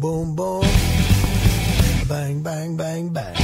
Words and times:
Boom, 0.00 0.34
boom. 0.34 0.64
Bang, 2.08 2.42
bang, 2.42 2.74
bang, 2.74 3.12
bang. 3.12 3.39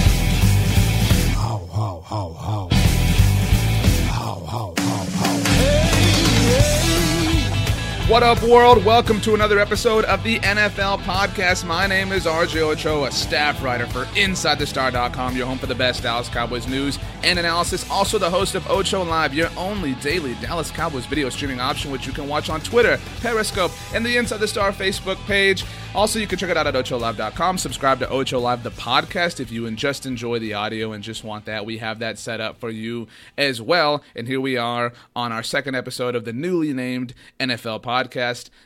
What 8.16 8.22
up, 8.22 8.42
world? 8.44 8.82
Welcome 8.82 9.20
to 9.20 9.34
another 9.34 9.58
episode 9.58 10.06
of 10.06 10.22
the 10.22 10.38
NFL 10.38 11.00
Podcast. 11.00 11.66
My 11.66 11.86
name 11.86 12.12
is 12.12 12.24
RJ 12.24 12.62
Ochoa, 12.62 13.12
staff 13.12 13.62
writer 13.62 13.84
for 13.86 14.06
InsideTheStar.com, 14.14 15.36
your 15.36 15.46
home 15.46 15.58
for 15.58 15.66
the 15.66 15.74
best 15.74 16.02
Dallas 16.02 16.30
Cowboys 16.30 16.66
news 16.66 16.98
and 17.22 17.38
analysis. 17.38 17.88
Also, 17.90 18.16
the 18.18 18.30
host 18.30 18.54
of 18.54 18.66
Ocho 18.70 19.04
Live, 19.04 19.34
your 19.34 19.50
only 19.58 19.96
daily 19.96 20.34
Dallas 20.36 20.70
Cowboys 20.70 21.04
video 21.04 21.28
streaming 21.28 21.60
option, 21.60 21.90
which 21.90 22.06
you 22.06 22.12
can 22.14 22.26
watch 22.26 22.48
on 22.48 22.62
Twitter, 22.62 22.98
Periscope, 23.20 23.72
and 23.92 24.04
the 24.04 24.16
Inside 24.16 24.40
the 24.40 24.48
Star 24.48 24.72
Facebook 24.72 25.16
page. 25.26 25.66
Also, 25.94 26.18
you 26.18 26.26
can 26.26 26.38
check 26.38 26.50
it 26.50 26.56
out 26.56 26.66
at 26.66 26.74
OchoLive.com. 26.74 27.58
Subscribe 27.58 27.98
to 27.98 28.08
Ocho 28.08 28.38
Live, 28.38 28.62
the 28.62 28.70
podcast, 28.70 29.40
if 29.40 29.50
you 29.50 29.70
just 29.72 30.06
enjoy 30.06 30.38
the 30.38 30.54
audio 30.54 30.92
and 30.92 31.04
just 31.04 31.22
want 31.22 31.44
that. 31.44 31.66
We 31.66 31.78
have 31.78 31.98
that 31.98 32.18
set 32.18 32.40
up 32.40 32.58
for 32.58 32.70
you 32.70 33.08
as 33.36 33.60
well. 33.60 34.02
And 34.14 34.26
here 34.26 34.40
we 34.40 34.56
are 34.56 34.92
on 35.14 35.32
our 35.32 35.42
second 35.42 35.74
episode 35.74 36.14
of 36.14 36.24
the 36.24 36.32
newly 36.32 36.72
named 36.72 37.12
NFL 37.40 37.82
Podcast. 37.82 38.05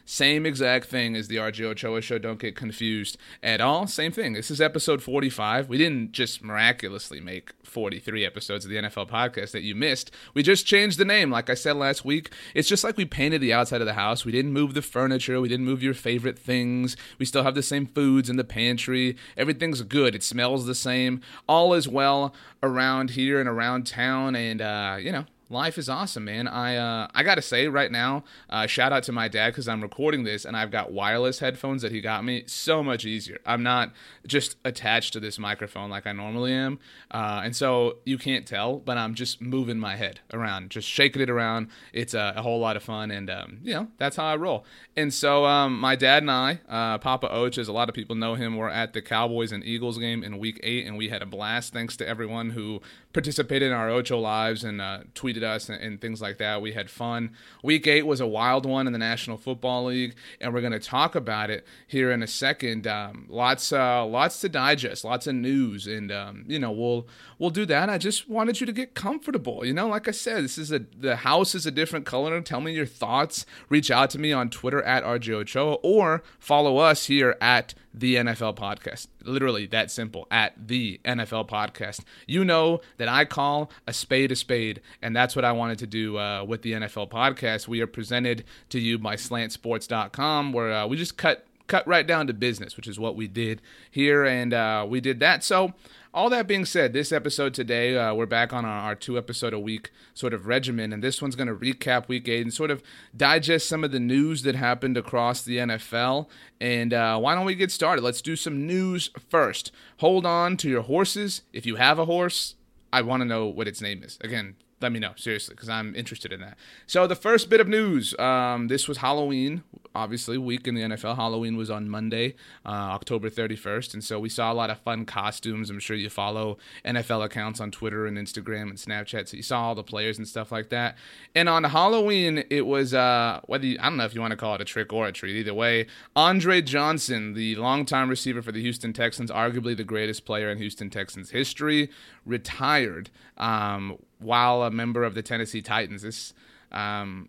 Same 0.04 0.44
exact 0.46 0.86
thing 0.86 1.16
as 1.16 1.28
the 1.28 1.36
RJ 1.36 1.64
Ochoa 1.64 2.00
Show. 2.00 2.18
Don't 2.18 2.38
get 2.38 2.56
confused 2.56 3.16
at 3.42 3.60
all. 3.60 3.86
Same 3.86 4.12
thing. 4.12 4.32
This 4.32 4.50
is 4.50 4.60
episode 4.60 5.02
45. 5.02 5.68
We 5.68 5.78
didn't 5.78 6.12
just 6.12 6.42
miraculously 6.42 7.20
make 7.20 7.52
43 7.64 8.26
episodes 8.26 8.64
of 8.64 8.70
the 8.70 8.76
NFL 8.76 9.08
podcast 9.08 9.52
that 9.52 9.62
you 9.62 9.74
missed. 9.74 10.10
We 10.34 10.42
just 10.42 10.66
changed 10.66 10.98
the 10.98 11.04
name, 11.04 11.30
like 11.30 11.48
I 11.48 11.54
said 11.54 11.76
last 11.76 12.04
week. 12.04 12.32
It's 12.54 12.68
just 12.68 12.84
like 12.84 12.96
we 12.96 13.04
painted 13.04 13.40
the 13.40 13.52
outside 13.52 13.80
of 13.80 13.86
the 13.86 13.94
house. 13.94 14.24
We 14.24 14.32
didn't 14.32 14.52
move 14.52 14.74
the 14.74 14.82
furniture. 14.82 15.40
We 15.40 15.48
didn't 15.48 15.66
move 15.66 15.82
your 15.82 15.94
favorite 15.94 16.38
things. 16.38 16.96
We 17.18 17.24
still 17.24 17.44
have 17.44 17.54
the 17.54 17.62
same 17.62 17.86
foods 17.86 18.28
in 18.28 18.36
the 18.36 18.44
pantry. 18.44 19.16
Everything's 19.36 19.82
good. 19.82 20.14
It 20.14 20.22
smells 20.22 20.66
the 20.66 20.74
same. 20.74 21.20
All 21.48 21.74
is 21.74 21.88
well 21.88 22.34
around 22.62 23.10
here 23.10 23.40
and 23.40 23.48
around 23.48 23.86
town. 23.86 24.34
And, 24.34 24.60
uh, 24.60 24.96
you 25.00 25.12
know, 25.12 25.26
life 25.50 25.76
is 25.76 25.88
awesome, 25.88 26.24
man. 26.24 26.48
I 26.48 26.76
uh, 26.76 27.08
I 27.14 27.22
gotta 27.22 27.42
say 27.42 27.68
right 27.68 27.90
now, 27.90 28.24
uh, 28.48 28.66
shout 28.66 28.92
out 28.92 29.02
to 29.04 29.12
my 29.12 29.28
dad 29.28 29.50
because 29.50 29.68
I'm 29.68 29.82
recording 29.82 30.24
this 30.24 30.44
and 30.44 30.56
I've 30.56 30.70
got 30.70 30.92
wireless 30.92 31.40
headphones 31.40 31.82
that 31.82 31.92
he 31.92 32.00
got 32.00 32.24
me. 32.24 32.44
So 32.46 32.82
much 32.82 33.04
easier. 33.04 33.38
I'm 33.44 33.62
not 33.62 33.92
just 34.26 34.56
attached 34.64 35.12
to 35.14 35.20
this 35.20 35.38
microphone 35.38 35.90
like 35.90 36.06
I 36.06 36.12
normally 36.12 36.52
am, 36.52 36.78
uh, 37.10 37.42
and 37.44 37.54
so 37.54 37.98
you 38.04 38.16
can't 38.16 38.46
tell, 38.46 38.78
but 38.78 38.96
I'm 38.96 39.14
just 39.14 39.40
moving 39.40 39.78
my 39.78 39.96
head 39.96 40.20
around, 40.32 40.70
just 40.70 40.88
shaking 40.88 41.20
it 41.20 41.28
around. 41.28 41.68
It's 41.92 42.14
a, 42.14 42.34
a 42.36 42.42
whole 42.42 42.60
lot 42.60 42.76
of 42.76 42.82
fun, 42.82 43.10
and 43.10 43.28
um, 43.28 43.58
you 43.62 43.74
know 43.74 43.88
that's 43.98 44.16
how 44.16 44.26
I 44.26 44.36
roll. 44.36 44.64
And 44.96 45.12
so 45.12 45.44
um, 45.44 45.78
my 45.78 45.96
dad 45.96 46.22
and 46.22 46.30
I, 46.30 46.60
uh, 46.68 46.98
Papa 46.98 47.28
Oach, 47.28 47.58
as 47.58 47.68
a 47.68 47.72
lot 47.72 47.88
of 47.88 47.94
people 47.94 48.14
know 48.14 48.36
him, 48.36 48.56
were 48.56 48.70
at 48.70 48.92
the 48.92 49.02
Cowboys 49.02 49.50
and 49.52 49.64
Eagles 49.64 49.98
game 49.98 50.22
in 50.22 50.38
Week 50.38 50.60
Eight, 50.62 50.86
and 50.86 50.96
we 50.96 51.08
had 51.08 51.22
a 51.22 51.26
blast. 51.26 51.72
Thanks 51.72 51.96
to 51.96 52.08
everyone 52.08 52.50
who 52.50 52.80
participated 53.12 53.68
in 53.68 53.74
our 53.74 53.90
Ocho 53.90 54.18
lives 54.18 54.62
and 54.62 54.80
uh, 54.80 55.00
tweeted 55.14 55.42
us 55.42 55.68
and, 55.68 55.80
and, 55.82 56.00
things 56.00 56.22
like 56.22 56.38
that. 56.38 56.62
We 56.62 56.72
had 56.72 56.88
fun. 56.88 57.32
Week 57.62 57.86
eight 57.86 58.06
was 58.06 58.20
a 58.20 58.26
wild 58.26 58.64
one 58.64 58.86
in 58.86 58.92
the 58.92 58.98
National 58.98 59.36
Football 59.36 59.86
League, 59.86 60.14
and 60.40 60.54
we're 60.54 60.60
going 60.60 60.72
to 60.72 60.78
talk 60.78 61.14
about 61.14 61.50
it 61.50 61.66
here 61.86 62.12
in 62.12 62.22
a 62.22 62.26
second. 62.26 62.86
Um, 62.86 63.26
lots, 63.28 63.72
uh, 63.72 64.06
lots 64.06 64.40
to 64.40 64.48
digest, 64.48 65.04
lots 65.04 65.26
of 65.26 65.34
news, 65.34 65.86
and 65.86 66.12
um, 66.12 66.44
you 66.46 66.58
know 66.58 66.70
we'll 66.70 67.08
we'll 67.38 67.50
do 67.50 67.66
that. 67.66 67.90
I 67.90 67.98
just 67.98 68.28
wanted 68.28 68.60
you 68.60 68.66
to 68.66 68.72
get 68.72 68.94
comfortable. 68.94 69.64
You 69.64 69.74
know, 69.74 69.88
like 69.88 70.06
I 70.06 70.12
said, 70.12 70.44
this 70.44 70.56
is 70.56 70.70
a 70.70 70.78
the 70.78 71.16
house 71.16 71.54
is 71.54 71.66
a 71.66 71.70
different 71.70 72.06
color. 72.06 72.40
Tell 72.40 72.60
me 72.60 72.72
your 72.72 72.86
thoughts. 72.86 73.44
Reach 73.68 73.90
out 73.90 74.10
to 74.10 74.18
me 74.18 74.32
on 74.32 74.50
Twitter 74.50 74.82
at 74.82 75.04
RJ 75.04 75.80
or 75.82 76.22
follow 76.38 76.78
us 76.78 77.06
here 77.06 77.36
at 77.40 77.74
the 77.92 78.16
NFL 78.16 78.56
podcast. 78.56 79.08
Literally 79.24 79.66
that 79.66 79.90
simple 79.90 80.26
at 80.30 80.54
the 80.68 81.00
NFL 81.04 81.48
podcast. 81.48 82.00
You 82.26 82.44
know 82.44 82.80
that 82.98 83.08
I 83.08 83.24
call 83.24 83.70
a 83.86 83.92
spade 83.92 84.32
a 84.32 84.36
spade, 84.36 84.80
and 85.02 85.14
that's 85.14 85.34
what 85.34 85.44
I 85.44 85.52
wanted 85.52 85.78
to 85.80 85.86
do 85.86 86.18
uh, 86.18 86.44
with 86.44 86.62
the 86.62 86.72
NFL 86.72 87.10
podcast. 87.10 87.68
We 87.68 87.80
are 87.80 87.86
presented 87.86 88.44
to 88.70 88.78
you 88.78 88.98
by 88.98 89.16
slantsports.com, 89.16 90.52
where 90.52 90.72
uh, 90.72 90.86
we 90.86 90.96
just 90.96 91.16
cut 91.16 91.46
cut 91.66 91.86
right 91.86 92.06
down 92.06 92.26
to 92.26 92.32
business, 92.34 92.76
which 92.76 92.88
is 92.88 92.98
what 92.98 93.14
we 93.14 93.28
did 93.28 93.62
here, 93.90 94.24
and 94.24 94.52
uh, 94.52 94.84
we 94.88 95.00
did 95.00 95.20
that. 95.20 95.44
So 95.44 95.72
all 96.12 96.28
that 96.30 96.48
being 96.48 96.64
said, 96.64 96.92
this 96.92 97.12
episode 97.12 97.54
today, 97.54 97.96
uh, 97.96 98.12
we're 98.12 98.26
back 98.26 98.52
on 98.52 98.64
our, 98.64 98.80
our, 98.80 98.94
two 98.96 99.16
episode 99.16 99.52
a 99.52 99.60
week 99.60 99.90
sort 100.12 100.34
of 100.34 100.46
regimen, 100.46 100.92
and 100.92 101.04
this 101.04 101.22
one's 101.22 101.36
going 101.36 101.46
to 101.46 101.54
recap 101.54 102.08
week 102.08 102.28
eight 102.28 102.42
and 102.42 102.52
sort 102.52 102.70
of 102.70 102.82
digest 103.16 103.68
some 103.68 103.84
of 103.84 103.92
the 103.92 104.00
news 104.00 104.42
that 104.42 104.56
happened 104.56 104.96
across 104.96 105.42
the 105.42 105.58
NFL. 105.58 106.26
And 106.60 106.92
uh, 106.92 107.18
why 107.18 107.34
don't 107.34 107.46
we 107.46 107.54
get 107.54 107.70
started? 107.70 108.02
Let's 108.02 108.22
do 108.22 108.34
some 108.34 108.66
news 108.66 109.10
first. 109.28 109.70
Hold 109.98 110.26
on 110.26 110.56
to 110.58 110.68
your 110.68 110.82
horses. 110.82 111.42
If 111.52 111.64
you 111.64 111.76
have 111.76 111.98
a 111.98 112.06
horse, 112.06 112.56
I 112.92 113.02
want 113.02 113.20
to 113.20 113.28
know 113.28 113.46
what 113.46 113.68
its 113.68 113.80
name 113.80 114.02
is. 114.02 114.18
Again, 114.20 114.56
let 114.80 114.92
me 114.92 114.98
know 114.98 115.12
seriously 115.16 115.54
because 115.54 115.68
i'm 115.68 115.94
interested 115.94 116.32
in 116.32 116.40
that. 116.40 116.56
So 116.86 117.06
the 117.06 117.16
first 117.16 117.50
bit 117.50 117.60
of 117.60 117.68
news 117.68 118.18
um, 118.18 118.68
this 118.68 118.88
was 118.88 118.98
halloween. 118.98 119.62
Obviously 119.94 120.38
week 120.38 120.66
in 120.66 120.74
the 120.74 120.82
nfl 120.82 121.16
halloween 121.16 121.56
was 121.56 121.70
on 121.70 121.88
monday 121.88 122.34
uh, 122.64 122.68
october 122.68 123.28
31st 123.28 123.94
and 123.94 124.04
so 124.04 124.18
we 124.18 124.28
saw 124.28 124.52
a 124.52 124.54
lot 124.54 124.70
of 124.70 124.78
fun 124.78 125.04
costumes. 125.04 125.70
I'm 125.70 125.80
sure 125.80 125.96
you 125.96 126.10
follow 126.10 126.58
nfl 126.84 127.24
accounts 127.24 127.60
on 127.60 127.70
twitter 127.70 128.06
and 128.06 128.16
instagram 128.16 128.62
and 128.62 128.74
snapchat 128.74 129.28
so 129.28 129.36
you 129.36 129.42
saw 129.42 129.62
all 129.62 129.74
the 129.74 129.84
players 129.84 130.18
and 130.18 130.26
stuff 130.26 130.50
like 130.50 130.70
that. 130.70 130.96
And 131.34 131.48
on 131.48 131.64
halloween 131.64 132.44
it 132.50 132.66
was 132.66 132.94
uh, 132.94 133.40
whether 133.46 133.66
you, 133.66 133.76
i 133.80 133.84
don't 133.84 133.96
know 133.96 134.04
if 134.04 134.14
you 134.14 134.20
want 134.20 134.32
to 134.32 134.36
call 134.36 134.54
it 134.54 134.60
a 134.60 134.64
trick 134.64 134.92
or 134.92 135.06
a 135.06 135.12
treat 135.12 135.36
either 135.36 135.54
way 135.54 135.86
andre 136.16 136.62
johnson 136.62 137.34
the 137.34 137.56
longtime 137.56 138.08
receiver 138.08 138.42
for 138.42 138.52
the 138.52 138.60
houston 138.60 138.92
texans 138.92 139.30
arguably 139.30 139.76
the 139.76 139.84
greatest 139.84 140.24
player 140.24 140.50
in 140.50 140.58
houston 140.58 140.90
texans 140.90 141.30
history 141.30 141.90
retired 142.24 143.10
um, 143.36 143.98
while 144.20 144.62
a 144.62 144.70
member 144.70 145.04
of 145.04 145.14
the 145.14 145.22
Tennessee 145.22 145.62
Titans. 145.62 146.02
This, 146.02 146.32
um, 146.70 147.28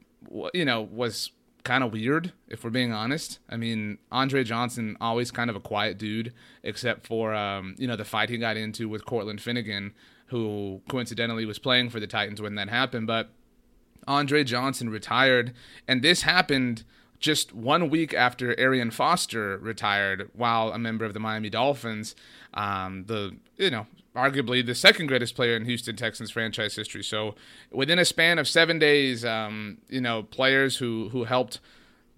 you 0.53 0.66
know, 0.66 0.81
was 0.81 1.31
kind 1.63 1.84
of 1.84 1.94
weird 1.94 2.34
if 2.47 2.63
we're 2.63 2.69
being 2.69 2.91
honest. 2.91 3.40
I 3.50 3.57
mean, 3.57 3.97
Andre 4.12 4.44
Johnson 4.44 4.97
always 5.00 5.31
kind 5.31 5.50
of 5.50 5.56
a 5.56 5.59
quiet 5.59 5.97
dude, 5.97 6.34
except 6.63 7.07
for 7.07 7.34
um, 7.34 7.75
you 7.78 7.88
know 7.88 7.96
the 7.96 8.06
fight 8.06 8.30
he 8.30 8.38
got 8.38 8.57
into 8.57 8.90
with 8.90 9.06
Cortland 9.06 9.41
Finnegan, 9.41 9.94
who 10.28 10.81
coincidentally 10.90 11.46
was 11.46 11.59
playing 11.59 11.90
for 11.90 12.00
the 12.00 12.07
Titans 12.07 12.41
when 12.41 12.56
that 12.56 12.69
happened. 12.69 13.07
But 13.07 13.30
Andre 14.07 14.44
Johnson 14.44 14.90
retired, 14.90 15.53
and 15.88 16.01
this 16.01 16.24
happened 16.24 16.84
just 17.19 17.53
one 17.53 17.90
week 17.90 18.13
after 18.13 18.59
Arian 18.59 18.90
Foster 18.90 19.57
retired, 19.59 20.30
while 20.34 20.72
a 20.72 20.80
member 20.80 21.06
of 21.06 21.13
the 21.13 21.19
Miami 21.19 21.50
Dolphins. 21.50 22.16
Um, 22.53 23.06
the 23.06 23.38
you 23.57 23.69
know 23.69 23.88
arguably 24.16 24.66
the 24.66 24.76
second 24.76 25.08
greatest 25.08 25.36
player 25.36 25.56
in 25.56 25.66
Houston 25.66 25.96
Texans 25.96 26.32
franchise 26.32 26.76
history. 26.76 27.04
So 27.04 27.36
within 27.72 28.00
a 28.00 28.06
span 28.06 28.40
of 28.40 28.48
seven 28.48 28.80
days, 28.80 29.24
um, 29.24 29.78
you 29.90 30.02
know, 30.02 30.24
players 30.24 30.78
who 30.78 31.10
who 31.10 31.24
helped 31.24 31.60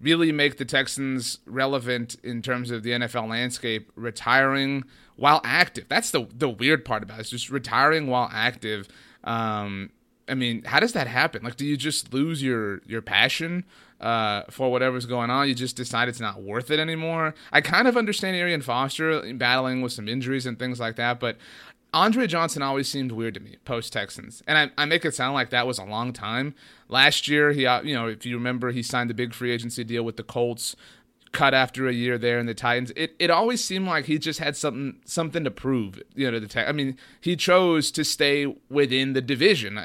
really 0.00 0.32
make 0.32 0.58
the 0.58 0.64
Texans 0.64 1.38
relevant 1.46 2.16
in 2.22 2.42
terms 2.42 2.70
of 2.70 2.82
the 2.82 2.90
NFL 2.90 3.28
landscape, 3.28 3.90
retiring 3.94 4.84
while 5.16 5.40
active. 5.44 5.86
That's 5.88 6.10
the 6.10 6.26
the 6.32 6.48
weird 6.48 6.84
part 6.84 7.02
about 7.02 7.18
it. 7.18 7.22
It's 7.22 7.30
just 7.30 7.50
retiring 7.50 8.06
while 8.08 8.28
active. 8.32 8.88
Um, 9.22 9.90
I 10.28 10.34
mean, 10.34 10.64
how 10.64 10.80
does 10.80 10.92
that 10.92 11.06
happen? 11.06 11.42
Like, 11.42 11.56
do 11.56 11.66
you 11.66 11.76
just 11.76 12.12
lose 12.12 12.42
your 12.42 12.80
your 12.86 13.02
passion 13.02 13.64
uh, 14.00 14.42
for 14.50 14.70
whatever's 14.70 15.06
going 15.06 15.30
on? 15.30 15.48
You 15.48 15.54
just 15.54 15.76
decide 15.76 16.08
it's 16.08 16.20
not 16.20 16.42
worth 16.42 16.70
it 16.70 16.80
anymore. 16.80 17.34
I 17.52 17.60
kind 17.60 17.86
of 17.86 17.96
understand 17.96 18.36
Arian 18.36 18.62
Foster 18.62 19.34
battling 19.34 19.82
with 19.82 19.92
some 19.92 20.08
injuries 20.08 20.46
and 20.46 20.58
things 20.58 20.80
like 20.80 20.96
that, 20.96 21.20
but 21.20 21.36
Andre 21.94 22.26
Johnson 22.26 22.60
always 22.60 22.88
seemed 22.88 23.12
weird 23.12 23.34
to 23.34 23.40
me 23.40 23.56
post 23.64 23.92
Texans, 23.92 24.42
and 24.48 24.58
I, 24.58 24.82
I, 24.82 24.84
make 24.84 25.04
it 25.04 25.14
sound 25.14 25.32
like 25.34 25.50
that 25.50 25.66
was 25.66 25.78
a 25.78 25.84
long 25.84 26.12
time. 26.12 26.54
Last 26.88 27.28
year, 27.28 27.52
he, 27.52 27.66
uh, 27.66 27.82
you 27.82 27.94
know, 27.94 28.08
if 28.08 28.26
you 28.26 28.36
remember, 28.36 28.72
he 28.72 28.82
signed 28.82 29.08
the 29.08 29.14
big 29.14 29.32
free 29.32 29.52
agency 29.52 29.84
deal 29.84 30.02
with 30.02 30.16
the 30.16 30.24
Colts, 30.24 30.74
cut 31.34 31.52
after 31.52 31.86
a 31.86 31.92
year 31.92 32.16
there 32.16 32.38
in 32.38 32.46
the 32.46 32.54
Titans. 32.54 32.92
It 32.96 33.14
it 33.18 33.30
always 33.30 33.62
seemed 33.62 33.86
like 33.86 34.06
he 34.06 34.18
just 34.18 34.40
had 34.40 34.56
something 34.56 35.00
something 35.04 35.44
to 35.44 35.52
prove. 35.52 36.02
You 36.14 36.30
know, 36.30 36.40
the 36.40 36.68
I 36.68 36.72
mean, 36.72 36.96
he 37.20 37.36
chose 37.36 37.90
to 37.92 38.04
stay 38.04 38.56
within 38.68 39.12
the 39.12 39.20
division 39.20 39.78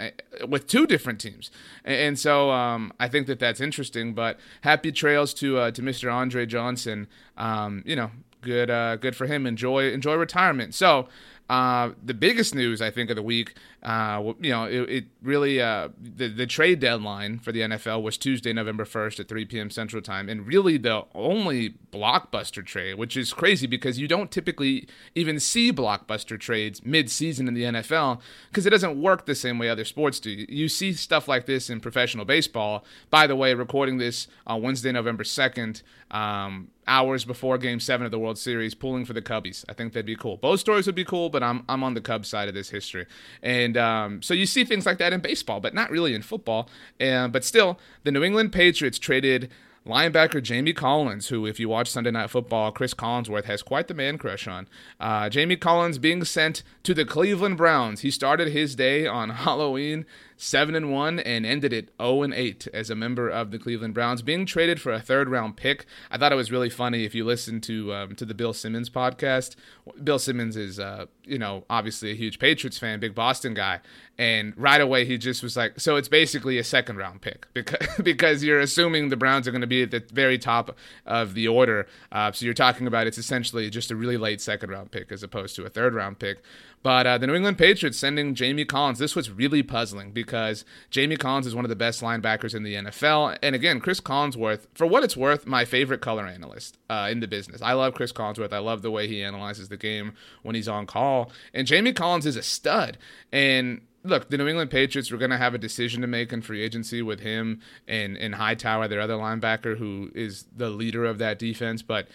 with 0.48 0.66
two 0.66 0.88
different 0.88 1.20
teams, 1.20 1.52
and, 1.86 2.18
so 2.18 2.50
um, 2.50 2.94
I 3.00 3.08
think 3.08 3.28
that 3.28 3.40
that's 3.40 3.60
interesting. 3.62 4.14
But 4.14 4.40
happy 4.62 4.92
trails 4.92 5.34
to 5.36 5.58
uh, 5.58 5.72
to 5.72 5.82
Mr. 5.82 6.12
Andre 6.14 6.46
Johnson. 6.46 7.08
Um, 7.38 7.84
you 7.86 7.96
know, 7.96 8.12
good 8.42 8.72
uh, 8.72 8.96
good 8.96 9.16
for 9.16 9.28
him. 9.28 9.46
Enjoy 9.46 9.92
enjoy 9.92 10.16
retirement. 10.16 10.74
So. 10.74 11.10
Uh, 11.50 11.94
the 12.04 12.13
biggest 12.13 12.54
news 12.54 12.80
I 12.80 12.92
think 12.92 13.10
of 13.10 13.16
the 13.16 13.24
week, 13.24 13.56
uh, 13.81 14.34
you 14.40 14.51
know, 14.51 14.66
it, 14.66 14.90
it 14.90 15.06
really 15.24 15.60
uh, 15.60 15.90
the 16.00 16.28
the 16.28 16.46
trade 16.46 16.80
deadline 16.80 17.40
for 17.40 17.51
the 17.51 17.62
NFL 17.62 18.04
was 18.04 18.19
Tuesday, 18.19 18.54
November 18.54 18.86
first 18.86 19.19
at 19.19 19.28
3 19.28 19.46
p.m. 19.46 19.72
Central 19.72 20.00
Time, 20.00 20.30
and 20.30 20.46
really 20.46 20.78
the 20.78 21.06
only 21.16 21.72
blockbuster 21.92 22.63
trade, 22.63 22.96
which 22.96 23.18
is 23.18 23.34
crazy 23.34 23.66
because 23.66 23.98
you 23.98 24.07
don't 24.07 24.30
typically 24.30 24.88
even 25.16 25.40
see 25.40 25.74
blockbuster 25.74 26.40
trades 26.40 26.86
mid-season 26.86 27.48
in 27.48 27.56
the 27.56 27.63
NFL 27.63 28.22
because 28.50 28.68
it 28.68 28.69
doesn't 28.69 29.02
work 29.02 29.25
the 29.25 29.34
same 29.34 29.57
way 29.57 29.69
other 29.69 29.86
sports 29.86 30.19
do. 30.19 30.30
You 30.30 30.69
see 30.69 30.94
stuff 30.94 31.28
like 31.28 31.48
this 31.48 31.68
in 31.68 31.80
professional 31.80 32.25
baseball. 32.25 32.86
By 33.10 33.25
the 33.25 33.36
way, 33.36 33.56
recording 33.56 33.98
this 33.98 34.28
on 34.45 34.62
Wednesday, 34.62 34.92
November 34.92 35.24
second. 35.24 35.81
Um, 36.12 36.69
hours 36.90 37.24
before 37.24 37.58
Game 37.58 37.80
Seven 37.80 38.06
of 38.06 38.12
the 38.12 38.20
World 38.20 38.38
Series, 38.38 38.76
pulling 38.76 39.06
for 39.06 39.14
the 39.14 39.22
Cubbies. 39.22 39.64
I 39.70 39.74
think 39.74 39.94
that'd 39.94 40.06
be 40.06 40.16
cool. 40.16 40.38
Both 40.38 40.60
stories 40.60 40.86
would 40.88 40.96
be 40.96 41.06
cool, 41.06 41.30
but 41.30 41.42
I'm 41.44 41.64
I'm 41.70 41.84
on 41.84 41.94
the 41.94 42.02
Cubs 42.02 42.28
side 42.28 42.50
of 42.50 42.54
this 42.54 42.70
history, 42.70 43.06
and 43.42 43.78
um, 43.78 44.22
so 44.22 44.34
you 44.34 44.46
see 44.46 44.66
things 44.66 44.86
like 44.86 44.98
that 44.98 45.14
in 45.14 45.22
baseball, 45.22 45.62
but 45.62 45.74
not 45.74 45.92
really 45.92 46.14
in 46.14 46.22
football. 46.22 46.68
Uh, 47.00 47.28
but 47.30 47.46
still, 47.46 47.80
the 48.04 48.12
New 48.12 48.24
England 48.24 48.52
Patriots 48.52 49.00
traded 49.00 49.50
linebacker 49.86 50.42
Jamie 50.42 50.74
Collins, 50.74 51.30
who, 51.30 51.46
if 51.46 51.60
you 51.60 51.70
watch 51.70 51.90
Sunday 51.90 52.12
Night 52.12 52.30
Football, 52.30 52.72
Chris 52.72 52.94
Collinsworth 52.94 53.46
has 53.46 53.62
quite 53.62 53.88
the 53.88 53.94
man 53.94 54.18
crush 54.18 54.48
on. 54.48 54.68
Uh, 55.00 55.30
Jamie 55.30 55.56
Collins 55.56 55.98
being 55.98 56.24
sent 56.24 56.64
to 56.84 56.94
the 56.94 57.06
Cleveland 57.06 57.58
Browns. 57.58 58.02
He 58.02 58.12
started 58.12 58.50
his 58.50 58.76
day 58.76 59.08
on 59.08 59.30
Halloween 59.46 60.06
seven 60.40 60.74
and 60.74 60.92
one, 60.92 61.20
and 61.20 61.46
ended 61.46 61.74
it 61.74 61.90
0 62.02 62.24
and 62.24 62.34
eight 62.34 62.66
as 62.74 62.90
a 62.90 62.96
member 62.96 63.30
of 63.30 63.52
the 63.52 63.60
Cleveland 63.60 63.94
Browns, 63.94 64.22
being 64.22 64.46
traded 64.46 64.82
for 64.82 64.94
a 64.94 65.02
third 65.02 65.30
round 65.30 65.58
pick. 65.58 65.86
I 66.10 66.18
thought 66.18 66.32
it 66.32 66.36
was 66.36 66.52
really 66.52 66.70
funny 66.70 67.04
if 67.04 67.14
you 67.14 67.26
listen 67.26 67.60
to 67.62 67.94
um, 67.94 68.16
to 68.16 68.26
the 68.26 68.34
Bill 68.34 68.54
Simmons 68.54 68.90
podcast. 68.90 69.56
Bill 70.02 70.18
Simmons 70.18 70.56
is, 70.56 70.80
uh, 70.80 71.08
you 71.26 71.38
know, 71.38 71.66
obviously 71.70 72.12
a 72.12 72.16
huge 72.16 72.40
Patriots 72.40 72.78
fan, 72.78 73.02
big 73.02 73.14
Boston 73.14 73.54
guy, 73.54 73.82
and 74.18 74.54
right 74.56 74.80
away 74.80 75.04
he 75.04 75.18
just 75.18 75.44
was 75.44 75.58
like, 75.58 75.80
so 75.80 75.98
it's 75.98 76.08
basically 76.08 76.58
a 76.58 76.64
second 76.64 76.96
round 76.96 77.22
pick 77.22 77.48
because 77.54 77.88
because 78.02 78.44
you're 78.44 78.62
assuming 78.62 79.10
the 79.10 79.18
Browns 79.18 79.48
are 79.48 79.52
going 79.52 79.62
to 79.62 79.68
be 79.68 79.84
at 79.84 79.92
the 79.92 80.04
very 80.14 80.38
top 80.38 80.76
of 81.06 81.34
the 81.34 81.50
order. 81.50 81.86
Uh, 82.14 82.32
so 82.32 82.46
you're 82.46 82.54
talking 82.54 82.88
about 82.88 83.08
it's 83.08 83.18
essentially 83.18 83.70
just 83.70 83.92
a 83.92 83.96
really 83.96 84.18
late 84.18 84.40
second 84.40 84.70
round 84.70 84.92
pick 84.92 85.12
as 85.12 85.22
opposed 85.22 85.56
to 85.58 85.66
a 85.66 85.70
third 85.70 85.94
round 85.94 86.18
pick. 86.18 86.42
But 86.81 87.06
uh, 87.06 87.18
the 87.18 87.28
New 87.28 87.36
England 87.36 87.58
Patriots 87.58 87.98
sending 87.98 88.36
Jamie 88.36 88.64
Collins, 88.64 89.00
this 89.00 89.16
was 89.16 89.30
really 89.30 89.62
puzzling 89.62 90.12
because 90.12 90.64
Jamie 90.90 91.18
Collins 91.18 91.46
is 91.46 91.54
one 91.54 91.66
of 91.66 91.70
the 91.70 91.76
best 91.76 92.02
linebackers 92.02 92.56
in 92.56 92.64
the 92.64 92.76
NFL. 92.76 93.38
And 93.44 93.54
again, 93.54 93.81
Chris 93.81 94.00
Collinsworth, 94.00 94.68
for 94.74 94.88
what 94.88 95.04
it's 95.04 95.18
worth, 95.18 95.46
my 95.46 95.66
favorite 95.66 96.00
color 96.00 96.26
analyst 96.26 96.78
uh, 96.90 97.10
in 97.12 97.20
the 97.20 97.28
business. 97.28 97.62
I 97.62 97.74
love 97.74 97.96
Chris 97.96 98.14
Collinsworth. 98.14 98.54
I 98.54 98.60
love 98.60 98.81
the 98.81 98.92
way 98.92 99.08
he 99.08 99.22
analyzes 99.22 99.68
the 99.68 99.78
game 99.78 100.14
when 100.42 100.56
he's 100.56 100.70
on 100.70 100.86
call. 100.86 101.31
And 101.54 101.68
Jamie 101.68 101.94
Collins 101.94 102.26
is 102.26 102.38
a 102.38 102.44
stud. 102.44 102.98
And 103.31 103.81
look, 104.04 104.30
the 104.30 104.38
New 104.38 104.48
England 104.48 104.72
Patriots 104.72 105.12
were 105.12 105.18
going 105.18 105.31
to 105.31 105.38
have 105.38 105.54
a 105.54 105.58
decision 105.58 106.02
to 106.02 106.08
make 106.08 106.31
in 106.31 106.42
free 106.42 106.62
agency 106.62 107.02
with 107.02 107.20
him 107.20 107.60
and, 107.90 108.18
and 108.18 108.36
Hightower, 108.36 108.88
their 108.88 109.02
other 109.02 109.16
linebacker, 109.16 109.78
who 109.78 110.12
is 110.16 110.46
the 110.56 110.70
leader 110.70 111.04
of 111.04 111.18
that 111.18 111.40
defense. 111.40 111.81
But, 111.81 112.08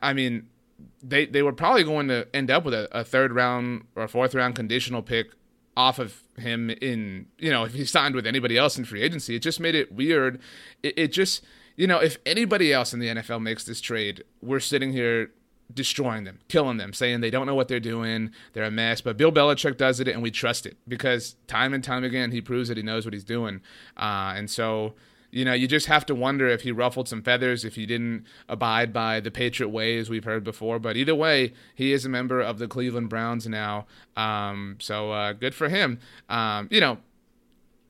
I 0.00 0.12
mean, 0.12 0.48
they 1.02 1.26
they 1.26 1.42
were 1.42 1.52
probably 1.52 1.84
going 1.84 2.08
to 2.08 2.26
end 2.34 2.50
up 2.50 2.64
with 2.64 2.74
a, 2.74 2.88
a 2.96 3.04
third 3.04 3.32
round 3.32 3.86
or 3.94 4.06
fourth 4.08 4.34
round 4.34 4.54
conditional 4.54 5.02
pick 5.02 5.28
off 5.76 5.98
of 5.98 6.22
him 6.38 6.70
in 6.70 7.26
you 7.38 7.50
know 7.50 7.64
if 7.64 7.74
he 7.74 7.84
signed 7.84 8.14
with 8.14 8.26
anybody 8.26 8.56
else 8.56 8.78
in 8.78 8.84
free 8.84 9.02
agency. 9.02 9.36
It 9.36 9.40
just 9.40 9.60
made 9.60 9.74
it 9.74 9.92
weird. 9.92 10.40
It, 10.82 10.94
it 10.98 11.12
just 11.12 11.44
you 11.76 11.86
know 11.86 11.98
if 11.98 12.18
anybody 12.26 12.72
else 12.72 12.92
in 12.92 13.00
the 13.00 13.08
NFL 13.08 13.42
makes 13.42 13.64
this 13.64 13.80
trade, 13.80 14.24
we're 14.40 14.60
sitting 14.60 14.92
here 14.92 15.30
destroying 15.72 16.24
them, 16.24 16.38
killing 16.48 16.76
them, 16.76 16.92
saying 16.92 17.20
they 17.20 17.30
don't 17.30 17.46
know 17.46 17.54
what 17.54 17.68
they're 17.68 17.80
doing, 17.80 18.30
they're 18.52 18.64
a 18.64 18.70
mess. 18.70 19.00
But 19.00 19.16
Bill 19.16 19.32
Belichick 19.32 19.76
does 19.76 19.98
it, 19.98 20.08
and 20.08 20.22
we 20.22 20.30
trust 20.30 20.64
it 20.64 20.76
because 20.86 21.36
time 21.46 21.74
and 21.74 21.82
time 21.82 22.04
again 22.04 22.32
he 22.32 22.40
proves 22.40 22.68
that 22.68 22.76
he 22.76 22.82
knows 22.82 23.04
what 23.04 23.12
he's 23.12 23.24
doing. 23.24 23.60
Uh, 23.96 24.34
and 24.36 24.48
so 24.48 24.94
you 25.36 25.44
know, 25.44 25.52
you 25.52 25.68
just 25.68 25.86
have 25.86 26.06
to 26.06 26.14
wonder 26.14 26.48
if 26.48 26.62
he 26.62 26.72
ruffled 26.72 27.08
some 27.08 27.22
feathers, 27.22 27.62
if 27.62 27.74
he 27.74 27.84
didn't 27.84 28.24
abide 28.48 28.90
by 28.90 29.20
the 29.20 29.30
Patriot 29.30 29.68
way, 29.68 29.98
as 29.98 30.08
we've 30.08 30.24
heard 30.24 30.42
before. 30.42 30.78
But 30.78 30.96
either 30.96 31.14
way, 31.14 31.52
he 31.74 31.92
is 31.92 32.06
a 32.06 32.08
member 32.08 32.40
of 32.40 32.58
the 32.58 32.66
Cleveland 32.66 33.10
Browns 33.10 33.46
now. 33.46 33.86
Um, 34.16 34.76
so 34.80 35.12
uh, 35.12 35.34
good 35.34 35.54
for 35.54 35.68
him. 35.68 36.00
Um, 36.30 36.68
you 36.70 36.80
know, 36.80 36.98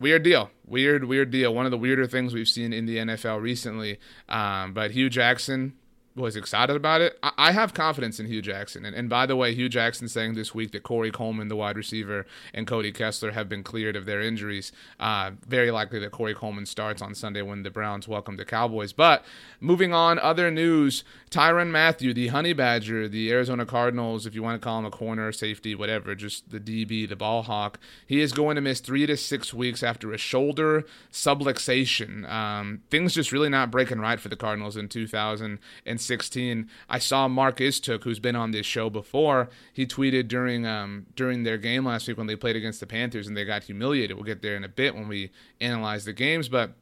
weird 0.00 0.24
deal. 0.24 0.50
Weird, 0.66 1.04
weird 1.04 1.30
deal. 1.30 1.54
One 1.54 1.66
of 1.66 1.70
the 1.70 1.78
weirder 1.78 2.08
things 2.08 2.34
we've 2.34 2.48
seen 2.48 2.72
in 2.72 2.86
the 2.86 2.96
NFL 2.96 3.40
recently. 3.40 4.00
Um, 4.28 4.74
but 4.74 4.90
Hue 4.90 5.08
Jackson, 5.08 5.74
was 6.16 6.34
excited 6.34 6.74
about 6.74 7.00
it. 7.00 7.18
I, 7.22 7.52
have 7.52 7.74
confidence 7.74 8.18
in 8.18 8.26
Hue 8.26 8.40
Jackson. 8.40 8.84
And, 8.84 8.96
and, 8.96 9.08
by 9.08 9.26
the 9.26 9.36
way, 9.36 9.54
Hue 9.54 9.68
Jackson 9.68 10.08
saying 10.08 10.34
this 10.34 10.54
week 10.54 10.72
that 10.72 10.82
Corey 10.82 11.10
Coleman, 11.10 11.48
the 11.48 11.56
wide 11.56 11.76
receiver, 11.76 12.26
and 12.54 12.66
Cody 12.66 12.90
Kessler 12.90 13.32
have 13.32 13.48
been 13.48 13.62
cleared 13.62 13.96
of 13.96 14.06
their 14.06 14.20
injuries. 14.20 14.72
Uh, 14.98 15.32
very 15.46 15.70
likely 15.70 15.98
that 16.00 16.12
Corey 16.12 16.34
Coleman 16.34 16.66
starts 16.66 17.02
on 17.02 17.14
Sunday 17.14 17.42
when 17.42 17.62
the 17.62 17.70
Browns 17.70 18.08
welcome 18.08 18.36
the 18.36 18.44
Cowboys. 18.44 18.92
But 18.92 19.24
moving 19.60 19.92
on, 19.92 20.18
other 20.18 20.50
news 20.50 21.04
Tyrann 21.30 21.70
Mathieu, 21.70 22.14
the 22.14 22.28
Honey 22.28 22.52
Badger, 22.52 23.08
the 23.08 23.30
Arizona 23.30 23.66
Cardinals, 23.66 24.26
if 24.26 24.34
you 24.34 24.42
want 24.42 24.60
to 24.60 24.64
call 24.64 24.78
him 24.78 24.84
a 24.86 24.90
corner, 24.90 25.32
safety, 25.32 25.74
whatever, 25.74 26.14
just 26.14 26.50
the 26.50 26.60
DB, 26.60 27.08
the 27.08 27.16
ball 27.16 27.42
hawk, 27.42 27.78
he 28.06 28.20
is 28.20 28.32
going 28.32 28.54
to 28.54 28.62
miss 28.62 28.80
three 28.80 29.06
to 29.06 29.16
six 29.16 29.52
weeks 29.52 29.82
after 29.82 30.12
a 30.12 30.18
shoulder 30.18 30.84
subluxation. 31.12 32.28
Um, 32.30 32.82
things 32.90 33.14
just 33.14 33.32
really 33.32 33.48
not 33.48 33.70
breaking 33.70 34.00
right 34.00 34.18
for 34.18 34.28
the 34.28 34.36
Cardinals 34.36 34.76
in 34.76 34.88
2000. 34.88 35.58
16. 36.06 36.68
I 36.88 36.98
saw 36.98 37.28
Mark 37.28 37.60
Istook, 37.60 38.04
who's 38.04 38.18
been 38.18 38.36
on 38.36 38.50
this 38.50 38.66
show 38.66 38.88
before. 38.90 39.48
He 39.72 39.86
tweeted 39.86 40.28
during 40.28 40.66
um, 40.66 41.06
during 41.14 41.42
their 41.42 41.58
game 41.58 41.84
last 41.84 42.08
week 42.08 42.16
when 42.18 42.26
they 42.26 42.36
played 42.36 42.56
against 42.56 42.80
the 42.80 42.86
Panthers 42.86 43.26
and 43.26 43.36
they 43.36 43.44
got 43.44 43.64
humiliated. 43.64 44.16
We'll 44.16 44.24
get 44.24 44.42
there 44.42 44.56
in 44.56 44.64
a 44.64 44.68
bit 44.68 44.94
when 44.94 45.08
we 45.08 45.30
analyze 45.60 46.04
the 46.04 46.12
games, 46.12 46.48
but 46.48 46.74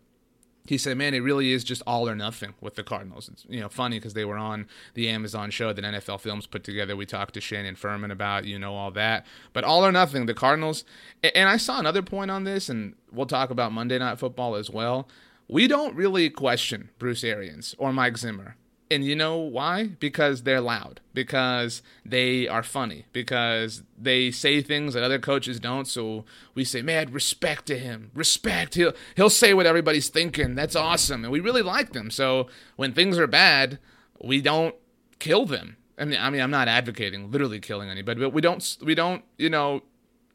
he 0.67 0.79
said, 0.79 0.97
"Man, 0.97 1.13
it 1.13 1.21
really 1.21 1.53
is 1.53 1.63
just 1.63 1.83
all 1.87 2.09
or 2.09 2.15
nothing 2.15 2.55
with 2.61 2.75
the 2.75 2.83
Cardinals." 2.83 3.29
It's 3.29 3.45
you 3.49 3.61
know 3.61 3.69
funny 3.69 3.99
because 3.99 4.15
they 4.15 4.25
were 4.25 4.39
on 4.39 4.67
the 4.95 5.09
Amazon 5.09 5.51
show 5.51 5.73
that 5.73 5.85
NFL 5.85 6.21
Films 6.21 6.47
put 6.47 6.65
together. 6.65 6.97
We 6.97 7.07
talked 7.07 7.35
to 7.35 7.41
Shannon 7.41 7.77
Furman 7.77 8.11
about 8.11 8.45
you 8.47 8.59
know 8.59 8.75
all 8.75 8.91
that, 8.93 9.27
but 9.53 9.65
all 9.65 9.85
or 9.85 9.93
nothing. 9.93 10.27
The 10.27 10.35
Cardinals, 10.35 10.85
and 11.23 11.49
I 11.49 11.59
saw 11.59 11.79
another 11.79 12.03
point 12.03 12.31
on 12.31 12.45
this, 12.45 12.69
and 12.69 12.95
we'll 13.13 13.27
talk 13.27 13.51
about 13.51 13.73
Monday 13.73 13.99
Night 13.99 14.19
Football 14.19 14.55
as 14.55 14.71
well. 14.71 15.09
We 15.49 15.69
don't 15.69 15.95
really 15.95 16.31
question 16.31 16.91
Bruce 16.99 17.23
Arians 17.23 17.75
or 17.79 17.93
Mike 17.93 18.17
Zimmer 18.17 18.57
and 18.95 19.05
you 19.05 19.17
know 19.17 19.37
why? 19.39 19.89
Because 19.89 20.45
they're 20.45 20.61
loud, 20.61 21.01
because 21.13 21.83
they 22.05 22.47
are 22.47 22.63
funny, 22.63 23.07
because 23.13 23.83
they 23.99 24.31
say 24.31 24.63
things 24.63 24.95
that 24.95 25.03
other 25.03 25.19
coaches 25.19 25.59
don't. 25.59 25.89
So 25.89 26.25
we 26.55 26.65
say, 26.65 26.81
man, 26.81 27.13
respect 27.13 27.67
to 27.67 27.79
him. 27.79 28.13
Respect. 28.15 28.77
He'll 28.77 28.93
he'll 29.17 29.31
say 29.31 29.53
what 29.53 29.67
everybody's 29.67 30.09
thinking. 30.09 30.55
That's 30.55 30.77
awesome. 30.77 31.25
And 31.25 31.33
we 31.33 31.41
really 31.41 31.63
like 31.63 31.93
them. 31.93 32.11
So 32.11 32.47
when 32.77 32.93
things 32.93 33.19
are 33.19 33.27
bad, 33.27 33.81
we 34.23 34.41
don't 34.41 34.77
kill 35.19 35.45
them. 35.45 35.77
I 35.99 36.05
mean, 36.05 36.21
I 36.21 36.31
mean, 36.31 36.41
I'm 36.41 36.51
not 36.51 36.69
advocating 36.69 37.31
literally 37.31 37.61
killing 37.61 37.91
anybody, 37.91 38.21
but 38.21 38.33
we 38.33 38.41
don't 38.41 38.77
we 38.81 38.95
don't, 38.95 39.25
you 39.37 39.51
know, 39.51 39.83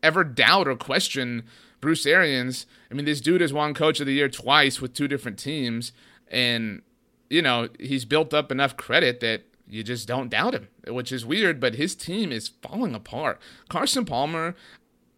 ever 0.04 0.26
doubt 0.26 0.68
or 0.68 0.76
question 0.76 1.44
Bruce 1.80 2.06
Arians. 2.06 2.66
I 2.92 2.94
mean, 2.94 3.06
this 3.06 3.22
dude 3.22 3.42
has 3.42 3.54
won 3.54 3.74
coach 3.74 4.02
of 4.02 4.06
the 4.06 4.14
year 4.14 4.28
twice 4.28 4.82
with 4.82 4.94
two 4.94 5.08
different 5.08 5.40
teams 5.40 5.94
and 6.30 6.82
you 7.30 7.42
know, 7.42 7.70
he's 7.80 8.06
built 8.06 8.34
up 8.34 8.52
enough 8.52 8.78
credit 8.78 9.20
that 9.20 9.44
you 9.68 9.84
just 9.84 10.08
don't 10.08 10.30
doubt 10.30 10.56
him, 10.56 10.68
which 10.88 11.12
is 11.12 11.26
weird, 11.26 11.60
but 11.60 11.76
his 11.76 11.96
team 11.96 12.32
is 12.32 12.50
falling 12.62 12.96
apart. 12.96 13.40
Carson 13.70 14.04
Palmer, 14.04 14.56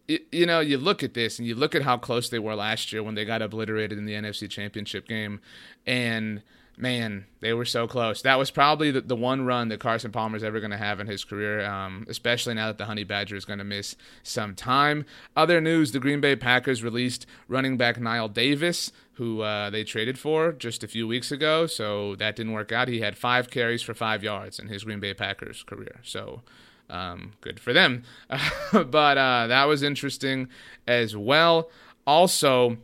you 0.06 0.44
know, 0.44 0.60
you 0.60 0.76
look 0.76 1.02
at 1.02 1.14
this 1.14 1.38
and 1.38 1.48
you 1.48 1.54
look 1.54 1.74
at 1.74 1.82
how 1.82 1.96
close 1.96 2.28
they 2.28 2.38
were 2.38 2.54
last 2.54 2.92
year 2.92 3.02
when 3.02 3.14
they 3.14 3.24
got 3.24 3.40
obliterated 3.40 3.96
in 3.96 4.04
the 4.04 4.12
NFC 4.12 4.48
Championship 4.50 5.08
game, 5.08 5.40
and 5.86 6.42
man, 6.82 7.26
they 7.38 7.52
were 7.52 7.64
so 7.64 7.86
close. 7.86 8.22
That 8.22 8.40
was 8.40 8.50
probably 8.50 8.90
the, 8.90 9.02
the 9.02 9.14
one 9.14 9.46
run 9.46 9.68
that 9.68 9.78
Carson 9.78 10.10
Palmer 10.10 10.36
is 10.36 10.42
ever 10.42 10.58
going 10.58 10.72
to 10.72 10.76
have 10.76 10.98
in 10.98 11.06
his 11.06 11.24
career, 11.24 11.64
um, 11.64 12.04
especially 12.08 12.54
now 12.54 12.66
that 12.66 12.76
the 12.76 12.86
Honey 12.86 13.04
Badger 13.04 13.36
is 13.36 13.44
going 13.44 13.60
to 13.60 13.64
miss 13.64 13.94
some 14.24 14.56
time. 14.56 15.06
Other 15.36 15.60
news 15.60 15.92
the 15.92 16.00
Green 16.00 16.20
Bay 16.20 16.34
Packers 16.34 16.82
released 16.82 17.24
running 17.46 17.76
back 17.76 17.98
Knile 17.98 18.34
Davis, 18.34 18.90
who 19.12 19.42
uh, 19.42 19.70
they 19.70 19.84
traded 19.84 20.18
for 20.18 20.50
just 20.50 20.82
a 20.82 20.88
few 20.88 21.06
weeks 21.06 21.30
ago. 21.30 21.68
So 21.68 22.16
that 22.16 22.34
didn't 22.34 22.52
work 22.52 22.72
out. 22.72 22.88
He 22.88 23.00
had 23.00 23.16
five 23.16 23.48
carries 23.48 23.82
for 23.82 23.94
five 23.94 24.24
yards 24.24 24.58
in 24.58 24.66
his 24.66 24.82
Green 24.82 24.98
Bay 25.00 25.14
Packers 25.14 25.62
career. 25.62 26.00
So. 26.02 26.42
Um, 26.90 27.32
good 27.40 27.58
for 27.58 27.72
them. 27.72 28.02
but 28.72 29.16
uh, 29.16 29.46
that 29.46 29.64
was 29.64 29.82
interesting 29.82 30.48
as 30.86 31.16
well. 31.16 31.70
Also, 32.06 32.76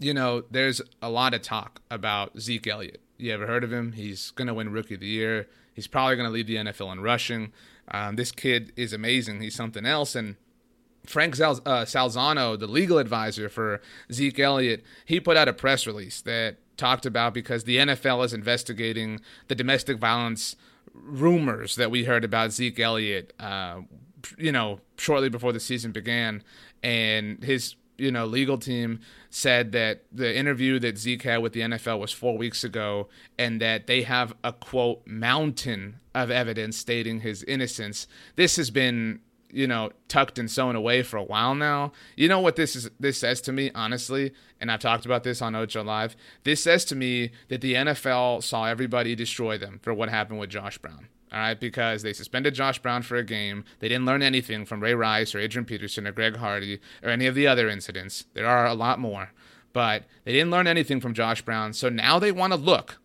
you 0.00 0.12
know, 0.12 0.42
there's 0.50 0.82
a 1.00 1.08
lot 1.08 1.32
of 1.32 1.42
talk 1.42 1.80
about 1.92 2.40
Zeke 2.40 2.66
Elliott. 2.66 3.00
You 3.20 3.34
ever 3.34 3.46
heard 3.46 3.64
of 3.64 3.72
him? 3.72 3.92
He's 3.92 4.30
going 4.30 4.48
to 4.48 4.54
win 4.54 4.72
Rookie 4.72 4.94
of 4.94 5.00
the 5.00 5.06
Year. 5.06 5.46
He's 5.74 5.86
probably 5.86 6.16
going 6.16 6.28
to 6.28 6.32
lead 6.32 6.46
the 6.46 6.56
NFL 6.56 6.92
in 6.92 7.00
rushing. 7.00 7.52
Um, 7.90 8.16
this 8.16 8.32
kid 8.32 8.72
is 8.76 8.92
amazing. 8.92 9.40
He's 9.40 9.54
something 9.54 9.84
else. 9.84 10.14
And 10.14 10.36
Frank 11.04 11.34
uh, 11.38 11.54
Salzano, 11.84 12.58
the 12.58 12.66
legal 12.66 12.98
advisor 12.98 13.48
for 13.48 13.80
Zeke 14.12 14.38
Elliott, 14.38 14.82
he 15.04 15.20
put 15.20 15.36
out 15.36 15.48
a 15.48 15.52
press 15.52 15.86
release 15.86 16.22
that 16.22 16.56
talked 16.76 17.04
about 17.04 17.34
because 17.34 17.64
the 17.64 17.76
NFL 17.76 18.24
is 18.24 18.32
investigating 18.32 19.20
the 19.48 19.54
domestic 19.54 19.98
violence 19.98 20.56
rumors 20.94 21.76
that 21.76 21.90
we 21.90 22.04
heard 22.04 22.24
about 22.24 22.52
Zeke 22.52 22.80
Elliott, 22.80 23.34
uh, 23.38 23.80
you 24.38 24.52
know, 24.52 24.80
shortly 24.96 25.28
before 25.28 25.52
the 25.52 25.60
season 25.60 25.92
began. 25.92 26.42
And 26.82 27.42
his 27.44 27.74
you 28.00 28.10
know 28.10 28.24
legal 28.24 28.58
team 28.58 29.00
said 29.28 29.72
that 29.72 30.04
the 30.10 30.36
interview 30.36 30.78
that 30.80 30.98
Zeke 30.98 31.22
had 31.22 31.38
with 31.38 31.52
the 31.52 31.60
NFL 31.60 31.98
was 31.98 32.12
four 32.12 32.36
weeks 32.36 32.64
ago, 32.64 33.08
and 33.38 33.60
that 33.60 33.86
they 33.86 34.02
have 34.02 34.34
a 34.42 34.52
quote 34.52 35.06
mountain 35.06 36.00
of 36.14 36.30
evidence 36.30 36.76
stating 36.76 37.20
his 37.20 37.42
innocence. 37.44 38.06
This 38.36 38.56
has 38.56 38.70
been 38.70 39.20
you 39.52 39.66
know, 39.66 39.90
tucked 40.08 40.38
and 40.38 40.50
sewn 40.50 40.76
away 40.76 41.02
for 41.02 41.16
a 41.16 41.22
while 41.22 41.54
now. 41.54 41.92
You 42.16 42.28
know 42.28 42.40
what 42.40 42.56
this 42.56 42.76
is 42.76 42.90
this 42.98 43.18
says 43.18 43.40
to 43.42 43.52
me, 43.52 43.70
honestly, 43.74 44.32
and 44.60 44.70
I've 44.70 44.80
talked 44.80 45.04
about 45.06 45.24
this 45.24 45.42
on 45.42 45.54
Ocho 45.54 45.82
Live. 45.82 46.16
This 46.44 46.62
says 46.62 46.84
to 46.86 46.94
me 46.94 47.32
that 47.48 47.60
the 47.60 47.74
NFL 47.74 48.42
saw 48.42 48.66
everybody 48.66 49.14
destroy 49.14 49.58
them 49.58 49.80
for 49.82 49.92
what 49.92 50.08
happened 50.08 50.38
with 50.38 50.50
Josh 50.50 50.78
Brown. 50.78 51.08
All 51.32 51.38
right, 51.38 51.58
because 51.58 52.02
they 52.02 52.12
suspended 52.12 52.54
Josh 52.54 52.80
Brown 52.80 53.02
for 53.02 53.16
a 53.16 53.24
game. 53.24 53.64
They 53.78 53.88
didn't 53.88 54.06
learn 54.06 54.22
anything 54.22 54.64
from 54.64 54.80
Ray 54.80 54.94
Rice 54.94 55.34
or 55.34 55.38
Adrian 55.38 55.64
Peterson 55.64 56.06
or 56.06 56.12
Greg 56.12 56.36
Hardy 56.36 56.80
or 57.02 57.10
any 57.10 57.26
of 57.26 57.36
the 57.36 57.46
other 57.46 57.68
incidents. 57.68 58.24
There 58.34 58.46
are 58.46 58.66
a 58.66 58.74
lot 58.74 58.98
more, 58.98 59.32
but 59.72 60.04
they 60.24 60.32
didn't 60.32 60.50
learn 60.50 60.66
anything 60.66 61.00
from 61.00 61.14
Josh 61.14 61.42
Brown. 61.42 61.72
So 61.72 61.88
now 61.88 62.18
they 62.18 62.32
want 62.32 62.52
to 62.52 62.58
look 62.58 62.98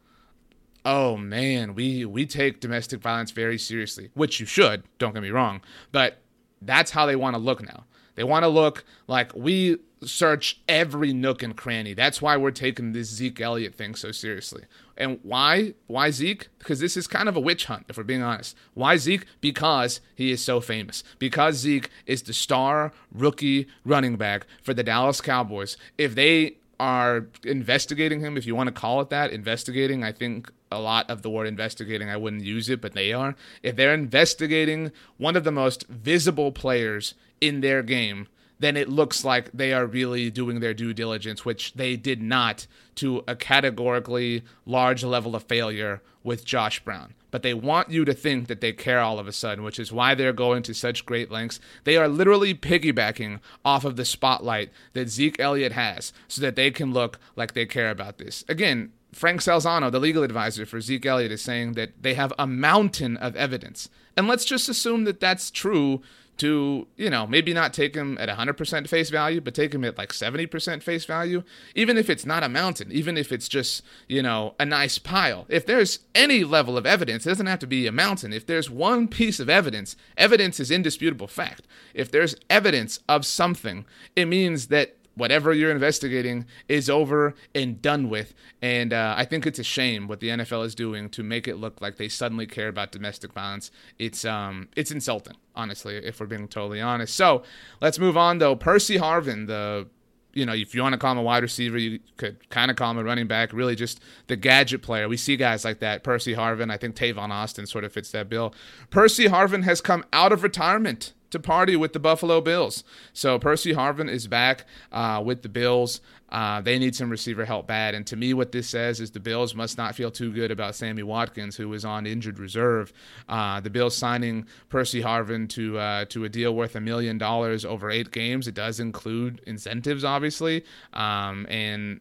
oh 0.86 1.18
man, 1.18 1.74
we 1.74 2.06
we 2.06 2.26
take 2.26 2.60
domestic 2.60 3.02
violence 3.02 3.32
very 3.32 3.58
seriously, 3.58 4.12
which 4.14 4.40
you 4.40 4.46
should. 4.46 4.84
Don't 5.00 5.14
get 5.14 5.24
me 5.24 5.32
wrong, 5.32 5.62
but 5.92 6.20
that's 6.62 6.92
how 6.92 7.06
they 7.06 7.16
want 7.16 7.34
to 7.36 7.42
look 7.42 7.62
now. 7.62 7.86
They 8.14 8.24
want 8.24 8.44
to 8.44 8.50
look 8.50 8.86
like 9.08 9.36
we 9.36 9.78
search 10.04 10.62
every 10.70 11.12
nook 11.12 11.44
and 11.44 11.58
cranny. 11.58 11.94
That's 11.94 12.22
why 12.22 12.38
we're 12.38 12.52
taking 12.52 12.92
this 12.94 13.10
Zeke 13.10 13.42
Elliott 13.42 13.76
thing 13.76 13.96
so 13.96 14.12
seriously. 14.12 14.64
And 14.98 15.20
why? 15.24 15.74
Why 15.88 16.12
Zeke? 16.12 16.48
Because 16.60 16.80
this 16.80 16.96
is 16.96 17.08
kind 17.08 17.28
of 17.28 17.36
a 17.36 17.40
witch 17.40 17.66
hunt, 17.66 17.86
if 17.90 17.98
we're 17.98 18.04
being 18.04 18.24
honest. 18.24 18.56
Why 18.74 18.98
Zeke? 18.98 19.26
Because 19.42 20.00
he 20.16 20.32
is 20.32 20.44
so 20.44 20.62
famous. 20.62 21.04
Because 21.20 21.56
Zeke 21.56 21.90
is 22.06 22.24
the 22.24 22.34
star 22.34 22.92
rookie 23.12 23.68
running 23.84 24.16
back 24.16 24.48
for 24.64 24.74
the 24.74 24.84
Dallas 24.84 25.22
Cowboys. 25.22 25.78
If 25.98 26.16
they 26.16 26.58
are 26.80 27.28
investigating 27.44 28.20
him, 28.22 28.38
if 28.38 28.46
you 28.46 28.56
want 28.56 28.68
to 28.68 28.74
call 28.74 29.02
it 29.02 29.10
that, 29.10 29.32
investigating, 29.32 30.04
I 30.04 30.12
think 30.12 30.52
a 30.72 30.80
lot 30.80 31.10
of 31.10 31.22
the 31.22 31.30
word 31.30 31.48
investigating, 31.48 32.10
I 32.10 32.18
wouldn't 32.18 32.44
use 32.44 32.70
it, 32.70 32.82
but 32.82 32.94
they 32.94 33.14
are. 33.14 33.36
If 33.64 33.76
they're 33.76 33.94
investigating 33.94 34.92
one 35.18 35.36
of 35.36 35.44
the 35.44 35.52
most 35.52 35.88
visible 35.88 36.52
players 36.52 37.14
in 37.40 37.62
their 37.62 37.84
game, 37.84 38.28
then 38.60 38.78
it 38.78 38.90
looks 38.90 39.24
like 39.24 39.52
they 39.52 39.74
are 39.74 39.86
really 39.86 40.30
doing 40.30 40.60
their 40.60 40.74
due 40.74 40.94
diligence, 40.94 41.44
which 41.44 41.74
they 41.74 41.96
did 41.96 42.22
not 42.22 42.68
to 42.96 43.24
a 43.28 43.36
categorically 43.36 44.44
large 44.66 45.04
level 45.04 45.36
of 45.36 45.44
failure 45.44 46.02
with 46.24 46.46
Josh 46.46 46.84
Brown. 46.84 47.14
But 47.32 47.44
they 47.44 47.54
want 47.54 47.90
you 47.90 48.06
to 48.06 48.14
think 48.14 48.48
that 48.48 48.62
they 48.62 48.72
care 48.72 49.00
all 49.00 49.20
of 49.20 49.28
a 49.28 49.34
sudden, 49.34 49.64
which 49.64 49.80
is 49.80 49.92
why 49.92 50.16
they're 50.16 50.34
going 50.34 50.64
to 50.64 50.74
such 50.74 51.06
great 51.06 51.30
lengths. 51.30 51.60
They 51.84 51.98
are 51.98 52.08
literally 52.08 52.56
piggybacking 52.56 53.42
off 53.64 53.84
of 53.84 53.98
the 53.98 54.06
spotlight 54.06 54.72
that 54.94 55.10
Zeke 55.10 55.40
Elliott 55.40 55.74
has 55.74 56.14
so 56.28 56.42
that 56.42 56.56
they 56.56 56.72
can 56.72 56.94
look 56.94 57.20
like 57.36 57.54
they 57.54 57.66
care 57.66 57.92
about 57.92 58.18
this. 58.18 58.46
Again, 58.48 58.94
Frank 59.12 59.42
Salzano, 59.42 59.92
the 59.92 60.00
legal 60.00 60.24
advisor 60.24 60.66
for 60.66 60.82
Zeke 60.82 61.06
Elliott, 61.06 61.32
is 61.32 61.42
saying 61.42 61.74
that 61.74 61.92
they 62.02 62.16
have 62.16 62.34
a 62.40 62.48
mountain 62.48 63.16
of 63.18 63.36
evidence. 63.36 63.90
And 64.18 64.28
let's 64.28 64.46
just 64.46 64.68
assume 64.68 65.04
that 65.06 65.20
that's 65.20 65.52
true 65.52 66.02
to, 66.38 66.88
you 66.96 67.10
know, 67.10 67.26
maybe 67.26 67.54
not 67.54 67.74
take 67.74 67.96
him 67.96 68.18
at 68.20 68.30
100% 68.30 68.88
face 68.88 69.10
value, 69.10 69.42
but 69.42 69.54
take 69.54 69.74
him 69.74 69.84
at 69.84 69.98
like 69.98 70.12
70% 70.12 70.84
face 70.84 71.06
value, 71.06 71.44
even 71.76 71.98
if 71.98 72.10
it's 72.10 72.26
not 72.26 72.44
a 72.44 72.50
mountain, 72.50 72.92
even 72.92 73.18
if 73.18 73.32
it's 73.32 73.48
just, 73.48 73.84
you 74.08 74.22
know, 74.22 74.56
a 74.60 74.66
nice 74.66 74.98
pile. 74.98 75.46
If 75.50 75.66
there's 75.66 76.00
any 76.14 76.44
level 76.44 76.78
of 76.78 76.86
evidence, 76.86 77.26
it 77.26 77.30
doesn't 77.30 77.46
have 77.46 77.60
to 77.60 77.68
be 77.68 77.88
a 77.88 77.92
mountain. 77.92 78.34
If 78.34 78.46
there's 78.46 78.70
one 78.70 79.08
piece 79.08 79.40
of 79.40 79.50
evidence, 79.50 79.96
evidence 80.18 80.60
is 80.60 80.72
indisputable 80.72 81.28
fact. 81.28 81.62
If 81.94 82.12
there's 82.12 82.36
evidence 82.50 83.00
of 83.08 83.26
something, 83.26 83.86
it 84.16 84.26
means 84.26 84.68
that 84.68 84.96
whatever 85.16 85.54
you're 85.54 85.72
investigating 85.72 86.46
is 86.68 86.90
over 86.90 87.34
and 87.54 87.82
done 87.82 88.10
with. 88.10 88.34
And 88.62 88.94
uh, 88.94 89.16
I 89.18 89.26
think 89.26 89.46
it's 89.46 89.60
a 89.60 89.64
shame 89.64 90.08
what 90.08 90.20
the 90.20 90.30
NFL 90.30 90.66
is 90.66 90.76
doing 90.76 91.10
to 91.10 91.24
make 91.24 91.48
it 91.48 91.56
look 91.56 91.82
like 91.82 91.98
they 91.98 92.10
suddenly 92.10 92.46
care 92.46 92.68
about 92.68 92.92
domestic 92.92 93.34
violence. 93.34 93.72
It's 93.98 94.26
um 94.26 94.68
it's 94.76 94.92
insulting, 94.92 95.36
honestly, 95.56 95.96
if 95.98 96.20
we're 96.20 96.28
being 96.28 96.48
totally 96.48 96.82
honest. 96.82 97.16
So 97.16 97.44
let's 97.82 98.00
move 98.00 98.18
on 98.18 98.38
though. 98.38 98.56
Percy 98.56 98.98
Harvin, 98.98 99.48
the 99.48 99.88
you 100.34 100.46
know, 100.46 100.54
if 100.54 100.76
you 100.76 100.82
want 100.82 100.92
to 100.92 101.00
call 101.00 101.14
him 101.14 101.18
a 101.18 101.24
wide 101.24 101.44
receiver, 101.44 101.78
you 101.78 102.00
could 102.18 102.50
kind 102.50 102.70
of 102.70 102.76
call 102.76 102.92
him 102.92 102.98
a 102.98 103.04
running 103.04 103.26
back. 103.26 103.54
Really, 103.54 103.74
just 103.74 104.02
the 104.28 104.36
gadget 104.36 104.82
player. 104.82 105.08
We 105.08 105.16
see 105.16 105.38
guys 105.38 105.64
like 105.64 105.80
that. 105.80 106.04
Percy 106.04 106.36
Harvin, 106.36 106.70
I 106.70 106.78
think 106.78 106.96
Tavon 106.96 107.30
Austin 107.30 107.66
sort 107.66 107.86
of 107.86 107.94
fits 107.94 108.12
that 108.12 108.28
bill. 108.28 108.54
Percy 108.90 109.26
Harvin 109.26 109.64
has 109.64 109.80
come 109.80 110.04
out 110.12 110.34
of 110.34 110.44
retirement 110.44 111.14
to 111.36 111.40
party 111.40 111.76
with 111.76 111.94
the 111.94 112.00
Buffalo 112.00 112.42
Bills. 112.42 112.84
So 113.14 113.38
Percy 113.38 113.74
Harvin 113.74 114.10
is 114.10 114.28
back 114.28 114.66
uh, 114.92 115.22
with 115.24 115.44
the 115.44 115.50
Bills. 115.50 116.02
Uh, 116.30 116.60
they 116.60 116.80
need 116.80 116.96
some 116.96 117.10
receiver 117.10 117.46
help 117.46 117.68
bad. 117.68 117.94
And 117.94 118.06
to 118.08 118.16
me, 118.16 118.34
what 118.34 118.52
this 118.52 118.68
says 118.68 119.00
is 119.00 119.12
the 119.12 119.20
Bills 119.20 119.54
must 119.54 119.78
not 119.78 119.96
feel 119.96 120.10
too 120.10 120.34
good 120.34 120.52
about 120.52 120.76
Sammy 120.76 121.04
Watkins, 121.04 121.56
who 121.56 121.72
is 121.74 121.86
on 121.86 122.08
injured 122.08 122.40
reserve. 122.40 122.92
Uh, 123.30 123.60
the 123.60 123.70
Bills 123.70 123.96
signing 123.96 124.48
Percy 124.70 125.02
Harvin 125.02 125.48
to 125.50 125.78
uh, 125.78 126.06
to 126.06 126.26
a 126.26 126.30
deal 126.30 126.56
worth 126.56 126.76
a 126.76 126.82
million 126.82 127.18
dollars 127.18 127.64
over 127.64 127.92
eight 127.92 128.12
games. 128.12 128.48
It 128.48 128.56
does 128.56 128.80
include 128.80 129.42
incentives, 129.46 130.04
obviously, 130.04 130.66
um, 130.94 131.46
and 131.50 132.00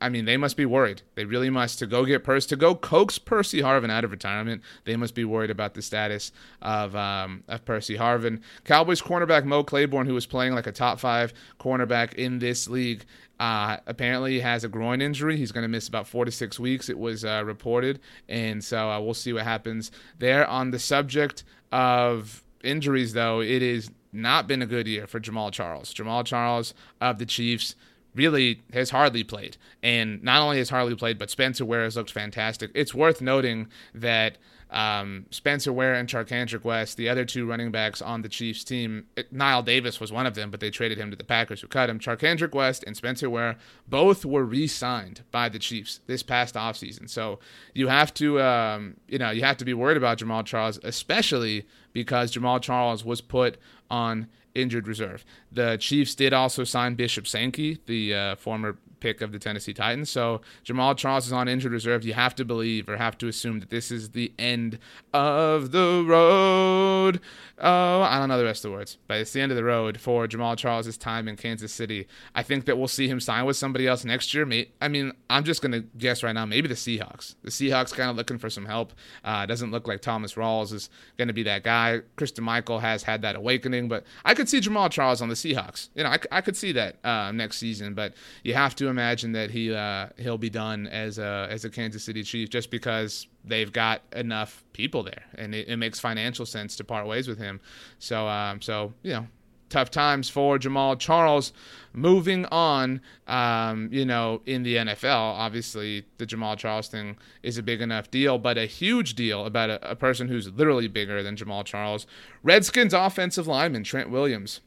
I 0.00 0.08
mean, 0.08 0.24
they 0.24 0.36
must 0.36 0.56
be 0.56 0.66
worried. 0.66 1.02
They 1.14 1.24
really 1.24 1.50
must 1.50 1.78
to 1.80 1.86
go 1.86 2.04
get 2.04 2.24
Percy 2.24 2.48
to 2.48 2.56
go 2.56 2.74
coax 2.74 3.18
Percy 3.18 3.60
Harvin 3.60 3.90
out 3.90 4.04
of 4.04 4.10
retirement. 4.10 4.62
They 4.84 4.96
must 4.96 5.14
be 5.14 5.24
worried 5.24 5.50
about 5.50 5.74
the 5.74 5.82
status 5.82 6.32
of 6.62 6.96
um, 6.96 7.44
of 7.48 7.64
Percy 7.64 7.96
Harvin. 7.96 8.40
Cowboys 8.64 9.02
cornerback 9.02 9.44
Mo 9.44 9.62
Claiborne, 9.62 10.06
who 10.06 10.14
was 10.14 10.26
playing 10.26 10.54
like 10.54 10.66
a 10.66 10.72
top 10.72 10.98
five 10.98 11.34
cornerback 11.60 12.14
in 12.14 12.38
this 12.38 12.68
league, 12.68 13.04
uh, 13.38 13.78
apparently 13.86 14.40
has 14.40 14.64
a 14.64 14.68
groin 14.68 15.02
injury. 15.02 15.36
He's 15.36 15.52
going 15.52 15.64
to 15.64 15.68
miss 15.68 15.88
about 15.88 16.06
four 16.06 16.24
to 16.24 16.30
six 16.30 16.58
weeks. 16.58 16.88
It 16.88 16.98
was 16.98 17.24
uh, 17.24 17.42
reported, 17.44 18.00
and 18.28 18.62
so 18.64 18.90
uh, 18.90 19.00
we'll 19.00 19.14
see 19.14 19.32
what 19.32 19.44
happens 19.44 19.90
there. 20.18 20.46
On 20.46 20.70
the 20.70 20.78
subject 20.78 21.44
of 21.72 22.42
injuries, 22.64 23.12
though, 23.12 23.40
it 23.40 23.62
has 23.62 23.90
not 24.12 24.46
been 24.46 24.62
a 24.62 24.66
good 24.66 24.86
year 24.86 25.06
for 25.06 25.20
Jamaal 25.20 25.52
Charles. 25.52 25.92
Jamaal 25.92 26.24
Charles 26.24 26.72
of 27.00 27.18
the 27.18 27.26
Chiefs 27.26 27.74
really 28.16 28.62
has 28.72 28.90
hardly 28.90 29.22
played. 29.22 29.56
And 29.82 30.22
not 30.22 30.40
only 30.42 30.58
has 30.58 30.70
hardly 30.70 30.96
played, 30.96 31.18
but 31.18 31.30
Spencer 31.30 31.64
Ware 31.64 31.84
has 31.84 31.96
looked 31.96 32.12
fantastic. 32.12 32.70
It's 32.74 32.94
worth 32.94 33.20
noting 33.20 33.68
that 33.94 34.38
um, 34.70 35.26
Spencer 35.30 35.72
Ware 35.72 35.94
and 35.94 36.08
Charcandrick 36.08 36.64
West, 36.64 36.96
the 36.96 37.08
other 37.08 37.24
two 37.24 37.46
running 37.46 37.70
backs 37.70 38.02
on 38.02 38.22
the 38.22 38.28
Chiefs 38.28 38.64
team, 38.64 39.06
Knile 39.16 39.64
Davis 39.64 40.00
was 40.00 40.10
one 40.10 40.26
of 40.26 40.34
them, 40.34 40.50
but 40.50 40.58
they 40.58 40.70
traded 40.70 40.98
him 40.98 41.10
to 41.10 41.16
the 41.16 41.24
Packers 41.24 41.60
who 41.60 41.68
cut 41.68 41.88
him. 41.88 42.00
Charcandrick 42.00 42.52
West 42.52 42.82
and 42.84 42.96
Spencer 42.96 43.30
Ware 43.30 43.56
both 43.88 44.24
were 44.24 44.44
re-signed 44.44 45.22
by 45.30 45.48
the 45.48 45.60
Chiefs 45.60 46.00
this 46.06 46.22
past 46.22 46.56
offseason. 46.56 47.08
So 47.08 47.38
you 47.74 47.86
have 47.88 48.12
to, 48.14 48.40
um, 48.40 48.96
you 49.06 49.18
know, 49.18 49.30
you 49.30 49.42
have 49.42 49.56
to 49.58 49.64
be 49.64 49.74
worried 49.74 49.96
about 49.96 50.18
Jamaal 50.18 50.44
Charles, 50.44 50.80
especially 50.82 51.64
because 51.92 52.32
Jamaal 52.32 52.60
Charles 52.60 53.04
was 53.04 53.20
put 53.20 53.58
on 53.88 54.26
injured 54.56 54.88
reserve. 54.88 55.24
The 55.52 55.76
Chiefs 55.76 56.14
did 56.14 56.32
also 56.32 56.64
sign 56.64 56.94
Bishop 56.94 57.26
Sankey, 57.26 57.78
the 57.86 58.14
uh, 58.14 58.34
former 58.36 58.78
pick 59.00 59.20
of 59.20 59.32
the 59.32 59.38
Tennessee 59.38 59.74
Titans. 59.74 60.10
So 60.10 60.40
Jamaal 60.64 60.96
Charles 60.96 61.26
is 61.26 61.32
on 61.32 61.48
injured 61.48 61.72
reserve. 61.72 62.04
You 62.04 62.14
have 62.14 62.34
to 62.36 62.44
believe 62.44 62.88
or 62.88 62.96
have 62.96 63.18
to 63.18 63.28
assume 63.28 63.60
that 63.60 63.70
this 63.70 63.90
is 63.90 64.10
the 64.10 64.32
end 64.38 64.78
of 65.12 65.72
the 65.72 66.04
road. 66.06 67.20
Oh, 67.58 68.02
I 68.02 68.18
don't 68.18 68.28
know 68.28 68.38
the 68.38 68.44
rest 68.44 68.64
of 68.64 68.70
the 68.70 68.76
words, 68.76 68.98
but 69.06 69.18
it's 69.18 69.32
the 69.32 69.40
end 69.40 69.50
of 69.50 69.56
the 69.56 69.64
road 69.64 69.98
for 69.98 70.26
Jamaal 70.26 70.56
Charles' 70.56 70.96
time 70.96 71.26
in 71.26 71.36
Kansas 71.36 71.72
City. 71.72 72.06
I 72.34 72.42
think 72.42 72.66
that 72.66 72.76
we'll 72.76 72.88
see 72.88 73.08
him 73.08 73.20
sign 73.20 73.46
with 73.46 73.56
somebody 73.56 73.86
else 73.86 74.04
next 74.04 74.34
year. 74.34 74.46
I 74.80 74.88
mean, 74.88 75.12
I'm 75.30 75.44
just 75.44 75.62
going 75.62 75.72
to 75.72 75.80
guess 75.96 76.22
right 76.22 76.32
now, 76.32 76.44
maybe 76.44 76.68
the 76.68 76.74
Seahawks. 76.74 77.34
The 77.42 77.50
Seahawks 77.50 77.94
kind 77.94 78.10
of 78.10 78.16
looking 78.16 78.38
for 78.38 78.50
some 78.50 78.66
help. 78.66 78.92
Uh, 79.24 79.46
doesn't 79.46 79.70
look 79.70 79.88
like 79.88 80.02
Thomas 80.02 80.34
Rawls 80.34 80.72
is 80.72 80.90
going 81.16 81.28
to 81.28 81.34
be 81.34 81.44
that 81.44 81.62
guy. 81.62 82.00
Christine 82.16 82.44
Michael 82.44 82.80
has 82.80 83.02
had 83.02 83.22
that 83.22 83.36
awakening, 83.36 83.88
but 83.88 84.04
I 84.24 84.34
could 84.34 84.48
see 84.48 84.60
Jamaal 84.60 84.90
Charles 84.90 85.22
on 85.22 85.28
the 85.28 85.34
Seahawks. 85.34 85.88
You 85.94 86.04
know, 86.04 86.10
I, 86.10 86.18
I 86.30 86.40
could 86.42 86.56
see 86.56 86.72
that 86.72 86.96
uh, 87.04 87.32
next 87.32 87.58
season, 87.58 87.94
but 87.94 88.14
you 88.42 88.54
have 88.54 88.74
to 88.76 88.85
imagine 88.88 89.32
that 89.32 89.50
he 89.50 89.74
uh, 89.74 90.08
he'll 90.16 90.38
be 90.38 90.50
done 90.50 90.86
as 90.86 91.18
a 91.18 91.48
as 91.50 91.64
a 91.64 91.70
Kansas 91.70 92.04
City 92.04 92.22
Chief 92.22 92.48
just 92.48 92.70
because 92.70 93.26
they've 93.44 93.72
got 93.72 94.02
enough 94.12 94.64
people 94.72 95.02
there, 95.02 95.24
and 95.36 95.54
it, 95.54 95.68
it 95.68 95.76
makes 95.76 96.00
financial 96.00 96.46
sense 96.46 96.76
to 96.76 96.84
part 96.84 97.06
ways 97.06 97.28
with 97.28 97.38
him. 97.38 97.60
So 97.98 98.26
um, 98.28 98.60
so 98.60 98.92
you 99.02 99.12
know. 99.12 99.26
Tough 99.68 99.90
times 99.90 100.28
for 100.28 100.60
Jamaal 100.60 100.96
Charles. 100.96 101.52
Moving 101.92 102.44
on, 102.46 103.00
um, 103.26 103.88
you 103.90 104.04
know, 104.04 104.40
in 104.46 104.62
the 104.62 104.76
NFL, 104.76 105.06
obviously 105.08 106.06
the 106.18 106.24
Jamaal 106.26 106.56
Charles 106.56 106.86
thing 106.86 107.16
is 107.42 107.58
a 107.58 107.64
big 107.64 107.80
enough 107.80 108.08
deal, 108.08 108.38
but 108.38 108.56
a 108.56 108.66
huge 108.66 109.16
deal 109.16 109.44
about 109.44 109.70
a, 109.70 109.90
a 109.90 109.96
person 109.96 110.28
who's 110.28 110.48
literally 110.52 110.86
bigger 110.86 111.20
than 111.20 111.34
Jamaal 111.34 111.64
Charles. 111.64 112.06
Redskins 112.44 112.94
offensive 112.94 113.48
lineman 113.48 113.82
Trent 113.82 114.08
Williams 114.08 114.60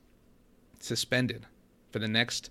suspended 0.81 1.45
for 1.91 1.99
the 1.99 2.07
next 2.09 2.49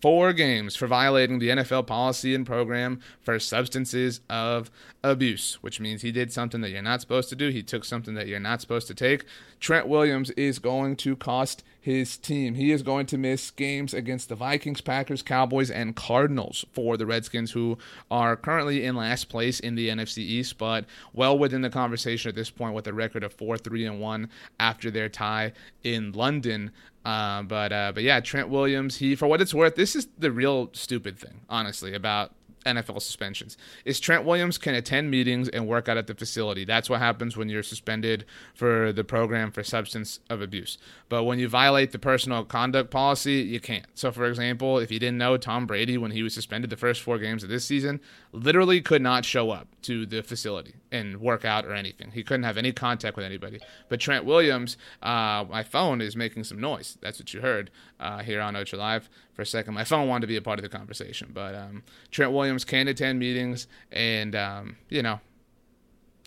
four 0.00 0.32
games 0.32 0.76
for 0.76 0.86
violating 0.86 1.38
the 1.38 1.50
NFL 1.50 1.86
policy 1.86 2.34
and 2.34 2.46
program 2.46 3.00
for 3.22 3.38
substances 3.38 4.20
of 4.30 4.70
abuse, 5.02 5.58
which 5.60 5.80
means 5.80 6.02
he 6.02 6.12
did 6.12 6.32
something 6.32 6.60
that 6.60 6.70
you're 6.70 6.82
not 6.82 7.00
supposed 7.00 7.28
to 7.28 7.36
do. 7.36 7.50
He 7.50 7.62
took 7.62 7.84
something 7.84 8.14
that 8.14 8.26
you're 8.26 8.40
not 8.40 8.60
supposed 8.60 8.86
to 8.88 8.94
take. 8.94 9.24
Trent 9.58 9.88
Williams 9.88 10.30
is 10.32 10.58
going 10.58 10.96
to 10.96 11.16
cost 11.16 11.62
his 11.80 12.16
team. 12.16 12.54
He 12.54 12.72
is 12.72 12.82
going 12.82 13.06
to 13.06 13.18
miss 13.18 13.50
games 13.50 13.94
against 13.94 14.28
the 14.28 14.34
Vikings, 14.34 14.80
Packers, 14.80 15.22
Cowboys, 15.22 15.70
and 15.70 15.96
Cardinals 15.96 16.64
for 16.72 16.96
the 16.96 17.06
Redskins, 17.06 17.52
who 17.52 17.78
are 18.10 18.36
currently 18.36 18.84
in 18.84 18.96
last 18.96 19.28
place 19.28 19.60
in 19.60 19.74
the 19.74 19.88
NFC 19.88 20.18
East, 20.18 20.58
but 20.58 20.84
well 21.12 21.38
within 21.38 21.62
the 21.62 21.70
conversation 21.70 22.28
at 22.28 22.34
this 22.34 22.50
point 22.50 22.74
with 22.74 22.86
a 22.86 22.92
record 22.92 23.24
of 23.24 23.32
4 23.32 23.56
3 23.56 23.86
and 23.86 24.00
1 24.00 24.28
after 24.58 24.90
their 24.90 25.08
tie 25.08 25.52
in 25.82 26.12
London. 26.12 26.70
Uh, 27.04 27.42
but 27.42 27.72
uh, 27.72 27.92
but 27.94 28.02
yeah, 28.02 28.20
Trent 28.20 28.50
Williams. 28.50 28.96
He, 28.96 29.14
for 29.14 29.26
what 29.26 29.40
it's 29.40 29.54
worth, 29.54 29.74
this 29.74 29.96
is 29.96 30.08
the 30.18 30.30
real 30.30 30.68
stupid 30.74 31.18
thing, 31.18 31.40
honestly, 31.48 31.94
about 31.94 32.32
NFL 32.66 33.00
suspensions 33.02 33.56
is 33.84 34.00
Trent 34.00 34.24
Williams 34.24 34.58
can 34.58 34.74
attend 34.74 35.10
meetings 35.10 35.48
and 35.48 35.66
work 35.66 35.88
out 35.88 35.96
at 35.96 36.06
the 36.06 36.14
facility. 36.14 36.64
That's 36.64 36.90
what 36.90 37.00
happens 37.00 37.36
when 37.36 37.48
you're 37.48 37.62
suspended 37.62 38.24
for 38.54 38.92
the 38.92 39.04
program 39.04 39.50
for 39.50 39.62
substance 39.62 40.20
of 40.28 40.40
abuse. 40.42 40.78
But 41.08 41.24
when 41.24 41.38
you 41.38 41.48
violate 41.48 41.92
the 41.92 41.98
personal 41.98 42.44
conduct 42.44 42.90
policy, 42.90 43.36
you 43.36 43.60
can't. 43.60 43.86
So, 43.94 44.12
for 44.12 44.26
example, 44.26 44.78
if 44.78 44.90
you 44.90 44.98
didn't 44.98 45.18
know, 45.18 45.36
Tom 45.36 45.66
Brady, 45.66 45.96
when 45.96 46.10
he 46.10 46.22
was 46.22 46.34
suspended 46.34 46.70
the 46.70 46.76
first 46.76 47.02
four 47.02 47.18
games 47.18 47.42
of 47.42 47.48
this 47.48 47.64
season, 47.64 48.00
literally 48.32 48.80
could 48.80 49.02
not 49.02 49.24
show 49.24 49.50
up 49.50 49.68
to 49.82 50.06
the 50.06 50.22
facility 50.22 50.74
and 50.92 51.20
work 51.20 51.44
out 51.44 51.64
or 51.64 51.72
anything. 51.72 52.10
He 52.12 52.22
couldn't 52.22 52.44
have 52.44 52.56
any 52.56 52.72
contact 52.72 53.16
with 53.16 53.24
anybody. 53.24 53.60
But 53.88 54.00
Trent 54.00 54.24
Williams, 54.24 54.76
uh, 55.02 55.44
my 55.48 55.62
phone 55.62 56.00
is 56.00 56.16
making 56.16 56.44
some 56.44 56.60
noise. 56.60 56.98
That's 57.00 57.18
what 57.18 57.32
you 57.32 57.40
heard 57.40 57.70
uh, 57.98 58.18
here 58.18 58.40
on 58.40 58.56
Ocho 58.56 58.76
Live 58.76 59.08
for 59.32 59.42
a 59.42 59.46
second. 59.46 59.74
My 59.74 59.84
phone 59.84 60.08
wanted 60.08 60.22
to 60.22 60.26
be 60.26 60.36
a 60.36 60.42
part 60.42 60.58
of 60.58 60.62
the 60.62 60.68
conversation, 60.68 61.30
but 61.32 61.54
um, 61.54 61.82
Trent 62.10 62.32
Williams 62.32 62.64
can 62.64 62.88
attend 62.88 63.18
meetings, 63.18 63.66
and 63.90 64.34
um, 64.34 64.76
you 64.88 65.02
know, 65.02 65.20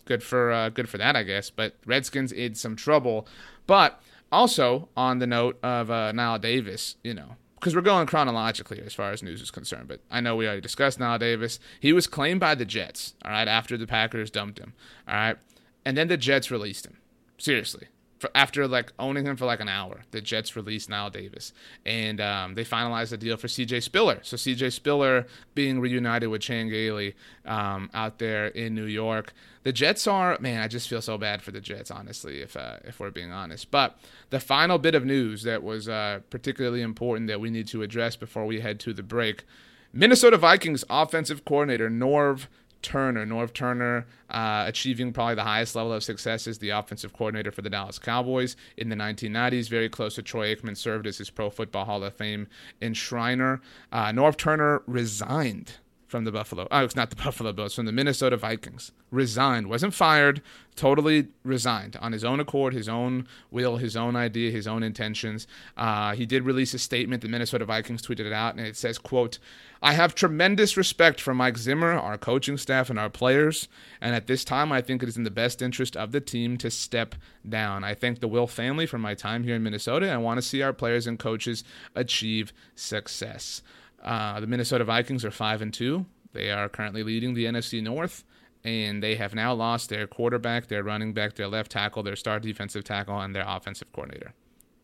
good 0.04 0.22
for 0.22 0.52
uh, 0.52 0.68
good 0.68 0.88
for 0.88 0.98
that, 0.98 1.16
I 1.16 1.22
guess. 1.22 1.50
But 1.50 1.74
Redskins 1.86 2.32
in 2.32 2.54
some 2.54 2.76
trouble. 2.76 3.26
But 3.66 4.00
also 4.30 4.88
on 4.96 5.18
the 5.18 5.26
note 5.26 5.58
of 5.62 5.90
uh, 5.90 6.12
Knile 6.12 6.40
Davis, 6.40 6.96
you 7.02 7.14
know, 7.14 7.36
because 7.54 7.74
we're 7.74 7.82
going 7.82 8.06
chronologically 8.06 8.82
as 8.84 8.92
far 8.92 9.10
as 9.12 9.22
news 9.22 9.40
is 9.40 9.50
concerned. 9.50 9.88
But 9.88 10.00
I 10.10 10.20
know 10.20 10.36
we 10.36 10.46
already 10.46 10.60
discussed 10.60 10.98
Knile 10.98 11.18
Davis. 11.18 11.58
He 11.80 11.92
was 11.92 12.06
claimed 12.06 12.40
by 12.40 12.54
the 12.54 12.64
Jets, 12.64 13.14
all 13.24 13.30
right, 13.30 13.48
after 13.48 13.76
the 13.76 13.86
Packers 13.86 14.30
dumped 14.30 14.58
him, 14.58 14.74
all 15.08 15.14
right, 15.14 15.36
and 15.84 15.96
then 15.96 16.08
the 16.08 16.16
Jets 16.16 16.50
released 16.50 16.86
him. 16.86 16.98
Seriously, 17.38 17.88
after 18.34 18.66
like 18.68 18.92
owning 18.98 19.26
him 19.26 19.36
for 19.36 19.46
like 19.46 19.60
an 19.60 19.68
hour, 19.68 20.02
the 20.10 20.20
Jets 20.20 20.56
released 20.56 20.90
Knile 20.90 21.12
Davis, 21.12 21.52
and 21.84 22.20
um, 22.20 22.54
they 22.54 22.64
finalized 22.64 23.10
the 23.10 23.16
deal 23.16 23.36
for 23.36 23.48
C.J. 23.48 23.80
Spiller. 23.80 24.20
So 24.22 24.36
C.J. 24.36 24.70
Spiller 24.70 25.26
being 25.54 25.80
reunited 25.80 26.28
with 26.28 26.42
Chan 26.42 26.68
Gailey 26.68 27.14
um, 27.44 27.90
out 27.94 28.18
there 28.18 28.46
in 28.46 28.74
New 28.74 28.86
York. 28.86 29.32
The 29.62 29.72
Jets 29.72 30.06
are 30.06 30.38
man, 30.40 30.60
I 30.60 30.68
just 30.68 30.88
feel 30.88 31.02
so 31.02 31.16
bad 31.16 31.42
for 31.42 31.50
the 31.50 31.60
Jets, 31.60 31.90
honestly, 31.90 32.40
if 32.40 32.56
uh, 32.56 32.78
if 32.84 33.00
we're 33.00 33.10
being 33.10 33.32
honest. 33.32 33.70
But 33.70 33.98
the 34.30 34.40
final 34.40 34.78
bit 34.78 34.94
of 34.94 35.04
news 35.04 35.42
that 35.44 35.62
was 35.62 35.88
uh, 35.88 36.20
particularly 36.30 36.82
important 36.82 37.28
that 37.28 37.40
we 37.40 37.50
need 37.50 37.68
to 37.68 37.82
address 37.82 38.16
before 38.16 38.46
we 38.46 38.60
head 38.60 38.80
to 38.80 38.92
the 38.92 39.02
break. 39.02 39.44
Minnesota 39.92 40.36
Vikings 40.36 40.84
offensive 40.90 41.44
coordinator 41.44 41.88
Norv 41.88 42.48
Turner. 42.84 43.26
Norv 43.26 43.52
Turner 43.52 44.06
uh, 44.30 44.64
achieving 44.68 45.12
probably 45.12 45.34
the 45.34 45.42
highest 45.42 45.74
level 45.74 45.92
of 45.92 46.04
success 46.04 46.46
as 46.46 46.58
the 46.58 46.70
offensive 46.70 47.12
coordinator 47.12 47.50
for 47.50 47.62
the 47.62 47.70
Dallas 47.70 47.98
Cowboys 47.98 48.56
in 48.76 48.90
the 48.90 48.96
1990s. 48.96 49.68
Very 49.68 49.88
close 49.88 50.14
to 50.14 50.22
Troy 50.22 50.54
Aikman, 50.54 50.76
served 50.76 51.06
as 51.06 51.18
his 51.18 51.30
Pro 51.30 51.50
Football 51.50 51.86
Hall 51.86 52.04
of 52.04 52.14
Fame 52.14 52.46
enshriner. 52.80 53.60
Uh, 53.90 54.06
Norv 54.12 54.36
Turner 54.36 54.82
resigned 54.86 55.72
from 56.14 56.22
the 56.22 56.30
Buffalo. 56.30 56.68
Oh, 56.70 56.84
it's 56.84 56.94
not 56.94 57.10
the 57.10 57.16
Buffalo 57.24 57.52
Bills, 57.52 57.74
from 57.74 57.86
the 57.86 57.92
Minnesota 57.92 58.36
Vikings. 58.36 58.92
Resigned, 59.10 59.66
wasn't 59.66 59.94
fired, 59.94 60.42
totally 60.76 61.26
resigned 61.42 61.96
on 61.96 62.12
his 62.12 62.22
own 62.22 62.38
accord, 62.38 62.72
his 62.72 62.88
own 62.88 63.26
will, 63.50 63.78
his 63.78 63.96
own 63.96 64.14
idea, 64.14 64.52
his 64.52 64.68
own 64.68 64.84
intentions. 64.84 65.48
Uh, 65.76 66.14
he 66.14 66.24
did 66.24 66.44
release 66.44 66.72
a 66.72 66.78
statement. 66.78 67.20
The 67.20 67.28
Minnesota 67.28 67.64
Vikings 67.64 68.00
tweeted 68.00 68.26
it 68.26 68.32
out, 68.32 68.54
and 68.54 68.64
it 68.64 68.76
says, 68.76 68.96
"quote 68.96 69.40
I 69.82 69.94
have 69.94 70.14
tremendous 70.14 70.76
respect 70.76 71.20
for 71.20 71.34
Mike 71.34 71.58
Zimmer, 71.58 71.90
our 71.90 72.16
coaching 72.16 72.56
staff, 72.58 72.90
and 72.90 72.98
our 72.98 73.10
players. 73.10 73.68
And 74.00 74.14
at 74.14 74.28
this 74.28 74.44
time, 74.44 74.70
I 74.70 74.80
think 74.80 75.02
it 75.02 75.08
is 75.08 75.16
in 75.16 75.24
the 75.24 75.30
best 75.30 75.60
interest 75.60 75.94
of 75.96 76.12
the 76.12 76.22
team 76.22 76.56
to 76.58 76.70
step 76.70 77.16
down. 77.46 77.82
I 77.82 77.92
thank 77.92 78.20
the 78.20 78.28
Wilf 78.28 78.52
family 78.52 78.86
for 78.86 78.98
my 78.98 79.14
time 79.14 79.42
here 79.42 79.56
in 79.56 79.62
Minnesota. 79.62 80.10
I 80.10 80.16
want 80.16 80.38
to 80.38 80.42
see 80.42 80.62
our 80.62 80.72
players 80.72 81.06
and 81.08 81.18
coaches 81.18 81.64
achieve 81.94 82.52
success. 82.76 83.62
Uh, 84.04 84.40
the 84.40 84.46
Minnesota 84.46 84.84
Vikings 84.84 85.24
are 85.24 85.30
five 85.30 85.62
and 85.62 85.72
two. 85.72 86.06
They 86.32 86.50
are 86.50 86.68
currently 86.68 87.02
leading 87.02 87.34
the 87.34 87.44
NFC 87.44 87.82
North, 87.82 88.24
and 88.64 89.02
they 89.02 89.14
have 89.16 89.34
now 89.34 89.54
lost 89.54 89.88
their 89.88 90.06
quarterback, 90.06 90.66
their 90.66 90.82
running 90.82 91.12
back, 91.12 91.34
their 91.34 91.48
left 91.48 91.72
tackle, 91.72 92.02
their 92.02 92.16
star 92.16 92.40
defensive 92.40 92.84
tackle, 92.84 93.18
and 93.20 93.34
their 93.34 93.44
offensive 93.46 93.90
coordinator. 93.92 94.34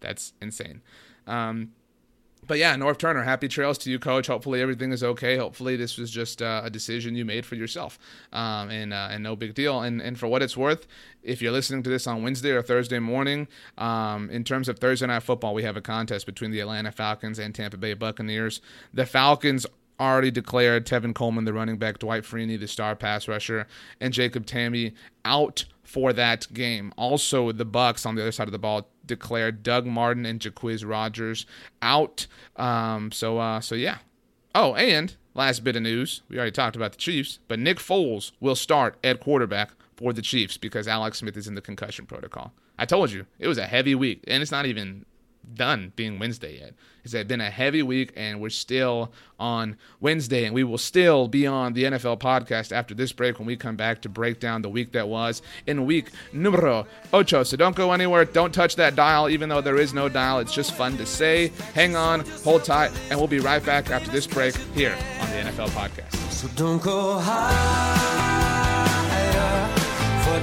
That's 0.00 0.32
insane. 0.40 0.80
Um, 1.26 1.72
but 2.46 2.58
yeah, 2.58 2.74
Norv 2.74 2.98
Turner, 2.98 3.22
happy 3.22 3.48
trails 3.48 3.78
to 3.78 3.90
you, 3.90 3.98
coach. 3.98 4.26
Hopefully 4.26 4.60
everything 4.60 4.92
is 4.92 5.04
okay. 5.04 5.36
Hopefully 5.36 5.76
this 5.76 5.98
was 5.98 6.10
just 6.10 6.42
uh, 6.42 6.62
a 6.64 6.70
decision 6.70 7.14
you 7.14 7.24
made 7.24 7.46
for 7.46 7.54
yourself, 7.54 7.98
um, 8.32 8.70
and 8.70 8.92
uh, 8.92 9.08
and 9.10 9.22
no 9.22 9.36
big 9.36 9.54
deal. 9.54 9.80
And 9.80 10.00
and 10.00 10.18
for 10.18 10.26
what 10.26 10.42
it's 10.42 10.56
worth, 10.56 10.86
if 11.22 11.42
you're 11.42 11.52
listening 11.52 11.82
to 11.84 11.90
this 11.90 12.06
on 12.06 12.22
Wednesday 12.22 12.50
or 12.50 12.62
Thursday 12.62 12.98
morning, 12.98 13.46
um, 13.78 14.30
in 14.30 14.44
terms 14.44 14.68
of 14.68 14.78
Thursday 14.78 15.06
night 15.06 15.22
football, 15.22 15.54
we 15.54 15.62
have 15.62 15.76
a 15.76 15.80
contest 15.82 16.26
between 16.26 16.50
the 16.50 16.60
Atlanta 16.60 16.92
Falcons 16.92 17.38
and 17.38 17.54
Tampa 17.54 17.76
Bay 17.76 17.94
Buccaneers. 17.94 18.60
The 18.92 19.06
Falcons 19.06 19.66
already 20.00 20.30
declared 20.30 20.86
Tevin 20.86 21.14
Coleman, 21.14 21.44
the 21.44 21.52
running 21.52 21.76
back, 21.76 21.98
Dwight 21.98 22.24
Freeney, 22.24 22.58
the 22.58 22.66
star 22.66 22.96
pass 22.96 23.28
rusher, 23.28 23.66
and 24.00 24.14
Jacob 24.14 24.46
Tamme 24.46 24.94
out 25.24 25.66
for 25.90 26.12
that 26.12 26.46
game. 26.54 26.94
Also, 26.96 27.50
the 27.50 27.64
Bucks 27.64 28.06
on 28.06 28.14
the 28.14 28.22
other 28.22 28.30
side 28.30 28.46
of 28.46 28.52
the 28.52 28.58
ball 28.60 28.88
declared 29.04 29.64
Doug 29.64 29.86
Martin 29.86 30.24
and 30.24 30.38
Jacquizz 30.38 30.88
Rodgers 30.88 31.46
out. 31.82 32.28
Um, 32.54 33.10
so, 33.10 33.38
uh, 33.38 33.60
so 33.60 33.74
yeah. 33.74 33.98
Oh, 34.54 34.74
and 34.74 35.16
last 35.34 35.64
bit 35.64 35.74
of 35.74 35.82
news: 35.82 36.22
we 36.28 36.36
already 36.36 36.52
talked 36.52 36.76
about 36.76 36.92
the 36.92 36.98
Chiefs, 36.98 37.40
but 37.48 37.58
Nick 37.58 37.78
Foles 37.78 38.30
will 38.38 38.54
start 38.54 38.98
at 39.02 39.18
quarterback 39.18 39.70
for 39.96 40.12
the 40.12 40.22
Chiefs 40.22 40.56
because 40.56 40.86
Alex 40.86 41.18
Smith 41.18 41.36
is 41.36 41.48
in 41.48 41.56
the 41.56 41.60
concussion 41.60 42.06
protocol. 42.06 42.52
I 42.78 42.86
told 42.86 43.10
you 43.10 43.26
it 43.40 43.48
was 43.48 43.58
a 43.58 43.66
heavy 43.66 43.96
week, 43.96 44.22
and 44.28 44.42
it's 44.42 44.52
not 44.52 44.66
even 44.66 45.04
done 45.54 45.92
being 45.96 46.18
Wednesday 46.18 46.58
yet. 46.58 46.74
It's 47.02 47.14
been 47.14 47.40
a 47.40 47.50
heavy 47.50 47.82
week, 47.82 48.12
and 48.14 48.40
we're 48.40 48.50
still 48.50 49.10
on 49.38 49.76
Wednesday, 50.00 50.44
and 50.44 50.54
we 50.54 50.64
will 50.64 50.78
still 50.78 51.28
be 51.28 51.46
on 51.46 51.72
the 51.72 51.84
NFL 51.84 52.18
podcast 52.20 52.72
after 52.72 52.94
this 52.94 53.12
break 53.12 53.38
when 53.38 53.46
we 53.46 53.56
come 53.56 53.76
back 53.76 54.02
to 54.02 54.08
break 54.08 54.38
down 54.38 54.62
the 54.62 54.68
week 54.68 54.92
that 54.92 55.08
was 55.08 55.40
in 55.66 55.86
week 55.86 56.10
numero 56.32 56.86
ocho. 57.12 57.42
So 57.42 57.56
don't 57.56 57.74
go 57.74 57.92
anywhere. 57.92 58.24
Don't 58.24 58.52
touch 58.52 58.76
that 58.76 58.96
dial, 58.96 59.30
even 59.30 59.48
though 59.48 59.62
there 59.62 59.78
is 59.78 59.94
no 59.94 60.08
dial. 60.08 60.40
It's 60.40 60.52
just 60.52 60.74
fun 60.74 60.96
to 60.98 61.06
say. 61.06 61.52
Hang 61.74 61.96
on, 61.96 62.20
hold 62.44 62.64
tight, 62.64 62.92
and 63.10 63.18
we'll 63.18 63.28
be 63.28 63.40
right 63.40 63.64
back 63.64 63.90
after 63.90 64.10
this 64.10 64.26
break 64.26 64.54
here 64.74 64.96
on 65.20 65.30
the 65.30 65.36
NFL 65.36 65.68
podcast. 65.70 66.14
So 66.30 66.48
don't 66.54 66.82
go 66.82 67.18
higher 67.18 68.50
for 70.22 70.38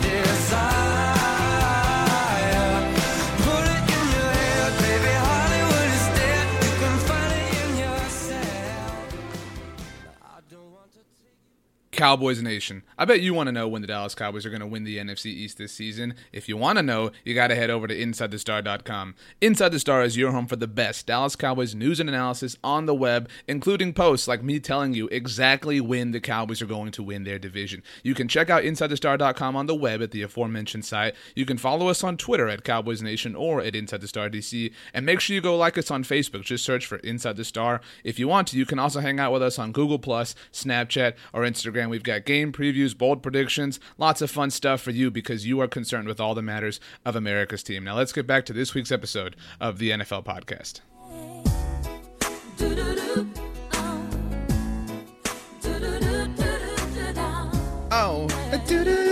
Cowboys 11.98 12.44
Nation. 12.44 12.84
I 12.96 13.06
bet 13.06 13.22
you 13.22 13.34
want 13.34 13.48
to 13.48 13.52
know 13.52 13.68
when 13.68 13.82
the 13.82 13.88
Dallas 13.88 14.14
Cowboys 14.14 14.46
are 14.46 14.52
going 14.52 14.62
to 14.62 14.68
win 14.68 14.84
the 14.84 15.00
NFC 15.00 15.26
East 15.26 15.58
this 15.58 15.74
season. 15.74 16.14
If 16.32 16.48
you 16.48 16.56
want 16.56 16.78
to 16.78 16.84
know, 16.84 17.10
you 17.26 17.34
got 17.34 17.48
to 17.48 17.56
head 17.56 17.72
over 17.72 17.88
to 17.88 18.00
InsideTheStar.com. 18.00 19.16
Inside 19.42 19.70
the 19.70 19.80
Star 19.80 20.04
is 20.04 20.16
your 20.16 20.32
home 20.32 20.46
for 20.46 20.58
the 20.58 20.68
best 20.68 21.08
Dallas 21.08 21.36
Cowboys 21.36 21.74
news 21.74 22.00
and 22.00 22.08
analysis 22.08 22.56
on 22.64 22.86
the 22.86 22.94
web, 22.94 23.28
including 23.48 23.94
posts 23.94 24.28
like 24.28 24.44
me 24.44 24.60
telling 24.60 24.94
you 24.94 25.08
exactly 25.08 25.82
when 25.82 26.12
the 26.12 26.20
Cowboys 26.20 26.62
are 26.62 26.68
going 26.68 26.92
to 26.92 27.02
win 27.02 27.24
their 27.24 27.40
division. 27.40 27.82
You 28.04 28.14
can 28.14 28.28
check 28.28 28.52
out 28.52 28.62
InsideTheStar.com 28.62 29.56
on 29.56 29.66
the 29.66 29.74
web 29.74 30.04
at 30.04 30.12
the 30.12 30.22
aforementioned 30.22 30.86
site. 30.86 31.16
You 31.36 31.48
can 31.48 31.58
follow 31.58 31.88
us 31.88 32.04
on 32.04 32.16
Twitter 32.16 32.48
at 32.48 32.64
Cowboys 32.64 33.02
Nation 33.02 33.36
or 33.36 33.60
at 33.62 33.76
Inside 33.76 34.02
the 34.02 34.08
Star 34.08 34.30
DC. 34.30 34.72
And 34.94 35.04
make 35.04 35.20
sure 35.20 35.34
you 35.34 35.42
go 35.42 35.58
like 35.58 35.80
us 35.80 35.90
on 35.90 36.04
Facebook. 36.04 36.44
Just 36.44 36.64
search 36.64 36.86
for 36.86 36.98
Inside 36.98 37.38
the 37.38 37.44
Star. 37.44 37.82
If 38.04 38.20
you 38.20 38.28
want 38.28 38.50
to, 38.50 38.58
you 38.58 38.68
can 38.68 38.78
also 38.78 39.00
hang 39.00 39.20
out 39.20 39.34
with 39.34 39.42
us 39.42 39.58
on 39.58 39.72
Google 39.72 39.98
Plus, 39.98 40.36
Snapchat, 40.54 41.16
or 41.34 41.42
Instagram. 41.42 41.87
We've 41.90 42.04
got 42.04 42.26
game 42.26 42.52
previews, 42.52 42.98
bold 42.98 43.24
predictions, 43.24 43.80
lots 43.98 44.22
of 44.22 44.32
fun 44.32 44.52
stuff 44.52 44.82
for 44.82 44.92
you 44.92 45.12
because 45.12 45.46
you 45.46 45.60
are 45.62 45.68
concerned 45.68 46.08
with 46.08 46.20
all 46.20 46.36
the 46.36 46.42
matters 46.42 46.80
of 47.06 47.16
America's 47.16 47.64
team. 47.64 47.84
Now 47.84 47.96
let's 47.96 48.14
get 48.14 48.28
back 48.28 48.46
to 48.48 48.54
this 48.54 48.74
week's 48.74 48.92
episode 48.92 49.36
of 49.60 49.78
the 49.80 49.92
NFL 49.92 50.26
podcast. 50.26 50.82
Oh. 57.90 59.07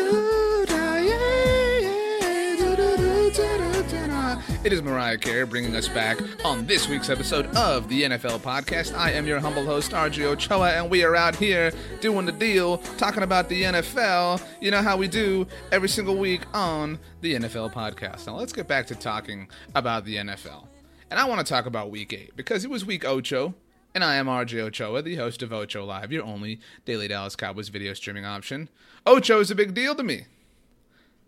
It 4.65 4.73
is 4.73 4.81
Mariah 4.81 5.19
Carey 5.19 5.45
bringing 5.45 5.75
us 5.75 5.87
back 5.87 6.17
on 6.43 6.65
this 6.65 6.89
week's 6.89 7.11
episode 7.11 7.45
of 7.55 7.87
the 7.87 8.01
NFL 8.01 8.39
Podcast. 8.39 8.97
I 8.97 9.11
am 9.11 9.27
your 9.27 9.39
humble 9.39 9.63
host, 9.63 9.91
RJ 9.91 10.23
Ochoa, 10.23 10.71
and 10.71 10.89
we 10.89 11.03
are 11.03 11.15
out 11.15 11.35
here 11.35 11.71
doing 12.01 12.25
the 12.25 12.31
deal, 12.31 12.79
talking 12.97 13.21
about 13.21 13.47
the 13.47 13.61
NFL. 13.61 14.41
You 14.59 14.71
know 14.71 14.81
how 14.81 14.97
we 14.97 15.07
do 15.07 15.45
every 15.71 15.87
single 15.87 16.17
week 16.17 16.41
on 16.51 16.97
the 17.21 17.35
NFL 17.35 17.73
Podcast. 17.73 18.25
Now 18.25 18.37
let's 18.37 18.53
get 18.53 18.67
back 18.67 18.87
to 18.87 18.95
talking 18.95 19.49
about 19.75 20.03
the 20.03 20.15
NFL. 20.15 20.65
And 21.11 21.19
I 21.19 21.25
want 21.25 21.45
to 21.45 21.53
talk 21.53 21.67
about 21.67 21.91
week 21.91 22.11
eight 22.11 22.35
because 22.35 22.65
it 22.65 22.71
was 22.71 22.83
week 22.83 23.05
Ocho. 23.05 23.53
And 23.93 24.03
I 24.03 24.15
am 24.15 24.25
RJ 24.25 24.61
Ochoa, 24.61 25.03
the 25.03 25.17
host 25.17 25.43
of 25.43 25.53
Ocho 25.53 25.85
Live, 25.85 26.11
your 26.11 26.23
only 26.23 26.59
daily 26.85 27.07
Dallas 27.07 27.35
Cowboys 27.35 27.69
video 27.69 27.93
streaming 27.93 28.25
option. 28.25 28.69
Ocho 29.05 29.39
is 29.41 29.51
a 29.51 29.55
big 29.55 29.75
deal 29.75 29.93
to 29.93 30.01
me. 30.01 30.25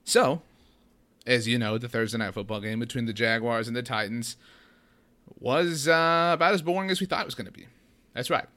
So, 0.04 0.42
as 1.28 1.48
you 1.48 1.60
know, 1.60 1.78
the 1.78 1.90
Thursday 1.90 2.18
night 2.18 2.34
football 2.34 2.62
game 2.62 2.80
between 2.80 3.06
the 3.06 3.14
Jaguars 3.14 3.68
and 3.68 3.76
the 3.76 3.84
Titans 3.84 4.38
was 5.40 5.88
uh, 5.88 6.32
about 6.34 6.54
as 6.54 6.62
boring 6.62 6.90
as 6.90 7.00
we 7.00 7.06
thought 7.06 7.22
it 7.22 7.28
was 7.28 7.36
going 7.36 7.46
to 7.46 7.52
be. 7.52 7.68
That's 8.14 8.30
right. 8.30 8.48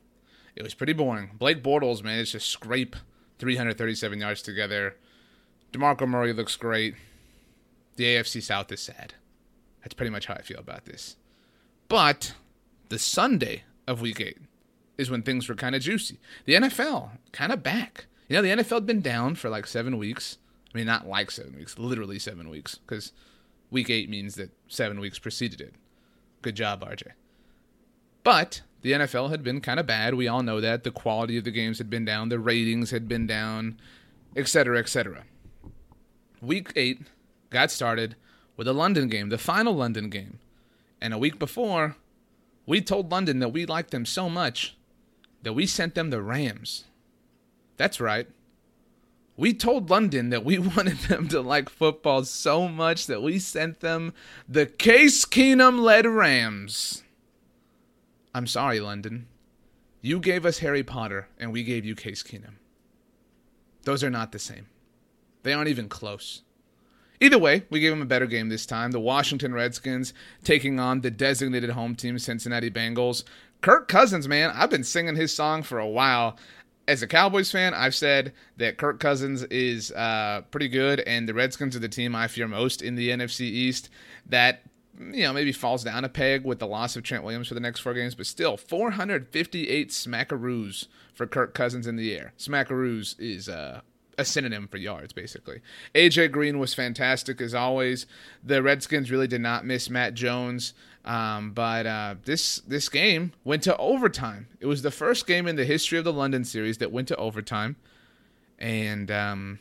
It 0.55 0.63
was 0.63 0.73
pretty 0.73 0.93
boring. 0.93 1.33
Blake 1.35 1.63
Bortles 1.63 2.03
managed 2.03 2.33
to 2.33 2.41
scrape 2.41 2.97
337 3.39 4.21
yards 4.21 4.41
together. 4.41 4.97
DeMarco 5.73 6.09
Murray 6.09 6.33
looks 6.33 6.57
great. 6.57 6.95
The 7.97 8.05
AFC 8.05 8.43
South 8.43 8.71
is 8.73 8.81
sad. 8.81 9.15
That's 9.83 9.95
pretty 9.95 10.11
much 10.11 10.27
how 10.27 10.35
I 10.35 10.43
feel 10.43 10.59
about 10.59 10.85
this. 10.85 11.17
But 11.89 12.35
the 12.89 12.99
Sunday 12.99 13.65
of 13.87 14.01
week 14.01 14.21
eight 14.21 14.39
is 14.97 15.11
when 15.11 15.23
things 15.23 15.49
were 15.49 15.55
kind 15.55 15.75
of 15.75 15.83
juicy. 15.83 16.21
The 16.45 16.55
NFL 16.55 17.11
kind 17.33 17.53
of 17.53 17.63
back. 17.63 18.07
You 18.29 18.37
know, 18.37 18.43
the 18.43 18.63
NFL 18.63 18.75
had 18.75 18.87
been 18.87 19.01
down 19.01 19.35
for 19.35 19.49
like 19.51 19.67
seven 19.67 19.99
weeks. 19.99 20.39
I 20.73 20.79
mean, 20.79 20.87
not 20.87 21.09
like 21.09 21.31
seven 21.31 21.57
weeks, 21.57 21.79
literally 21.79 22.19
seven 22.19 22.49
weeks, 22.49 22.77
because 22.77 23.13
week 23.71 23.91
eight 23.91 24.09
means 24.09 24.37
that 24.37 24.51
seven 24.69 25.01
weeks 25.01 25.19
preceded 25.19 25.61
it. 25.61 25.75
Good 26.43 26.55
job, 26.55 26.85
RJ. 26.85 27.09
But 28.23 28.63
the 28.83 28.93
NFL 28.93 29.31
had 29.31 29.43
been 29.43 29.61
kind 29.61 29.81
of 29.81 29.87
bad. 29.87 30.15
We 30.15 30.29
all 30.29 30.43
know 30.43 30.61
that. 30.61 30.85
The 30.85 30.91
quality 30.91 31.37
of 31.37 31.45
the 31.45 31.51
games 31.51 31.79
had 31.79 31.91
been 31.91 32.05
down, 32.05 32.29
the 32.29 32.39
ratings 32.39 32.91
had 32.91 33.09
been 33.09 33.27
down, 33.27 33.81
etc., 34.37 34.79
etc. 34.79 35.25
Week 36.41 36.73
eight 36.77 37.03
got 37.51 37.71
started 37.71 38.17
with 38.57 38.69
a 38.69 38.73
London 38.73 39.09
game, 39.09 39.29
the 39.29 39.39
final 39.39 39.75
London 39.75 40.09
game. 40.09 40.39
And 41.01 41.13
a 41.13 41.19
week 41.19 41.39
before, 41.39 41.97
we 42.67 42.81
told 42.81 43.11
London 43.11 43.39
that 43.41 43.49
we 43.49 43.67
liked 43.67 43.91
them 43.91 44.07
so 44.07 44.29
much 44.29 44.77
that 45.43 45.55
we 45.55 45.67
sent 45.67 45.95
them 45.95 46.11
the 46.11 46.23
Rams. 46.23 46.85
That's 47.77 48.01
right. 48.01 48.29
We 49.41 49.55
told 49.55 49.89
London 49.89 50.29
that 50.29 50.45
we 50.45 50.59
wanted 50.77 50.99
them 50.99 51.27
to 51.29 51.41
like 51.41 51.71
football 51.71 52.25
so 52.25 52.69
much 52.69 53.07
that 53.07 53.23
we 53.23 53.39
sent 53.39 53.81
them 53.81 54.13
the 54.47 54.67
Case 54.67 55.25
Keenum 55.25 55.81
led 55.81 56.05
Rams. 56.05 57.05
I'm 58.35 58.47
sorry, 58.47 58.81
London. 58.81 59.29
You 60.03 60.21
gave 60.21 60.45
us 60.45 60.59
Harry 60.59 60.83
Potter, 60.83 61.29
and 61.39 61.53
we 61.53 61.63
gave 61.63 61.87
you 61.87 61.95
Case 61.95 62.23
Keenum. 62.23 62.57
Those 63.85 64.05
are 64.05 64.11
not 64.11 64.33
the 64.33 64.39
same. 64.39 64.67
They 65.43 65.55
aren't 65.55 65.71
even 65.71 65.89
close. 65.89 66.43
Either 67.19 67.39
way, 67.39 67.65
we 67.71 67.81
gave 67.81 67.93
them 67.93 68.03
a 68.03 68.07
better 68.07 68.27
game 68.27 68.51
this 68.51 68.67
time. 68.67 68.91
The 68.91 69.01
Washington 69.01 69.55
Redskins 69.55 70.13
taking 70.45 70.79
on 70.79 71.01
the 71.01 71.11
designated 71.11 71.71
home 71.71 71.95
team, 71.95 72.19
Cincinnati 72.19 72.71
Bengals. 72.71 73.25
Kirk 73.63 73.89
Cousins, 73.89 74.29
man, 74.29 74.51
I've 74.55 74.71
been 74.71 74.85
singing 74.85 75.17
his 75.17 75.35
song 75.35 75.63
for 75.63 75.79
a 75.79 75.89
while 75.89 76.37
as 76.89 77.03
a 77.03 77.07
Cowboys 77.07 77.51
fan, 77.51 77.75
I've 77.75 77.95
said 77.95 78.33
that 78.57 78.77
Kirk 78.79 79.01
Cousins 79.01 79.43
is 79.45 79.93
uh, 79.93 80.43
pretty 80.51 80.69
good, 80.69 81.01
and 81.01 81.29
the 81.29 81.35
Redskins 81.35 81.77
are 81.77 81.81
the 81.81 81.89
team 81.89 82.15
I 82.15 82.27
fear 82.27 82.49
most 82.49 82.83
in 82.83 82.97
the 82.97 83.11
NFC 83.11 83.43
East. 83.43 83.91
That 84.27 84.63
you 84.99 85.23
know 85.23 85.33
maybe 85.33 85.53
falls 85.53 85.85
down 85.85 86.05
a 86.05 86.09
peg 86.09 86.45
with 86.45 86.59
the 86.59 86.67
loss 86.67 86.97
of 86.97 87.03
Trent 87.03 87.25
Williams 87.25 87.49
for 87.49 87.55
the 87.55 87.61
next 87.61 87.81
four 87.81 87.95
games, 87.95 88.15
but 88.15 88.27
still 88.27 88.57
458 88.57 89.91
smackaroos 89.91 90.89
for 91.15 91.27
Kirk 91.27 91.55
Cousins 91.55 91.87
in 91.87 91.97
the 91.97 92.15
air. 92.15 92.33
Smackaroos 92.39 93.15
is 93.19 93.49
uh, 93.49 93.81
a 94.19 94.25
synonym 94.25 94.69
for 94.69 94.77
yards, 94.77 95.13
basically. 95.13 95.61
AJ 95.95 96.33
Green 96.33 96.59
was 96.59 96.75
fantastic 96.75 97.41
as 97.41 97.55
always. 97.55 98.07
The 98.45 98.63
Redskins 98.63 99.11
really 99.11 99.27
did 99.27 99.41
not 99.41 99.65
miss 99.65 99.91
Matt 99.91 100.15
Jones. 100.15 100.75
Um, 101.05 101.53
but 101.53 101.87
uh, 101.87 102.15
this 102.25 102.59
this 102.61 102.89
game 102.89 103.33
went 103.43 103.63
to 103.65 103.77
overtime. 103.79 104.49
It 104.61 104.67
was 104.67 104.83
the 104.83 104.91
first 104.91 105.27
game 105.27 105.47
in 105.47 105.57
the 105.57 105.65
history 105.65 105.99
of 105.99 106.05
the 106.05 106.13
London 106.13 106.45
series 106.45 106.79
that 106.79 106.93
went 106.93 107.09
to 107.09 107.17
overtime, 107.17 107.77
and 108.59 109.11
um, 109.11 109.59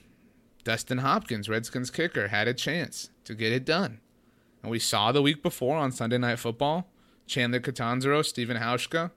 Dustin 0.65 0.97
Hopkins, 0.99 1.47
Redskins 1.47 1.89
kicker, 1.89 2.28
had 2.28 2.47
a 2.47 2.54
chance 2.54 3.10
to 3.23 3.34
get 3.36 3.54
it 3.54 3.63
done. 3.63 4.02
And 4.62 4.69
we 4.69 4.80
saw 4.80 5.12
the 5.12 5.21
week 5.21 5.41
before 5.41 5.78
on 5.78 5.93
Sunday 5.93 6.17
Night 6.17 6.39
Football, 6.39 6.88
Chandler 7.25 7.62
Catanzaro, 7.62 8.21
Stephen 8.21 8.58
Hauschka, 8.58 9.12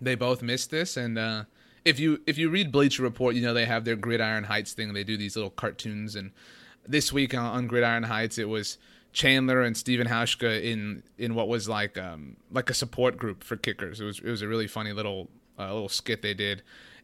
they 0.00 0.14
both 0.14 0.42
missed 0.42 0.70
this. 0.70 0.96
And 0.96 1.18
uh, 1.18 1.44
if 1.84 2.00
you 2.00 2.20
if 2.26 2.38
you 2.38 2.50
read 2.50 2.72
Bleacher 2.72 3.02
Report, 3.02 3.34
you 3.34 3.42
know 3.42 3.54
they 3.54 3.66
have 3.66 3.84
their 3.84 3.96
Gridiron 3.96 4.44
Heights 4.44 4.72
thing. 4.72 4.92
They 4.92 5.04
do 5.04 5.16
these 5.16 5.36
little 5.36 5.50
cartoons, 5.50 6.16
and 6.16 6.32
this 6.86 7.12
week 7.12 7.34
on, 7.34 7.44
on 7.44 7.66
Gridiron 7.66 8.04
Heights, 8.04 8.38
it 8.38 8.48
was 8.48 8.78
Chandler 9.12 9.60
and 9.60 9.76
Stephen 9.76 10.06
Hauschka 10.06 10.62
in 10.62 11.02
in 11.18 11.34
what 11.34 11.48
was 11.48 11.68
like 11.68 11.98
um 11.98 12.36
like 12.50 12.70
a 12.70 12.74
support 12.74 13.16
group 13.16 13.44
for 13.44 13.56
kickers. 13.56 14.00
It 14.00 14.04
was 14.04 14.18
it 14.18 14.30
was 14.30 14.42
a 14.42 14.48
really 14.48 14.66
funny 14.66 14.92
little 14.92 15.28
uh, 15.58 15.72
little 15.72 15.88
skit 15.88 16.22
they 16.22 16.34
did, 16.34 16.62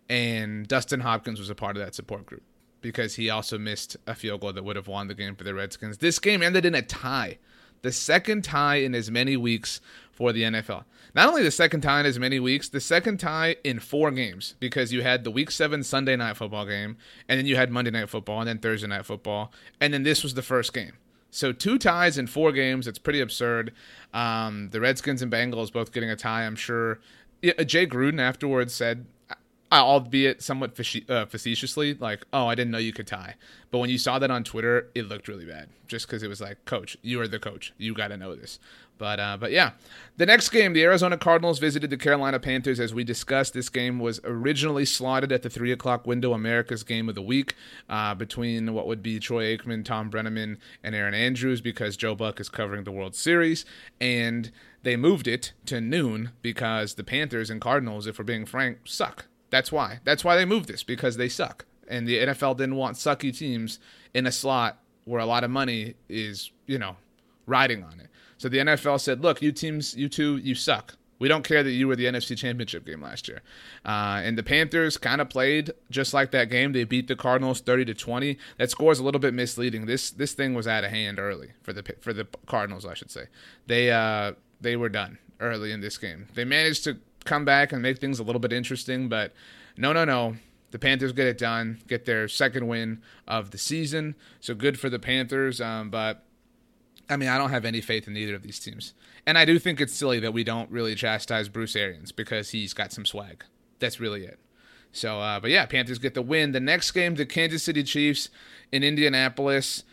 and 0.08 0.66
Dustin 0.66 1.00
Hopkins 1.00 1.38
was 1.38 1.50
a 1.50 1.54
part 1.54 1.76
of 1.76 1.84
that 1.84 1.94
support 1.94 2.26
group 2.26 2.42
because 2.80 3.16
he 3.16 3.28
also 3.28 3.58
missed 3.58 3.96
a 4.06 4.14
field 4.14 4.40
goal 4.40 4.52
that 4.52 4.64
would 4.64 4.76
have 4.76 4.88
won 4.88 5.08
the 5.08 5.14
game 5.14 5.34
for 5.34 5.44
the 5.44 5.54
Redskins. 5.54 5.98
This 5.98 6.18
game 6.18 6.42
ended 6.42 6.64
in 6.64 6.74
a 6.74 6.82
tie, 6.82 7.38
the 7.82 7.92
second 7.92 8.44
tie 8.44 8.76
in 8.76 8.94
as 8.94 9.10
many 9.10 9.36
weeks 9.36 9.80
for 10.10 10.32
the 10.32 10.42
NFL. 10.42 10.84
Not 11.14 11.28
only 11.28 11.42
the 11.42 11.50
second 11.50 11.80
tie 11.80 12.00
in 12.00 12.06
as 12.06 12.18
many 12.18 12.40
weeks, 12.40 12.68
the 12.68 12.80
second 12.80 13.18
tie 13.18 13.56
in 13.64 13.80
four 13.80 14.10
games 14.10 14.54
because 14.60 14.92
you 14.92 15.02
had 15.02 15.24
the 15.24 15.30
Week 15.30 15.50
Seven 15.50 15.82
Sunday 15.82 16.16
Night 16.16 16.36
Football 16.36 16.66
game, 16.66 16.96
and 17.28 17.38
then 17.38 17.46
you 17.46 17.56
had 17.56 17.70
Monday 17.70 17.90
Night 17.90 18.08
Football, 18.08 18.40
and 18.40 18.48
then 18.48 18.58
Thursday 18.58 18.86
Night 18.86 19.04
Football, 19.04 19.52
and 19.80 19.92
then 19.92 20.04
this 20.04 20.22
was 20.22 20.34
the 20.34 20.42
first 20.42 20.72
game. 20.72 20.92
So 21.30 21.52
two 21.52 21.78
ties 21.78 22.18
in 22.18 22.26
four 22.26 22.52
games. 22.52 22.86
It's 22.86 22.98
pretty 22.98 23.20
absurd. 23.20 23.72
Um, 24.14 24.70
the 24.70 24.80
Redskins 24.80 25.22
and 25.22 25.30
Bengals 25.30 25.72
both 25.72 25.92
getting 25.92 26.10
a 26.10 26.16
tie. 26.16 26.44
I'm 26.46 26.56
sure. 26.56 27.00
Yeah, 27.42 27.62
Jay 27.62 27.86
Gruden 27.86 28.20
afterwards 28.20 28.74
said, 28.74 29.06
albeit 29.76 30.42
somewhat 30.42 30.78
uh, 31.08 31.26
facetiously, 31.26 31.94
like, 31.94 32.26
"Oh, 32.32 32.46
I 32.46 32.54
didn't 32.54 32.70
know 32.70 32.78
you 32.78 32.92
could 32.92 33.06
tie." 33.06 33.34
But 33.70 33.78
when 33.78 33.90
you 33.90 33.98
saw 33.98 34.18
that 34.18 34.30
on 34.30 34.44
Twitter, 34.44 34.88
it 34.94 35.08
looked 35.08 35.28
really 35.28 35.44
bad, 35.44 35.68
just 35.86 36.06
because 36.06 36.22
it 36.22 36.28
was 36.28 36.40
like, 36.40 36.64
"Coach, 36.64 36.96
you 37.02 37.20
are 37.20 37.28
the 37.28 37.38
coach. 37.38 37.72
You 37.76 37.94
got 37.94 38.08
to 38.08 38.16
know 38.16 38.34
this." 38.34 38.58
But 38.98 39.20
uh, 39.20 39.36
but 39.38 39.52
yeah, 39.52 39.72
the 40.16 40.26
next 40.26 40.50
game, 40.50 40.72
the 40.72 40.82
Arizona 40.82 41.16
Cardinals 41.16 41.58
visited 41.60 41.90
the 41.90 41.96
Carolina 41.96 42.40
Panthers. 42.40 42.80
As 42.80 42.92
we 42.92 43.04
discussed, 43.04 43.54
this 43.54 43.68
game 43.68 43.98
was 43.98 44.20
originally 44.24 44.84
slotted 44.84 45.32
at 45.32 45.42
the 45.42 45.50
three 45.50 45.72
o'clock 45.72 46.06
window, 46.06 46.32
America's 46.34 46.82
game 46.82 47.08
of 47.08 47.14
the 47.14 47.22
week, 47.22 47.54
uh, 47.88 48.14
between 48.14 48.74
what 48.74 48.86
would 48.86 49.02
be 49.02 49.20
Troy 49.20 49.56
Aikman, 49.56 49.84
Tom 49.84 50.10
Brennaman, 50.10 50.58
and 50.82 50.94
Erin 50.94 51.14
Andrews, 51.14 51.60
because 51.60 51.96
Joe 51.96 52.14
Buck 52.14 52.40
is 52.40 52.48
covering 52.48 52.84
the 52.84 52.92
World 52.92 53.14
Series, 53.14 53.64
and 54.00 54.50
they 54.82 54.96
moved 54.96 55.28
it 55.28 55.52
to 55.66 55.80
noon 55.80 56.32
because 56.42 56.94
the 56.94 57.04
Panthers 57.04 57.50
and 57.50 57.60
Cardinals, 57.60 58.06
if 58.06 58.18
we're 58.18 58.24
being 58.24 58.46
frank, 58.46 58.78
suck. 58.84 59.26
That's 59.50 59.72
why. 59.72 60.00
That's 60.04 60.24
why 60.24 60.36
they 60.36 60.44
moved 60.44 60.68
this 60.68 60.82
because 60.82 61.16
they 61.16 61.28
suck, 61.28 61.64
and 61.88 62.06
the 62.06 62.18
NFL 62.18 62.56
didn't 62.56 62.76
want 62.76 62.96
sucky 62.96 63.36
teams 63.36 63.78
in 64.14 64.26
a 64.26 64.32
slot 64.32 64.78
where 65.04 65.20
a 65.20 65.26
lot 65.26 65.44
of 65.44 65.50
money 65.50 65.94
is, 66.08 66.50
you 66.66 66.78
know, 66.78 66.96
riding 67.46 67.82
on 67.82 67.98
it. 68.00 68.08
So 68.36 68.48
the 68.48 68.58
NFL 68.58 69.00
said, 69.00 69.22
look, 69.22 69.42
you 69.42 69.52
teams, 69.52 69.96
you 69.96 70.08
two, 70.08 70.36
you 70.36 70.54
suck. 70.54 70.94
We 71.18 71.26
don't 71.26 71.42
care 71.42 71.64
that 71.64 71.72
you 71.72 71.88
were 71.88 71.96
the 71.96 72.04
NFC 72.04 72.36
Championship 72.36 72.86
game 72.86 73.02
last 73.02 73.26
year. 73.26 73.42
Uh, 73.84 74.20
and 74.22 74.38
the 74.38 74.44
Panthers 74.44 74.96
kind 74.96 75.20
of 75.20 75.28
played 75.28 75.72
just 75.90 76.14
like 76.14 76.30
that 76.30 76.48
game. 76.48 76.72
They 76.72 76.84
beat 76.84 77.08
the 77.08 77.16
Cardinals 77.16 77.60
30 77.60 77.86
to 77.86 77.94
20. 77.94 78.38
That 78.58 78.70
score 78.70 78.92
is 78.92 79.00
a 79.00 79.04
little 79.04 79.18
bit 79.18 79.34
misleading. 79.34 79.86
This 79.86 80.10
this 80.10 80.32
thing 80.32 80.54
was 80.54 80.68
out 80.68 80.84
of 80.84 80.90
hand 80.90 81.18
early 81.18 81.52
for 81.62 81.72
the 81.72 81.82
for 82.00 82.12
the 82.12 82.28
Cardinals, 82.46 82.86
I 82.86 82.94
should 82.94 83.10
say. 83.10 83.24
They 83.66 83.90
uh, 83.90 84.34
they 84.60 84.76
were 84.76 84.88
done 84.88 85.18
early 85.40 85.72
in 85.72 85.80
this 85.80 85.98
game. 85.98 86.28
They 86.34 86.44
managed 86.44 86.84
to 86.84 86.98
come 87.28 87.44
back 87.44 87.72
and 87.72 87.82
make 87.82 87.98
things 87.98 88.18
a 88.18 88.22
little 88.22 88.40
bit 88.40 88.52
interesting, 88.52 89.08
but 89.08 89.32
no, 89.76 89.92
no, 89.92 90.04
no. 90.04 90.36
The 90.70 90.78
Panthers 90.78 91.12
get 91.12 91.26
it 91.26 91.38
done, 91.38 91.80
get 91.86 92.04
their 92.04 92.28
second 92.28 92.66
win 92.68 93.00
of 93.26 93.52
the 93.52 93.58
season. 93.58 94.16
So 94.40 94.54
good 94.54 94.78
for 94.78 94.90
the 94.90 94.98
Panthers. 94.98 95.60
Um, 95.60 95.88
but 95.88 96.24
I 97.08 97.16
mean, 97.16 97.28
I 97.28 97.38
don't 97.38 97.50
have 97.50 97.64
any 97.64 97.80
faith 97.80 98.06
in 98.06 98.16
either 98.16 98.34
of 98.34 98.42
these 98.42 98.58
teams. 98.58 98.92
And 99.26 99.38
I 99.38 99.44
do 99.44 99.58
think 99.58 99.80
it's 99.80 99.94
silly 99.94 100.20
that 100.20 100.32
we 100.32 100.44
don't 100.44 100.70
really 100.70 100.94
chastise 100.94 101.48
Bruce 101.48 101.74
Arians 101.74 102.12
because 102.12 102.50
he's 102.50 102.74
got 102.74 102.92
some 102.92 103.06
swag. 103.06 103.44
That's 103.78 103.98
really 103.98 104.24
it. 104.24 104.38
So, 104.92 105.20
uh, 105.20 105.40
but 105.40 105.50
yeah, 105.50 105.64
Panthers 105.66 105.98
get 105.98 106.14
the 106.14 106.22
win. 106.22 106.52
The 106.52 106.60
next 106.60 106.90
game, 106.90 107.14
the 107.14 107.26
Kansas 107.26 107.62
City 107.62 107.82
Chiefs 107.82 108.28
in 108.72 108.82
Indianapolis. 108.82 109.84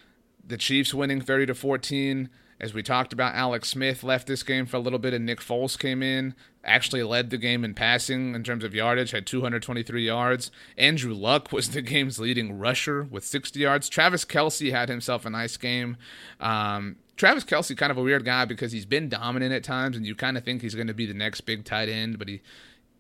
The 0.46 0.58
Chiefs 0.58 0.94
winning 0.94 1.22
30 1.22 1.48
to 1.48 1.56
14. 1.56 2.30
As 2.60 2.74
we 2.74 2.82
talked 2.82 3.12
about, 3.12 3.36
Alex 3.36 3.70
Smith 3.70 4.04
left 4.04 4.28
this 4.28 4.44
game 4.44 4.66
for 4.66 4.78
a 4.78 4.80
little 4.80 5.00
bit, 5.00 5.14
and 5.14 5.26
Nick 5.26 5.40
Foles 5.40 5.78
came 5.78 6.02
in. 6.02 6.36
Actually, 6.64 7.04
led 7.04 7.30
the 7.30 7.38
game 7.38 7.66
in 7.66 7.74
passing 7.74 8.34
in 8.34 8.44
terms 8.44 8.64
of 8.64 8.74
yardage, 8.74 9.12
had 9.12 9.28
223 9.28 10.06
yards. 10.06 10.52
Andrew 10.78 11.14
Luck 11.14 11.52
was 11.52 11.72
the 11.72 11.82
game's 11.82 12.18
leading 12.18 12.58
rusher 12.58 13.04
with 13.04 13.26
60 13.26 13.60
yards. 13.60 13.90
Travis 13.90 14.24
Kelce 14.24 14.72
had 14.72 14.90
himself 14.90 15.26
a 15.26 15.30
nice 15.30 15.58
game. 15.58 15.98
Um, 16.40 16.96
Travis 17.18 17.44
Kelce 17.44 17.78
kind 17.78 17.92
of 17.92 17.98
a 17.98 18.04
weird 18.04 18.26
guy 18.26 18.46
because 18.46 18.72
he's 18.72 18.86
been 18.86 19.10
dominant 19.10 19.54
at 19.54 19.64
times, 19.64 19.98
and 19.98 20.06
you 20.06 20.16
kind 20.16 20.38
of 20.38 20.44
think 20.44 20.62
he's 20.62 20.76
going 20.76 20.88
to 20.88 20.94
be 20.94 21.06
the 21.06 21.14
next 21.14 21.42
big 21.42 21.66
tight 21.66 21.90
end, 21.90 22.18
but 22.18 22.30
he 22.30 22.42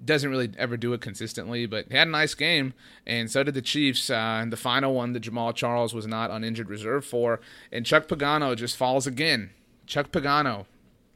doesn't 0.04 0.30
really 0.30 0.52
ever 0.58 0.78
do 0.78 0.94
it 0.94 1.02
consistently. 1.02 1.66
But 1.66 1.92
had 1.92 2.08
a 2.08 2.12
nice 2.12 2.34
game, 2.34 2.74
and 3.06 3.30
so 3.30 3.44
did 3.44 3.54
the 3.54 3.62
Chiefs. 3.62 4.10
Uh, 4.10 4.40
and 4.42 4.52
the 4.52 4.58
final 4.58 4.94
one 4.94 5.14
that 5.14 5.24
Jamaal 5.24 5.54
Charles 5.56 5.94
was 5.94 6.08
not 6.08 6.32
on 6.32 6.44
injured 6.44 6.70
reserve 6.70 7.06
for, 7.06 7.40
and 7.72 7.86
Chuck 7.86 8.08
Pagano 8.08 8.56
just 8.56 8.78
falls 8.78 9.08
again. 9.08 9.52
Chuck 9.86 10.12
Pagano, 10.12 10.66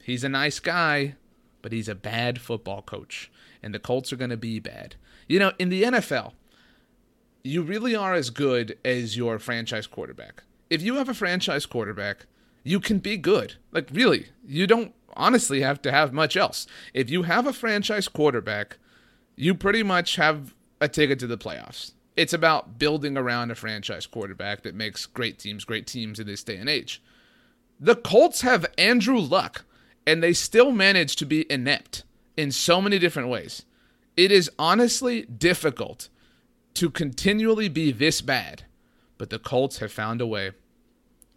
he's 0.04 0.24
a 0.24 0.30
nice 0.30 0.60
guy, 0.60 1.16
but 1.62 1.72
he's 1.72 1.90
a 1.90 1.96
bad 1.96 2.40
football 2.40 2.82
coach, 2.82 3.32
and 3.64 3.74
the 3.74 3.80
Colts 3.80 4.14
are 4.14 4.18
going 4.18 4.30
to 4.30 4.38
be 4.38 4.60
bad. 4.60 4.96
You 5.28 5.40
know, 5.40 5.54
in 5.60 5.70
the 5.70 5.84
NFL, 5.84 6.34
you 7.44 7.62
really 7.62 7.96
are 7.96 8.14
as 8.14 8.30
good 8.30 8.78
as 8.86 9.18
your 9.18 9.40
franchise 9.40 9.88
quarterback. 9.88 10.44
If 10.70 10.82
you 10.82 10.96
have 10.96 11.10
a 11.10 11.14
franchise 11.14 11.66
quarterback 11.66 12.26
you 12.64 12.80
can 12.80 13.00
be 13.00 13.18
good. 13.18 13.56
Like, 13.72 13.90
really, 13.92 14.28
you 14.46 14.68
don't 14.68 14.94
honestly 15.16 15.62
have 15.62 15.82
to 15.84 15.92
have 15.92 16.14
much 16.14 16.36
else. 16.38 16.68
If 16.94 17.10
you 17.10 17.24
have 17.24 17.48
a 17.48 17.54
franchise 17.54 18.08
quarterback, 18.08 18.78
you 19.36 19.56
pretty 19.56 19.84
much 19.84 20.16
have 20.18 20.54
a 20.82 20.88
ticket 20.88 21.20
to 21.20 21.28
the 21.28 21.38
playoffs. 21.38 21.94
It's 22.16 22.34
about 22.34 22.78
building 22.78 23.18
around 23.18 23.52
a 23.52 23.56
franchise 23.56 24.06
quarterback 24.06 24.64
that 24.64 24.76
makes 24.76 25.06
great 25.06 25.40
teams 25.40 25.64
great 25.64 25.88
teams 25.88 26.20
in 26.20 26.28
this 26.28 26.44
day 26.44 26.58
and 26.58 26.70
age. 26.70 27.02
The 27.80 27.96
Colts 27.96 28.42
have 28.42 28.66
Andrew 28.78 29.20
Luck, 29.20 29.64
and 30.06 30.22
they 30.22 30.34
still 30.34 30.72
manage 30.72 31.16
to 31.18 31.26
be 31.26 31.50
inept 31.50 32.04
in 32.36 32.52
so 32.52 32.82
many 32.82 33.00
different 33.00 33.30
ways. 33.30 33.64
It 34.18 34.34
is 34.34 34.52
honestly 34.60 35.22
difficult 35.22 36.10
to 36.74 36.90
continually 36.90 37.70
be 37.70 37.94
this 37.94 38.20
bad, 38.20 38.64
but 39.18 39.30
the 39.30 39.40
Colts 39.40 39.78
have 39.78 39.94
found 39.94 40.20
a 40.20 40.28
way. 40.28 40.52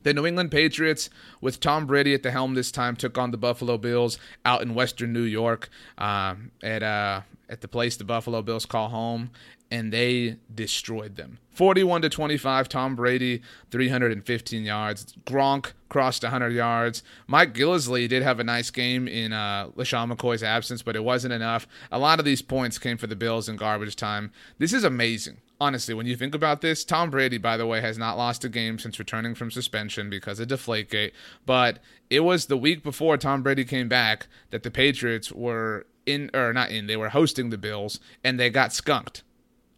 The 0.02 0.14
New 0.14 0.26
England 0.26 0.50
Patriots, 0.50 1.10
with 1.40 1.60
Tom 1.60 1.86
Brady 1.86 2.14
at 2.14 2.22
the 2.22 2.30
helm 2.30 2.54
this 2.54 2.72
time, 2.72 2.96
took 2.96 3.18
on 3.18 3.30
the 3.30 3.36
Buffalo 3.36 3.78
Bills 3.78 4.18
out 4.44 4.62
in 4.62 4.74
Western 4.74 5.12
New 5.12 5.22
York 5.22 5.68
uh, 5.98 6.34
at 6.62 6.82
uh, 6.82 7.22
at 7.48 7.60
the 7.60 7.68
place 7.68 7.96
the 7.96 8.04
Buffalo 8.04 8.42
Bills 8.42 8.66
call 8.66 8.88
home, 8.88 9.30
and 9.70 9.92
they 9.92 10.36
destroyed 10.52 11.16
them. 11.16 11.38
41 11.50 12.02
to 12.02 12.08
25. 12.08 12.68
Tom 12.68 12.96
Brady, 12.96 13.42
315 13.70 14.64
yards. 14.64 15.14
Gronk 15.26 15.72
crossed 15.92 16.22
100 16.22 16.54
yards. 16.54 17.02
Mike 17.26 17.52
Gillislee 17.52 18.08
did 18.08 18.22
have 18.22 18.40
a 18.40 18.44
nice 18.44 18.70
game 18.70 19.06
in 19.06 19.34
uh, 19.34 19.68
LeSean 19.76 20.10
McCoy's 20.10 20.42
absence, 20.42 20.82
but 20.82 20.96
it 20.96 21.04
wasn't 21.04 21.34
enough. 21.34 21.68
A 21.92 21.98
lot 21.98 22.18
of 22.18 22.24
these 22.24 22.40
points 22.40 22.78
came 22.78 22.96
for 22.96 23.06
the 23.06 23.14
Bills 23.14 23.46
in 23.46 23.56
garbage 23.56 23.94
time. 23.94 24.32
This 24.58 24.72
is 24.72 24.84
amazing 24.84 25.36
honestly, 25.62 25.94
when 25.94 26.06
you 26.06 26.16
think 26.16 26.34
about 26.34 26.60
this, 26.60 26.84
Tom 26.84 27.08
Brady, 27.08 27.38
by 27.38 27.56
the 27.56 27.68
way, 27.68 27.80
has 27.80 27.96
not 27.96 28.18
lost 28.18 28.44
a 28.44 28.48
game 28.48 28.80
since 28.80 28.98
returning 28.98 29.36
from 29.36 29.48
suspension 29.52 30.10
because 30.10 30.40
of 30.40 30.48
Deflategate. 30.48 31.12
But 31.46 31.78
it 32.10 32.20
was 32.20 32.46
the 32.46 32.56
week 32.56 32.82
before 32.82 33.16
Tom 33.16 33.44
Brady 33.44 33.64
came 33.64 33.88
back 33.88 34.26
that 34.50 34.64
the 34.64 34.72
Patriots 34.72 35.30
were 35.30 35.86
in, 36.04 36.30
or 36.34 36.52
not 36.52 36.72
in, 36.72 36.88
they 36.88 36.96
were 36.96 37.10
hosting 37.10 37.50
the 37.50 37.58
Bills 37.58 38.00
and 38.24 38.40
they 38.40 38.50
got 38.50 38.72
skunked. 38.72 39.22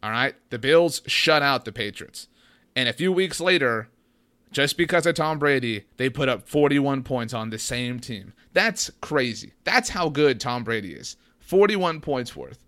All 0.03 0.11
right. 0.11 0.35
The 0.48 0.59
Bills 0.59 1.03
shut 1.07 1.42
out 1.42 1.66
the 1.66 1.72
Patriots. 1.72 2.29
And 2.74 2.88
a 2.88 2.94
few 2.94 3.12
weeks 3.12 3.38
later, 3.38 3.88
just 4.55 4.77
because 4.77 5.05
of 5.05 5.17
Tom 5.17 5.40
Brady, 5.40 5.85
they 5.97 6.09
put 6.09 6.29
up 6.29 6.49
41 6.49 7.03
points 7.03 7.35
on 7.35 7.51
the 7.51 7.59
same 7.59 7.99
team. 7.99 8.33
That's 8.53 8.88
crazy. 9.01 9.53
That's 9.64 9.88
how 9.90 10.09
good 10.09 10.40
Tom 10.40 10.62
Brady 10.62 10.93
is. 10.93 11.17
41 11.40 12.01
points 12.01 12.37
worth. 12.37 12.64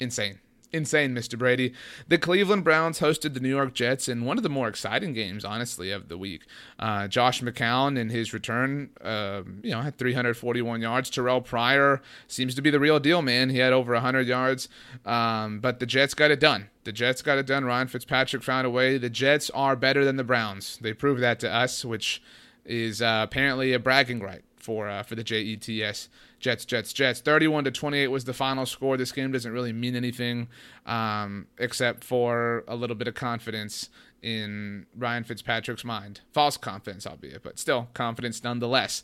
Insane. 0.00 0.40
Insane, 0.72 1.14
Mr. 1.14 1.38
Brady. 1.38 1.72
The 2.08 2.18
Cleveland 2.18 2.64
Browns 2.64 3.00
hosted 3.00 3.34
the 3.34 3.40
New 3.40 3.48
York 3.48 3.72
Jets 3.72 4.08
in 4.08 4.24
one 4.24 4.36
of 4.36 4.42
the 4.42 4.48
more 4.48 4.68
exciting 4.68 5.12
games, 5.12 5.44
honestly, 5.44 5.90
of 5.90 6.08
the 6.08 6.18
week. 6.18 6.42
Uh, 6.78 7.08
Josh 7.08 7.40
McCown, 7.40 7.96
in 7.96 8.10
his 8.10 8.32
return, 8.32 8.90
uh, 9.02 9.42
you 9.62 9.70
know, 9.70 9.80
had 9.80 9.96
341 9.96 10.80
yards. 10.82 11.08
Terrell 11.08 11.40
Pryor 11.40 12.02
seems 12.26 12.54
to 12.56 12.62
be 12.62 12.70
the 12.70 12.80
real 12.80 12.98
deal, 12.98 13.22
man. 13.22 13.50
He 13.50 13.58
had 13.58 13.72
over 13.72 13.92
100 13.92 14.26
yards, 14.26 14.68
um, 15.04 15.60
but 15.60 15.78
the 15.78 15.86
Jets 15.86 16.14
got 16.14 16.30
it 16.30 16.40
done. 16.40 16.68
The 16.84 16.92
Jets 16.92 17.22
got 17.22 17.38
it 17.38 17.46
done. 17.46 17.64
Ryan 17.64 17.88
Fitzpatrick 17.88 18.42
found 18.42 18.66
a 18.66 18.70
way. 18.70 18.98
The 18.98 19.10
Jets 19.10 19.50
are 19.50 19.76
better 19.76 20.04
than 20.04 20.16
the 20.16 20.24
Browns. 20.24 20.78
They 20.80 20.92
proved 20.92 21.22
that 21.22 21.40
to 21.40 21.52
us, 21.52 21.84
which 21.84 22.22
is 22.64 23.00
uh, 23.00 23.20
apparently 23.22 23.72
a 23.72 23.78
bragging 23.78 24.20
right 24.20 24.42
for 24.56 24.88
uh, 24.88 25.02
for 25.04 25.14
the 25.14 25.24
Jets. 25.24 26.08
Jets, 26.38 26.64
Jets, 26.64 26.92
Jets. 26.92 27.20
31 27.20 27.64
to 27.64 27.70
28 27.70 28.08
was 28.08 28.24
the 28.24 28.34
final 28.34 28.66
score. 28.66 28.96
This 28.96 29.12
game 29.12 29.32
doesn't 29.32 29.52
really 29.52 29.72
mean 29.72 29.96
anything 29.96 30.48
um, 30.84 31.46
except 31.58 32.04
for 32.04 32.64
a 32.68 32.76
little 32.76 32.96
bit 32.96 33.08
of 33.08 33.14
confidence 33.14 33.88
in 34.22 34.86
Ryan 34.96 35.24
Fitzpatrick's 35.24 35.84
mind. 35.84 36.20
False 36.32 36.56
confidence, 36.56 37.06
albeit, 37.06 37.42
but 37.42 37.58
still 37.58 37.88
confidence 37.94 38.42
nonetheless. 38.42 39.02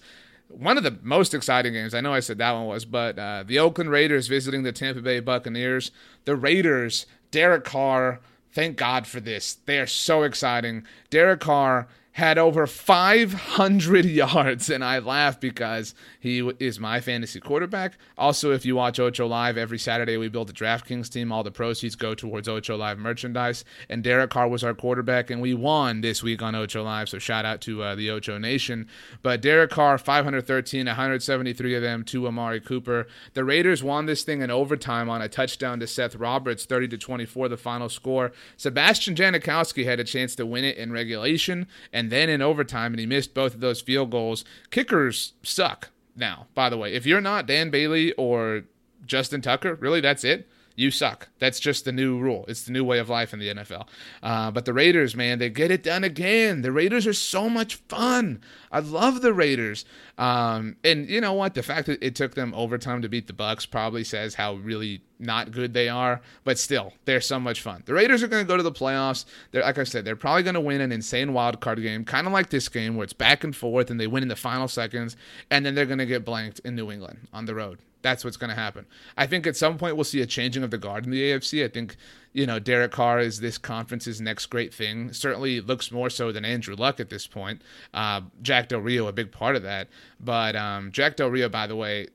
One 0.48 0.76
of 0.76 0.84
the 0.84 0.98
most 1.02 1.32
exciting 1.32 1.72
games, 1.72 1.94
I 1.94 2.00
know 2.00 2.12
I 2.12 2.20
said 2.20 2.38
that 2.38 2.52
one 2.52 2.66
was, 2.66 2.84
but 2.84 3.18
uh, 3.18 3.44
the 3.46 3.58
Oakland 3.58 3.90
Raiders 3.90 4.28
visiting 4.28 4.64
the 4.64 4.72
Tampa 4.72 5.00
Bay 5.00 5.20
Buccaneers. 5.20 5.90
The 6.26 6.36
Raiders, 6.36 7.06
Derek 7.30 7.64
Carr, 7.64 8.20
thank 8.52 8.76
God 8.76 9.06
for 9.06 9.20
this. 9.20 9.54
They 9.64 9.78
are 9.78 9.86
so 9.86 10.24
exciting. 10.24 10.84
Derek 11.08 11.40
Carr 11.40 11.88
had 12.12 12.36
over 12.36 12.66
500 12.66 14.04
yards, 14.04 14.68
and 14.68 14.84
I 14.84 14.98
laugh 14.98 15.40
because 15.40 15.94
he 16.20 16.40
is 16.58 16.78
my 16.78 17.00
fantasy 17.00 17.40
quarterback. 17.40 17.94
Also, 18.18 18.52
if 18.52 18.66
you 18.66 18.76
watch 18.76 19.00
Ocho 19.00 19.26
Live 19.26 19.56
every 19.56 19.78
Saturday, 19.78 20.16
we 20.16 20.28
build 20.28 20.50
a 20.50 20.52
DraftKings 20.52 21.10
team. 21.10 21.32
All 21.32 21.42
the 21.42 21.50
proceeds 21.50 21.96
go 21.96 22.14
towards 22.14 22.48
Ocho 22.48 22.76
Live 22.76 22.98
merchandise, 22.98 23.64
and 23.88 24.04
Derek 24.04 24.30
Carr 24.30 24.48
was 24.48 24.62
our 24.62 24.74
quarterback, 24.74 25.30
and 25.30 25.40
we 25.40 25.54
won 25.54 26.02
this 26.02 26.22
week 26.22 26.42
on 26.42 26.54
Ocho 26.54 26.84
Live. 26.84 27.08
So 27.08 27.18
shout 27.18 27.44
out 27.44 27.60
to 27.62 27.82
uh, 27.82 27.94
the 27.94 28.10
Ocho 28.10 28.36
Nation. 28.38 28.88
But 29.22 29.40
Derek 29.40 29.70
Carr, 29.70 29.96
513, 29.96 30.86
173 30.86 31.74
of 31.74 31.82
them 31.82 32.04
to 32.04 32.26
Amari 32.26 32.60
Cooper. 32.60 33.06
The 33.32 33.44
Raiders 33.44 33.82
won 33.82 34.06
this 34.06 34.22
thing 34.22 34.42
in 34.42 34.50
overtime 34.50 35.08
on 35.08 35.22
a 35.22 35.28
touchdown 35.28 35.80
to 35.80 35.86
Seth 35.86 36.14
Roberts, 36.16 36.66
30 36.66 36.88
to 36.88 36.98
24, 36.98 37.48
the 37.48 37.56
final 37.56 37.88
score. 37.88 38.32
Sebastian 38.56 39.14
Janikowski 39.14 39.84
had 39.84 39.98
a 39.98 40.04
chance 40.04 40.34
to 40.36 40.44
win 40.44 40.64
it 40.64 40.76
in 40.76 40.92
regulation, 40.92 41.66
and 41.92 42.01
and 42.02 42.10
then 42.10 42.28
in 42.28 42.42
overtime, 42.42 42.92
and 42.92 42.98
he 42.98 43.06
missed 43.06 43.32
both 43.32 43.54
of 43.54 43.60
those 43.60 43.80
field 43.80 44.10
goals. 44.10 44.44
Kickers 44.72 45.34
suck 45.44 45.90
now, 46.16 46.48
by 46.52 46.68
the 46.68 46.76
way. 46.76 46.94
If 46.94 47.06
you're 47.06 47.20
not 47.20 47.46
Dan 47.46 47.70
Bailey 47.70 48.10
or 48.14 48.64
Justin 49.06 49.40
Tucker, 49.40 49.76
really, 49.76 50.00
that's 50.00 50.24
it 50.24 50.48
you 50.76 50.90
suck. 50.90 51.28
That's 51.38 51.60
just 51.60 51.84
the 51.84 51.92
new 51.92 52.18
rule. 52.18 52.44
It's 52.48 52.64
the 52.64 52.72
new 52.72 52.84
way 52.84 52.98
of 52.98 53.08
life 53.08 53.32
in 53.32 53.38
the 53.38 53.48
NFL. 53.48 53.88
Uh, 54.22 54.50
but 54.50 54.64
the 54.64 54.72
Raiders, 54.72 55.14
man, 55.14 55.38
they 55.38 55.50
get 55.50 55.70
it 55.70 55.82
done 55.82 56.04
again. 56.04 56.62
The 56.62 56.72
Raiders 56.72 57.06
are 57.06 57.12
so 57.12 57.48
much 57.48 57.76
fun. 57.76 58.40
I 58.70 58.80
love 58.80 59.20
the 59.20 59.34
Raiders. 59.34 59.84
Um, 60.18 60.76
and 60.84 61.08
you 61.08 61.20
know 61.20 61.32
what? 61.34 61.54
The 61.54 61.62
fact 61.62 61.86
that 61.86 62.02
it 62.02 62.14
took 62.14 62.34
them 62.34 62.54
overtime 62.54 63.02
to 63.02 63.08
beat 63.08 63.26
the 63.26 63.32
Bucks 63.32 63.66
probably 63.66 64.04
says 64.04 64.34
how 64.34 64.54
really 64.54 65.02
not 65.18 65.52
good 65.52 65.72
they 65.74 65.88
are. 65.88 66.20
But 66.44 66.58
still, 66.58 66.92
they're 67.04 67.20
so 67.20 67.38
much 67.38 67.60
fun. 67.60 67.82
The 67.86 67.94
Raiders 67.94 68.22
are 68.22 68.28
going 68.28 68.44
to 68.44 68.48
go 68.48 68.56
to 68.56 68.62
the 68.62 68.72
playoffs. 68.72 69.24
They're 69.50 69.62
like 69.62 69.78
I 69.78 69.84
said, 69.84 70.04
they're 70.04 70.16
probably 70.16 70.42
going 70.42 70.54
to 70.54 70.60
win 70.60 70.80
an 70.80 70.92
insane 70.92 71.32
wild 71.32 71.60
card 71.60 71.80
game, 71.80 72.04
kind 72.04 72.26
of 72.26 72.32
like 72.32 72.50
this 72.50 72.68
game 72.68 72.96
where 72.96 73.04
it's 73.04 73.12
back 73.12 73.44
and 73.44 73.54
forth 73.54 73.90
and 73.90 74.00
they 74.00 74.06
win 74.06 74.22
in 74.22 74.28
the 74.28 74.36
final 74.36 74.68
seconds, 74.68 75.16
and 75.50 75.64
then 75.64 75.74
they're 75.74 75.86
going 75.86 75.98
to 75.98 76.06
get 76.06 76.24
blanked 76.24 76.60
in 76.60 76.74
New 76.74 76.90
England 76.90 77.28
on 77.32 77.46
the 77.46 77.54
road. 77.54 77.78
That's 78.02 78.24
what's 78.24 78.36
going 78.36 78.50
to 78.50 78.56
happen. 78.56 78.86
I 79.16 79.26
think 79.26 79.46
at 79.46 79.56
some 79.56 79.78
point 79.78 79.96
we'll 79.96 80.04
see 80.04 80.20
a 80.20 80.26
changing 80.26 80.62
of 80.62 80.70
the 80.70 80.78
guard 80.78 81.04
in 81.04 81.12
the 81.12 81.22
AFC. 81.22 81.64
I 81.64 81.68
think, 81.68 81.96
you 82.32 82.46
know, 82.46 82.58
Derek 82.58 82.92
Carr 82.92 83.20
is 83.20 83.40
this 83.40 83.58
conference's 83.58 84.20
next 84.20 84.46
great 84.46 84.74
thing. 84.74 85.12
Certainly 85.12 85.60
looks 85.60 85.92
more 85.92 86.10
so 86.10 86.32
than 86.32 86.44
Andrew 86.44 86.74
Luck 86.74 87.00
at 87.00 87.10
this 87.10 87.26
point. 87.26 87.62
Uh, 87.94 88.22
Jack 88.42 88.68
Del 88.68 88.80
Rio, 88.80 89.06
a 89.06 89.12
big 89.12 89.30
part 89.30 89.56
of 89.56 89.62
that. 89.62 89.88
But 90.18 90.56
um, 90.56 90.90
Jack 90.90 91.16
Del 91.16 91.30
Rio, 91.30 91.48
by 91.48 91.66
the 91.66 91.76
way, 91.76 92.08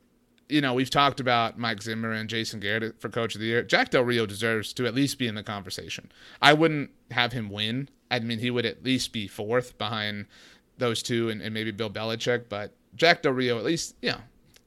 you 0.49 0.61
know, 0.61 0.73
we've 0.73 0.89
talked 0.89 1.19
about 1.19 1.57
Mike 1.57 1.81
Zimmer 1.81 2.11
and 2.11 2.29
Jason 2.29 2.59
Garrett 2.59 2.99
for 2.99 3.09
Coach 3.09 3.35
of 3.35 3.41
the 3.41 3.47
Year. 3.47 3.63
Jack 3.63 3.89
Del 3.89 4.03
Rio 4.03 4.25
deserves 4.25 4.73
to 4.73 4.85
at 4.85 4.95
least 4.95 5.17
be 5.17 5.27
in 5.27 5.35
the 5.35 5.43
conversation. 5.43 6.11
I 6.41 6.53
wouldn't 6.53 6.91
have 7.11 7.33
him 7.33 7.49
win. 7.49 7.89
I 8.09 8.19
mean, 8.19 8.39
he 8.39 8.51
would 8.51 8.65
at 8.65 8.83
least 8.83 9.11
be 9.11 9.27
fourth 9.27 9.77
behind 9.77 10.25
those 10.77 11.03
two 11.03 11.29
and, 11.29 11.41
and 11.41 11.53
maybe 11.53 11.71
Bill 11.71 11.89
Belichick. 11.89 12.45
But 12.47 12.73
Jack 12.95 13.23
Del 13.23 13.33
Rio, 13.33 13.57
at 13.57 13.65
least, 13.65 13.95
you 14.01 14.11
know, 14.11 14.19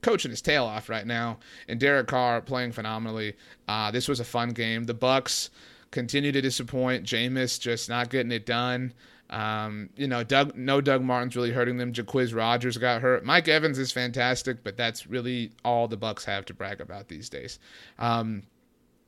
coaching 0.03 0.31
his 0.31 0.43
tail 0.43 0.65
off 0.65 0.89
right 0.89 1.07
now, 1.07 1.39
and 1.69 1.79
Derek 1.79 2.07
Carr 2.07 2.41
playing 2.41 2.73
phenomenally. 2.73 3.35
Uh, 3.69 3.91
this 3.91 4.09
was 4.09 4.21
a 4.21 4.25
fun 4.25 4.51
game. 4.51 4.85
The 4.85 4.95
Bucks 4.95 5.51
continue 5.91 6.33
to 6.33 6.41
disappoint. 6.41 7.05
Jameis 7.05 7.61
just 7.61 7.89
not 7.89 8.11
getting 8.11 8.33
it 8.33 8.47
done. 8.47 8.93
Um, 9.31 9.91
you 9.97 10.09
know, 10.09 10.25
Doug, 10.25 10.57
no 10.57 10.81
Doug 10.81 11.03
Martin's 11.03 11.37
really 11.37 11.53
hurting 11.53 11.77
them. 11.77 11.93
Jacquizz 11.93 12.35
Rodgers 12.35 12.77
got 12.77 13.01
hurt. 13.01 13.25
Mike 13.25 13.47
Evans 13.47 13.79
is 13.79 13.93
fantastic, 13.93 14.65
but 14.65 14.77
that's 14.77 15.07
really 15.07 15.53
all 15.65 15.87
the 15.87 15.97
Bucks 15.97 16.25
have 16.25 16.45
to 16.47 16.55
brag 16.55 16.81
about 16.81 17.09
these 17.09 17.29
days. 17.29 17.59
Um, 17.99 18.43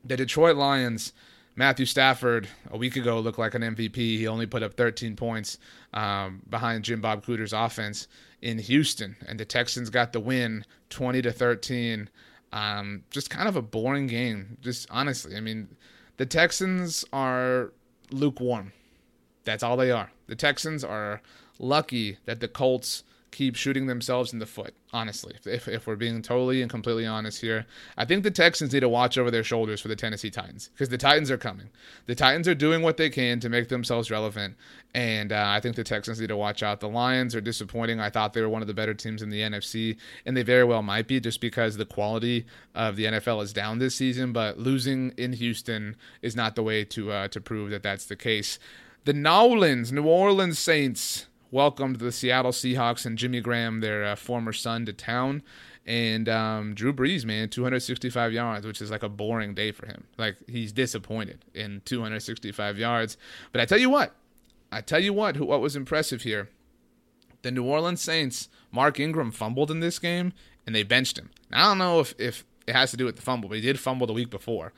the 0.04 0.16
Detroit 0.16 0.56
Lions. 0.56 1.12
Matthew 1.54 1.84
Stafford 1.84 2.48
a 2.70 2.78
week 2.78 2.96
ago 2.96 3.20
looked 3.20 3.38
like 3.38 3.54
an 3.54 3.60
MVP. 3.60 3.94
He 3.94 4.26
only 4.26 4.46
put 4.46 4.62
up 4.62 4.72
13 4.72 5.16
points 5.16 5.58
um, 5.92 6.40
behind 6.48 6.82
Jim 6.82 7.02
Bob 7.02 7.26
Cooter's 7.26 7.52
offense 7.52 8.08
in 8.42 8.58
Houston, 8.58 9.16
and 9.26 9.38
the 9.38 9.44
Texans 9.44 9.88
got 9.88 10.12
the 10.12 10.20
win, 10.20 10.66
20 10.90 11.22
to 11.22 11.32
13. 11.32 12.10
Um, 12.52 13.04
just 13.10 13.30
kind 13.30 13.48
of 13.48 13.56
a 13.56 13.62
boring 13.62 14.08
game. 14.08 14.58
Just 14.60 14.86
honestly, 14.90 15.36
I 15.36 15.40
mean, 15.40 15.68
the 16.18 16.26
Texans 16.26 17.04
are 17.12 17.72
lukewarm. 18.10 18.72
That's 19.44 19.62
all 19.62 19.76
they 19.76 19.90
are. 19.90 20.10
The 20.26 20.36
Texans 20.36 20.84
are 20.84 21.22
lucky 21.58 22.18
that 22.26 22.40
the 22.40 22.48
Colts 22.48 23.04
keep 23.32 23.56
shooting 23.56 23.86
themselves 23.86 24.32
in 24.32 24.38
the 24.38 24.46
foot, 24.46 24.74
honestly. 24.92 25.34
If, 25.44 25.66
if 25.66 25.86
we're 25.86 25.96
being 25.96 26.22
totally 26.22 26.62
and 26.62 26.70
completely 26.70 27.06
honest 27.06 27.40
here, 27.40 27.66
I 27.96 28.04
think 28.04 28.22
the 28.22 28.30
Texans 28.30 28.72
need 28.72 28.80
to 28.80 28.88
watch 28.88 29.18
over 29.18 29.30
their 29.30 29.42
shoulders 29.42 29.80
for 29.80 29.88
the 29.88 29.96
Tennessee 29.96 30.30
Titans 30.30 30.68
because 30.72 30.90
the 30.90 30.98
Titans 30.98 31.30
are 31.30 31.38
coming. 31.38 31.70
The 32.06 32.14
Titans 32.14 32.46
are 32.46 32.54
doing 32.54 32.82
what 32.82 32.98
they 32.98 33.10
can 33.10 33.40
to 33.40 33.48
make 33.48 33.68
themselves 33.68 34.10
relevant, 34.10 34.54
and 34.94 35.32
uh, 35.32 35.44
I 35.48 35.60
think 35.60 35.74
the 35.74 35.82
Texans 35.82 36.20
need 36.20 36.28
to 36.28 36.36
watch 36.36 36.62
out. 36.62 36.80
The 36.80 36.88
Lions 36.88 37.34
are 37.34 37.40
disappointing. 37.40 37.98
I 37.98 38.10
thought 38.10 38.34
they 38.34 38.42
were 38.42 38.48
one 38.48 38.62
of 38.62 38.68
the 38.68 38.74
better 38.74 38.94
teams 38.94 39.22
in 39.22 39.30
the 39.30 39.40
NFC, 39.40 39.96
and 40.26 40.36
they 40.36 40.42
very 40.42 40.64
well 40.64 40.82
might 40.82 41.08
be 41.08 41.18
just 41.18 41.40
because 41.40 41.76
the 41.76 41.86
quality 41.86 42.44
of 42.74 42.96
the 42.96 43.06
NFL 43.06 43.42
is 43.42 43.52
down 43.52 43.78
this 43.78 43.94
season, 43.94 44.32
but 44.32 44.58
losing 44.58 45.12
in 45.16 45.32
Houston 45.32 45.96
is 46.20 46.36
not 46.36 46.54
the 46.54 46.62
way 46.62 46.84
to, 46.84 47.10
uh, 47.10 47.28
to 47.28 47.40
prove 47.40 47.70
that 47.70 47.82
that's 47.82 48.06
the 48.06 48.16
case. 48.16 48.58
The 49.04 49.14
Nolans, 49.14 49.90
New 49.90 50.04
Orleans 50.04 50.60
Saints 50.60 51.26
welcomed 51.52 51.96
the 51.96 52.10
Seattle 52.10 52.50
Seahawks 52.50 53.06
and 53.06 53.16
Jimmy 53.16 53.40
Graham, 53.40 53.80
their 53.80 54.02
uh, 54.02 54.16
former 54.16 54.52
son, 54.52 54.84
to 54.86 54.92
town. 54.92 55.42
And 55.86 56.28
um, 56.28 56.74
Drew 56.74 56.92
Brees, 56.92 57.24
man, 57.24 57.48
265 57.48 58.32
yards, 58.32 58.66
which 58.66 58.80
is 58.80 58.90
like 58.90 59.02
a 59.02 59.08
boring 59.08 59.54
day 59.54 59.70
for 59.70 59.86
him. 59.86 60.04
Like 60.16 60.36
he's 60.48 60.72
disappointed 60.72 61.44
in 61.54 61.82
265 61.84 62.78
yards. 62.78 63.16
But 63.52 63.60
I 63.60 63.66
tell 63.66 63.78
you 63.78 63.90
what, 63.90 64.14
I 64.72 64.80
tell 64.80 65.00
you 65.00 65.12
what, 65.12 65.38
what 65.38 65.60
was 65.60 65.76
impressive 65.76 66.22
here. 66.22 66.48
The 67.42 67.50
New 67.50 67.64
Orleans 67.64 68.00
Saints, 68.00 68.48
Mark 68.70 68.98
Ingram 68.98 69.32
fumbled 69.32 69.70
in 69.70 69.80
this 69.80 69.98
game, 69.98 70.32
and 70.66 70.74
they 70.74 70.84
benched 70.84 71.18
him. 71.18 71.30
Now, 71.50 71.66
I 71.66 71.68
don't 71.70 71.78
know 71.78 72.00
if, 72.00 72.14
if 72.18 72.44
it 72.66 72.74
has 72.74 72.92
to 72.92 72.96
do 72.96 73.04
with 73.04 73.16
the 73.16 73.22
fumble, 73.22 73.48
but 73.48 73.56
he 73.56 73.60
did 73.60 73.80
fumble 73.80 74.06
the 74.06 74.12
week 74.12 74.30
before. 74.30 74.72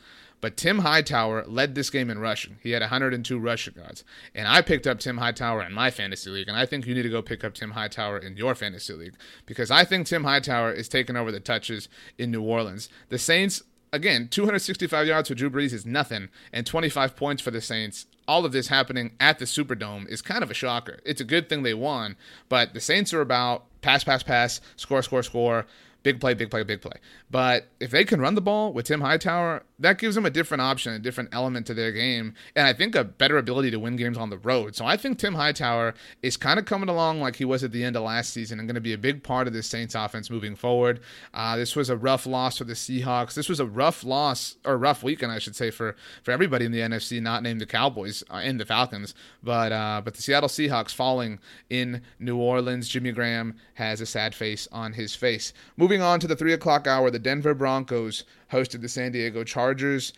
But 0.44 0.59
Tim 0.59 0.80
Hightower 0.80 1.46
led 1.46 1.74
this 1.74 1.88
game 1.88 2.11
in 2.11 2.18
rushing. 2.18 2.59
He 2.62 2.72
had 2.72 2.83
102 2.83 3.38
rushing 3.38 3.76
yards. 3.76 4.04
And 4.35 4.46
I 4.46 4.61
picked 4.61 4.87
up 4.87 4.98
Tim 4.98 5.16
Hightower 5.16 5.62
in 5.62 5.72
my 5.72 5.90
fantasy 5.90 6.28
league. 6.28 6.48
And 6.48 6.57
I 6.59 6.66
think 6.66 6.87
you 6.87 6.94
need 6.94 7.04
to 7.04 7.09
go 7.09 7.22
pick 7.22 7.44
up 7.44 7.54
Tim 7.54 7.70
Hightower 7.70 8.18
in 8.18 8.37
your 8.37 8.54
fantasy 8.54 8.92
league 8.92 9.14
because 9.46 9.70
I 9.70 9.85
think 9.85 10.07
Tim 10.07 10.24
Hightower 10.24 10.70
is 10.70 10.87
taking 10.87 11.16
over 11.16 11.33
the 11.33 11.40
touches 11.40 11.88
in 12.18 12.30
New 12.30 12.42
Orleans. 12.42 12.90
The 13.09 13.16
Saints, 13.16 13.62
again, 13.90 14.28
265 14.28 15.07
yards 15.07 15.30
for 15.30 15.35
Drew 15.35 15.48
Brees 15.48 15.72
is 15.72 15.87
nothing, 15.87 16.28
and 16.52 16.66
25 16.66 17.16
points 17.16 17.40
for 17.40 17.50
the 17.50 17.62
Saints. 17.62 18.04
All 18.28 18.44
of 18.44 18.52
this 18.52 18.68
happening 18.68 19.12
at 19.18 19.38
the 19.38 19.46
Superdome 19.46 20.07
is 20.11 20.20
kind 20.20 20.42
of 20.42 20.50
a 20.50 20.54
shocker. 20.54 20.98
It's 21.07 21.22
a 21.22 21.24
good 21.24 21.48
thing 21.48 21.62
they 21.62 21.72
won, 21.72 22.16
but 22.50 22.74
the 22.74 22.80
Saints 22.80 23.14
are 23.14 23.22
about 23.22 23.64
pass, 23.80 24.04
pass, 24.04 24.22
pass, 24.22 24.61
score, 24.76 25.00
score, 25.00 25.22
score 25.22 25.64
big 26.04 26.20
play, 26.20 26.35
big 26.35 26.50
play, 26.50 26.62
big 26.62 26.80
play. 26.80 26.92
But 27.28 27.66
if 27.80 27.90
they 27.90 28.04
can 28.04 28.20
run 28.20 28.37
the 28.37 28.40
ball 28.40 28.72
with 28.72 28.87
Tim 28.87 29.00
Hightower, 29.00 29.64
that 29.78 29.98
gives 29.98 30.14
them 30.14 30.24
a 30.24 30.30
different 30.30 30.60
option, 30.60 30.92
a 30.92 30.98
different 30.98 31.30
element 31.32 31.66
to 31.66 31.74
their 31.74 31.90
game, 31.90 32.34
and 32.54 32.66
I 32.66 32.72
think 32.72 32.94
a 32.94 33.02
better 33.02 33.38
ability 33.38 33.70
to 33.72 33.80
win 33.80 33.96
games 33.96 34.16
on 34.16 34.30
the 34.30 34.38
road. 34.38 34.76
So 34.76 34.87
I 34.87 34.96
think 34.96 35.18
Tim 35.18 35.34
Hightower 35.34 35.94
is 36.22 36.37
kind 36.37 36.58
of 36.58 36.64
coming 36.64 36.88
along 36.88 37.20
like 37.20 37.37
he 37.37 37.44
was 37.44 37.64
at 37.64 37.72
the 37.72 37.82
end 37.82 37.96
of 37.96 38.04
last 38.04 38.32
season 38.32 38.58
and 38.58 38.68
going 38.68 38.76
to 38.76 38.80
be 38.80 38.92
a 38.92 38.98
big 38.98 39.22
part 39.22 39.46
of 39.48 39.52
this 39.52 39.66
Saints 39.66 39.94
offense 39.94 40.30
moving 40.30 40.54
forward. 40.54 41.00
Uh, 41.32 41.56
this 41.56 41.74
was 41.74 41.90
a 41.90 41.96
rough 41.96 42.24
loss 42.24 42.58
for 42.58 42.64
the 42.64 42.74
Seahawks. 42.74 43.34
This 43.34 43.48
was 43.48 43.58
a 43.58 43.66
rough 43.66 44.04
loss, 44.04 44.56
or 44.64 44.78
rough 44.78 45.02
weekend, 45.02 45.32
I 45.32 45.40
should 45.40 45.56
say, 45.56 45.70
for, 45.70 45.96
for 46.22 46.30
everybody 46.30 46.64
in 46.64 46.72
the 46.72 46.80
NFC, 46.80 47.20
not 47.20 47.42
named 47.42 47.60
the 47.60 47.66
Cowboys 47.66 48.22
uh, 48.30 48.37
and 48.37 48.60
the 48.60 48.64
Falcons. 48.66 49.14
But, 49.42 49.72
uh, 49.72 50.02
but 50.04 50.14
the 50.14 50.22
Seattle 50.22 50.48
Seahawks 50.48 50.94
falling 50.94 51.40
in 51.68 52.02
New 52.20 52.37
Orleans. 52.37 52.88
Jimmy 52.88 53.10
Graham 53.10 53.56
has 53.74 54.00
a 54.00 54.06
sad 54.06 54.34
face 54.34 54.68
on 54.70 54.92
his 54.92 55.16
face. 55.16 55.52
Moving 55.76 56.00
on 56.00 56.20
to 56.20 56.28
the 56.28 56.37
3 56.37 56.52
o'clock 56.52 56.87
hour, 56.87 57.10
the 57.10 57.18
Denver 57.18 57.54
Broncos 57.54 58.24
hosted 58.50 58.80
the 58.80 58.88
San 58.88 59.12
Diego 59.12 59.44
Chargers. 59.44 60.12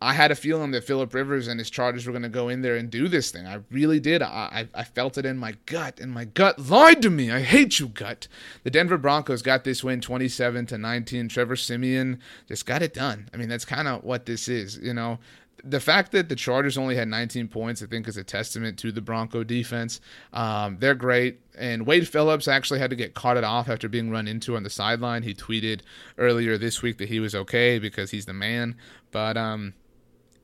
I 0.00 0.12
had 0.12 0.30
a 0.30 0.34
feeling 0.34 0.72
that 0.72 0.84
Philip 0.84 1.14
Rivers 1.14 1.48
and 1.48 1.58
his 1.58 1.70
Chargers 1.70 2.04
were 2.04 2.12
going 2.12 2.22
to 2.22 2.28
go 2.28 2.50
in 2.50 2.60
there 2.60 2.76
and 2.76 2.90
do 2.90 3.08
this 3.08 3.30
thing. 3.30 3.46
I 3.46 3.60
really 3.70 3.98
did. 3.98 4.20
I, 4.20 4.68
I, 4.74 4.80
I 4.80 4.84
felt 4.84 5.16
it 5.16 5.24
in 5.24 5.38
my 5.38 5.56
gut, 5.64 6.00
and 6.00 6.12
my 6.12 6.26
gut 6.26 6.58
lied 6.58 7.00
to 7.00 7.08
me. 7.08 7.30
I 7.30 7.40
hate 7.40 7.80
you, 7.80 7.88
gut. 7.88 8.28
The 8.62 8.70
Denver 8.70 8.98
Broncos 8.98 9.40
got 9.40 9.64
this 9.64 9.82
win, 9.82 10.02
27 10.02 10.66
to 10.66 10.76
19. 10.76 11.28
Trevor 11.28 11.56
Siemian 11.56 12.20
just 12.46 12.66
got 12.66 12.82
it 12.82 12.92
done. 12.92 13.30
I 13.32 13.38
mean, 13.38 13.48
that's 13.48 13.64
kind 13.64 13.88
of 13.88 14.04
what 14.04 14.26
this 14.26 14.48
is. 14.48 14.76
You 14.76 14.92
know, 14.92 15.18
the 15.64 15.80
fact 15.80 16.12
that 16.12 16.28
the 16.28 16.36
Chargers 16.36 16.78
only 16.78 16.96
had 16.96 17.08
19 17.08 17.48
points, 17.48 17.82
I 17.82 17.86
think, 17.86 18.08
is 18.08 18.16
a 18.16 18.24
testament 18.24 18.78
to 18.80 18.92
the 18.92 19.00
Bronco 19.00 19.42
defense. 19.44 20.00
Um, 20.32 20.78
they're 20.78 20.94
great. 20.94 21.40
And 21.58 21.86
Wade 21.86 22.08
Phillips 22.08 22.48
actually 22.48 22.78
had 22.78 22.90
to 22.90 22.96
get 22.96 23.14
carted 23.14 23.44
off 23.44 23.68
after 23.68 23.88
being 23.88 24.10
run 24.10 24.28
into 24.28 24.56
on 24.56 24.62
the 24.62 24.70
sideline. 24.70 25.22
He 25.22 25.34
tweeted 25.34 25.80
earlier 26.18 26.58
this 26.58 26.82
week 26.82 26.98
that 26.98 27.08
he 27.08 27.20
was 27.20 27.34
okay 27.34 27.78
because 27.78 28.10
he's 28.10 28.26
the 28.26 28.34
man. 28.34 28.76
But 29.10 29.36
um, 29.36 29.74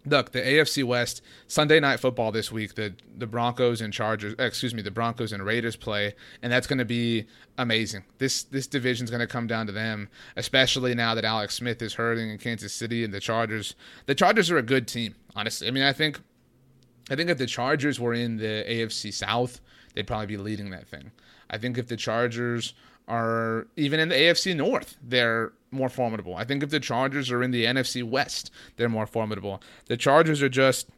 look, 0.05 0.33
the 0.33 0.41
AFC 0.41 0.85
West 0.85 1.23
Sunday 1.47 1.81
night 1.81 2.01
football 2.01 2.33
this 2.33 2.51
week, 2.51 2.75
the 2.75 2.95
the 3.17 3.27
Broncos 3.27 3.81
and 3.81 3.93
Chargers, 3.93 4.35
eh, 4.39 4.45
excuse 4.45 4.75
me, 4.75 4.83
the 4.83 4.91
Broncos 4.91 5.33
and 5.33 5.45
Raiders 5.45 5.77
play, 5.77 6.15
and 6.43 6.53
that's 6.53 6.67
going 6.67 6.79
to 6.79 6.85
be 6.85 7.27
amazing. 7.59 8.05
This 8.19 8.43
this 8.43 8.67
division's 8.67 9.11
going 9.11 9.21
to 9.21 9.27
come 9.27 9.47
down 9.47 9.67
to 9.67 9.73
them, 9.73 10.09
especially 10.37 10.95
now 10.95 11.15
that 11.15 11.25
Alex 11.25 11.55
Smith 11.55 11.81
is 11.83 11.95
hurting 11.95 12.31
in 12.31 12.39
Kansas 12.39 12.73
City 12.73 13.05
and 13.05 13.13
the 13.13 13.21
Chargers. 13.21 13.75
The 14.07 14.15
Chargers 14.15 14.51
are 14.51 14.59
a 14.59 14.63
good 14.63 14.87
team, 14.89 15.15
honestly. 15.37 15.69
I 15.69 15.71
mean, 15.71 15.85
I 15.85 15.93
think 15.93 16.21
I 17.11 17.17
think 17.17 17.31
if 17.31 17.39
the 17.39 17.47
Chargers 17.47 18.01
were 18.01 18.15
in 18.15 18.37
the 18.37 18.65
AFC 18.69 19.13
South, 19.13 19.61
they'd 19.95 20.07
probably 20.07 20.27
be 20.27 20.37
leading 20.37 20.71
that 20.71 20.89
thing. 20.89 21.13
I 21.51 21.59
think 21.59 21.79
if 21.79 21.89
the 21.89 21.97
Chargers 21.97 22.75
are 23.09 23.67
even 23.77 24.01
in 24.01 24.09
the 24.09 24.15
AFC 24.15 24.57
North, 24.57 24.97
they're 25.03 25.53
more 25.73 25.89
formidable. 25.89 26.37
I 26.37 26.45
think 26.45 26.63
if 26.63 26.71
the 26.71 26.81
Chargers 26.81 27.31
are 27.31 27.43
in 27.43 27.51
the 27.51 27.65
NFC 27.65 28.03
West, 28.03 28.51
they're 28.77 28.89
more 28.89 29.07
formidable. 29.07 29.63
The 29.87 29.97
Chargers 29.97 30.43
are 30.43 30.49
just 30.49 30.89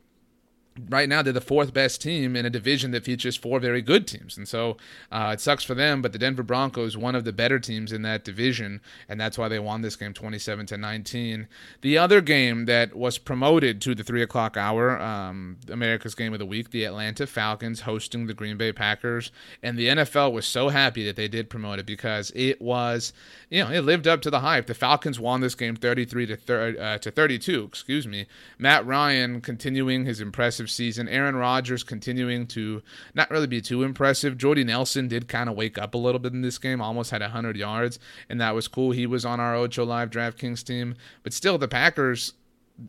right 0.88 1.08
now 1.08 1.22
they're 1.22 1.32
the 1.32 1.40
fourth 1.40 1.72
best 1.72 2.02
team 2.02 2.36
in 2.36 2.46
a 2.46 2.50
division 2.50 2.90
that 2.92 3.04
features 3.04 3.36
four 3.36 3.60
very 3.60 3.82
good 3.82 4.06
teams. 4.06 4.36
And 4.36 4.48
so 4.48 4.76
uh, 5.12 5.30
it 5.34 5.40
sucks 5.40 5.64
for 5.64 5.74
them 5.74 6.02
but 6.02 6.12
the 6.12 6.18
denver 6.18 6.42
broncos 6.42 6.96
one 6.96 7.14
of 7.14 7.24
the 7.24 7.32
better 7.32 7.58
teams 7.58 7.92
in 7.92 8.02
that 8.02 8.24
division 8.24 8.80
and 9.08 9.20
that's 9.20 9.38
why 9.38 9.48
they 9.48 9.58
won 9.58 9.82
this 9.82 9.96
game 9.96 10.12
27 10.12 10.66
to 10.66 10.76
19 10.76 11.46
the 11.80 11.98
other 11.98 12.20
game 12.20 12.66
that 12.66 12.94
was 12.94 13.18
promoted 13.18 13.80
to 13.80 13.94
the 13.94 14.04
three 14.04 14.22
o'clock 14.22 14.56
hour 14.56 15.00
um, 15.00 15.56
america's 15.70 16.14
game 16.14 16.32
of 16.32 16.38
the 16.38 16.46
week 16.46 16.70
the 16.70 16.84
atlanta 16.84 17.26
falcons 17.26 17.80
hosting 17.82 18.26
the 18.26 18.34
green 18.34 18.56
bay 18.56 18.72
packers. 18.72 19.30
And 19.62 19.78
the 19.78 19.88
nfl 19.88 20.32
was 20.32 20.46
so 20.46 20.68
happy 20.68 21.04
that 21.04 21.16
they 21.16 21.28
did 21.28 21.50
promote 21.50 21.78
it 21.78 21.86
because 21.86 22.32
it 22.34 22.60
was 22.60 23.12
you 23.50 23.62
know 23.62 23.70
it 23.70 23.80
lived 23.80 24.06
up 24.06 24.22
to 24.22 24.30
the 24.30 24.40
hype. 24.40 24.66
The 24.66 24.74
falcons 24.74 25.20
won 25.20 25.40
this 25.40 25.54
game 25.54 25.76
33 25.76 26.26
to, 26.26 26.36
thir- 26.36 26.76
uh, 26.78 26.98
to 26.98 27.10
32 27.10 27.64
excuse 27.64 28.06
me. 28.06 28.26
Matt 28.58 28.86
ryan 28.86 29.40
continuing 29.40 30.04
his 30.04 30.20
impressive 30.20 30.63
impressive 30.64 30.74
season. 30.74 31.08
Aaron 31.08 31.36
Rodgers 31.36 31.82
continuing 31.82 32.46
to 32.48 32.82
not 33.14 33.30
really 33.30 33.46
be 33.46 33.60
too 33.60 33.82
impressive. 33.82 34.38
Jordy 34.38 34.64
Nelson 34.64 35.08
did 35.08 35.28
kind 35.28 35.48
of 35.48 35.56
wake 35.56 35.78
up 35.78 35.94
a 35.94 35.98
little 35.98 36.18
bit 36.18 36.32
in 36.32 36.42
this 36.42 36.58
game, 36.58 36.80
almost 36.80 37.10
had 37.10 37.20
100 37.20 37.56
yards, 37.56 37.98
and 38.28 38.40
that 38.40 38.54
was 38.54 38.68
cool. 38.68 38.92
He 38.92 39.06
was 39.06 39.24
on 39.24 39.40
our 39.40 39.54
Ocho 39.54 39.84
Live 39.84 40.10
DraftKings 40.10 40.64
team. 40.64 40.94
But 41.22 41.32
still, 41.32 41.58
the 41.58 41.68
Packers, 41.68 42.34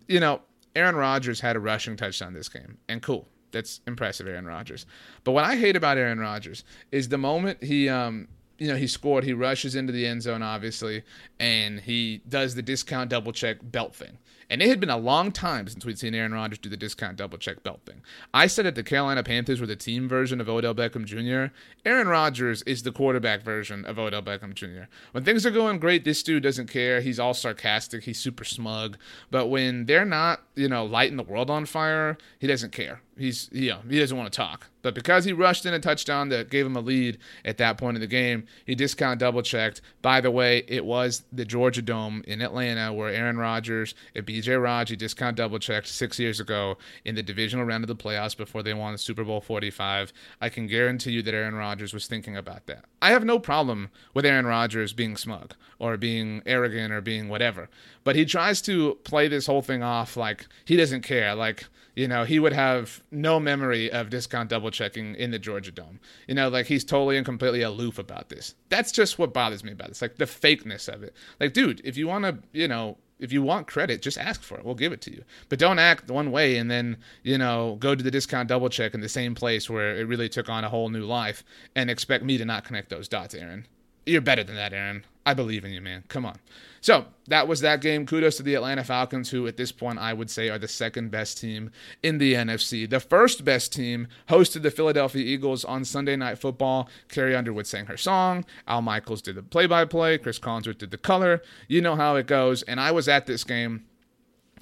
you 0.07 0.19
know, 0.19 0.41
Aaron 0.75 0.95
Rodgers 0.95 1.41
had 1.41 1.55
a 1.55 1.59
rushing 1.59 1.97
touchdown 1.97 2.33
this 2.33 2.49
game, 2.49 2.77
and 2.87 3.01
cool. 3.01 3.27
That's 3.51 3.79
impressive, 3.87 4.27
Aaron 4.27 4.45
Rodgers. 4.45 4.85
But 5.23 5.31
what 5.31 5.45
I 5.45 5.55
hate 5.55 5.77
about 5.77 5.97
Aaron 5.97 6.19
Rodgers 6.19 6.65
is 6.91 7.07
the 7.07 7.17
moment 7.17 7.63
he 7.63 7.87
um, 7.87 8.27
you 8.57 8.67
know, 8.67 8.75
he 8.75 8.87
scored, 8.87 9.23
he 9.23 9.33
rushes 9.33 9.75
into 9.75 9.91
the 9.91 10.05
end 10.05 10.21
zone, 10.21 10.41
obviously, 10.41 11.03
and 11.39 11.79
he 11.79 12.21
does 12.27 12.55
the 12.55 12.61
discount 12.61 13.09
double 13.09 13.31
check 13.31 13.57
belt 13.61 13.95
thing. 13.95 14.17
And 14.49 14.61
it 14.61 14.69
had 14.69 14.79
been 14.79 14.89
a 14.89 14.97
long 14.97 15.31
time 15.31 15.67
since 15.67 15.85
we'd 15.85 15.99
seen 15.99 16.13
Aaron 16.13 16.33
Rodgers 16.33 16.59
do 16.59 16.69
the 16.69 16.77
discount 16.77 17.17
double 17.17 17.37
check 17.37 17.63
belt 17.63 17.81
thing. 17.85 18.01
I 18.33 18.47
said 18.47 18.65
that 18.65 18.75
the 18.75 18.83
Carolina 18.83 19.23
Panthers 19.23 19.59
were 19.59 19.67
the 19.67 19.75
team 19.75 20.07
version 20.07 20.39
of 20.39 20.49
Odell 20.49 20.75
Beckham 20.75 21.05
Jr. 21.05 21.53
Aaron 21.85 22.07
Rodgers 22.07 22.61
is 22.63 22.83
the 22.83 22.91
quarterback 22.91 23.43
version 23.43 23.85
of 23.85 23.97
Odell 23.97 24.21
Beckham 24.21 24.53
Jr. 24.53 24.83
When 25.11 25.23
things 25.23 25.45
are 25.45 25.51
going 25.51 25.79
great, 25.79 26.03
this 26.03 26.23
dude 26.23 26.43
doesn't 26.43 26.67
care. 26.67 27.01
He's 27.01 27.19
all 27.19 27.33
sarcastic. 27.33 28.03
He's 28.03 28.19
super 28.19 28.43
smug. 28.43 28.97
But 29.31 29.47
when 29.47 29.85
they're 29.85 30.05
not, 30.05 30.41
you 30.55 30.69
know, 30.69 30.85
lighting 30.85 31.17
the 31.17 31.23
world 31.23 31.49
on 31.49 31.65
fire, 31.65 32.17
he 32.39 32.47
doesn't 32.47 32.71
care. 32.71 33.01
He's, 33.17 33.49
you 33.53 33.69
know, 33.69 33.79
he 33.89 33.99
doesn't 33.99 34.17
want 34.17 34.31
to 34.31 34.35
talk. 34.35 34.67
But 34.81 34.93
because 34.93 35.23
he 35.23 35.31
rushed 35.31 35.65
in 35.65 35.73
a 35.73 35.79
touchdown 35.79 36.29
that 36.29 36.49
gave 36.49 36.65
him 36.65 36.75
a 36.75 36.81
lead 36.81 37.17
at 37.45 37.57
that 37.57 37.77
point 37.77 37.95
in 37.95 38.01
the 38.01 38.07
game, 38.07 38.45
he 38.65 38.75
discount 38.75 39.19
double 39.19 39.41
checked. 39.41 39.81
By 40.01 40.19
the 40.21 40.29
way, 40.29 40.63
it 40.67 40.85
was 40.85 41.23
the 41.31 41.45
Georgia 41.45 41.81
Dome 41.81 42.23
in 42.27 42.41
Atlanta 42.41 42.93
where 42.93 43.09
Aaron 43.09 43.37
Rodgers 43.37 43.95
and 44.35 44.43
BJ 44.43 44.61
Raji 44.61 44.95
discount 44.95 45.37
double 45.37 45.59
checked 45.59 45.87
six 45.87 46.19
years 46.19 46.39
ago 46.39 46.77
in 47.03 47.15
the 47.15 47.23
divisional 47.23 47.65
round 47.65 47.83
of 47.83 47.87
the 47.87 47.95
playoffs 47.95 48.35
before 48.35 48.63
they 48.63 48.73
won 48.73 48.97
Super 48.97 49.23
Bowl 49.23 49.41
45. 49.41 50.11
I 50.41 50.49
can 50.49 50.67
guarantee 50.67 51.11
you 51.11 51.21
that 51.23 51.33
Aaron 51.33 51.55
Rodgers 51.55 51.93
was 51.93 52.07
thinking 52.07 52.35
about 52.37 52.65
that. 52.67 52.85
I 53.01 53.11
have 53.11 53.25
no 53.25 53.39
problem 53.39 53.89
with 54.13 54.25
Aaron 54.25 54.45
Rodgers 54.45 54.93
being 54.93 55.17
smug 55.17 55.55
or 55.79 55.97
being 55.97 56.41
arrogant 56.45 56.93
or 56.93 57.01
being 57.01 57.29
whatever, 57.29 57.69
but 58.03 58.15
he 58.15 58.25
tries 58.25 58.61
to 58.63 58.95
play 59.03 59.27
this 59.27 59.47
whole 59.47 59.61
thing 59.61 59.83
off 59.83 60.17
like 60.17 60.47
he 60.65 60.75
doesn't 60.75 61.01
care. 61.01 61.35
Like, 61.35 61.65
you 61.95 62.07
know, 62.07 62.25
he 62.25 62.39
would 62.39 62.53
have 62.53 63.01
no 63.11 63.39
memory 63.39 63.91
of 63.91 64.09
discount 64.09 64.49
double 64.49 64.71
checking 64.71 65.15
in 65.15 65.31
the 65.31 65.39
Georgia 65.39 65.71
Dome. 65.71 65.99
You 66.27 66.35
know, 66.35 66.49
like 66.49 66.65
he's 66.65 66.83
totally 66.83 67.17
and 67.17 67.25
completely 67.25 67.61
aloof 67.61 67.99
about 67.99 68.29
this. 68.29 68.55
That's 68.69 68.91
just 68.91 69.17
what 69.17 69.33
bothers 69.33 69.63
me 69.63 69.71
about 69.71 69.89
this, 69.89 70.01
like 70.01 70.17
the 70.17 70.25
fakeness 70.25 70.91
of 70.91 71.03
it. 71.03 71.13
Like, 71.39 71.53
dude, 71.53 71.81
if 71.85 71.95
you 71.95 72.07
want 72.07 72.25
to, 72.25 72.37
you 72.51 72.67
know, 72.67 72.97
if 73.19 73.31
you 73.31 73.41
want 73.41 73.67
credit, 73.67 74.01
just 74.01 74.17
ask 74.17 74.41
for 74.41 74.57
it. 74.57 74.65
We'll 74.65 74.75
give 74.75 74.91
it 74.91 75.01
to 75.01 75.11
you. 75.11 75.23
But 75.49 75.59
don't 75.59 75.79
act 75.79 76.09
one 76.09 76.31
way 76.31 76.57
and 76.57 76.69
then, 76.69 76.97
you 77.23 77.37
know, 77.37 77.77
go 77.79 77.95
to 77.95 78.03
the 78.03 78.11
discount 78.11 78.49
double 78.49 78.69
check 78.69 78.93
in 78.93 79.01
the 79.01 79.09
same 79.09 79.35
place 79.35 79.69
where 79.69 79.95
it 79.95 80.07
really 80.07 80.29
took 80.29 80.49
on 80.49 80.63
a 80.63 80.69
whole 80.69 80.89
new 80.89 81.05
life 81.05 81.43
and 81.75 81.89
expect 81.89 82.23
me 82.23 82.37
to 82.37 82.45
not 82.45 82.65
connect 82.65 82.89
those 82.89 83.07
dots, 83.07 83.33
Aaron. 83.33 83.67
You're 84.05 84.21
better 84.21 84.43
than 84.43 84.55
that, 84.55 84.73
Aaron. 84.73 85.05
I 85.25 85.33
believe 85.33 85.65
in 85.65 85.71
you, 85.71 85.81
man. 85.81 86.03
Come 86.07 86.25
on. 86.25 86.37
So 86.81 87.05
that 87.27 87.47
was 87.47 87.61
that 87.61 87.81
game. 87.81 88.05
Kudos 88.05 88.37
to 88.37 88.43
the 88.43 88.53
Atlanta 88.53 88.83
Falcons, 88.83 89.31
who 89.31 89.47
at 89.47 89.57
this 89.57 89.71
point 89.71 89.97
I 89.97 90.13
would 90.13 90.29
say 90.29 90.49
are 90.49 90.59
the 90.59 90.67
second 90.67 91.09
best 91.09 91.39
team 91.39 91.71
in 92.03 92.19
the 92.19 92.35
NFC. 92.35 92.87
The 92.87 92.99
first 92.99 93.43
best 93.43 93.73
team 93.73 94.07
hosted 94.29 94.61
the 94.61 94.69
Philadelphia 94.69 95.23
Eagles 95.23 95.65
on 95.65 95.83
Sunday 95.83 96.15
Night 96.15 96.37
Football. 96.37 96.87
Carrie 97.09 97.35
Underwood 97.35 97.65
sang 97.65 97.87
her 97.87 97.97
song. 97.97 98.45
Al 98.67 98.83
Michaels 98.83 99.23
did 99.23 99.35
the 99.35 99.41
play 99.41 99.65
by 99.65 99.83
play. 99.85 100.19
Cris 100.19 100.37
Collinsworth 100.37 100.77
did 100.77 100.91
the 100.91 100.97
color. 100.97 101.41
You 101.67 101.81
know 101.81 101.95
how 101.95 102.17
it 102.17 102.27
goes. 102.27 102.61
And 102.61 102.79
I 102.79 102.91
was 102.91 103.07
at 103.07 103.25
this 103.25 103.43
game. 103.43 103.85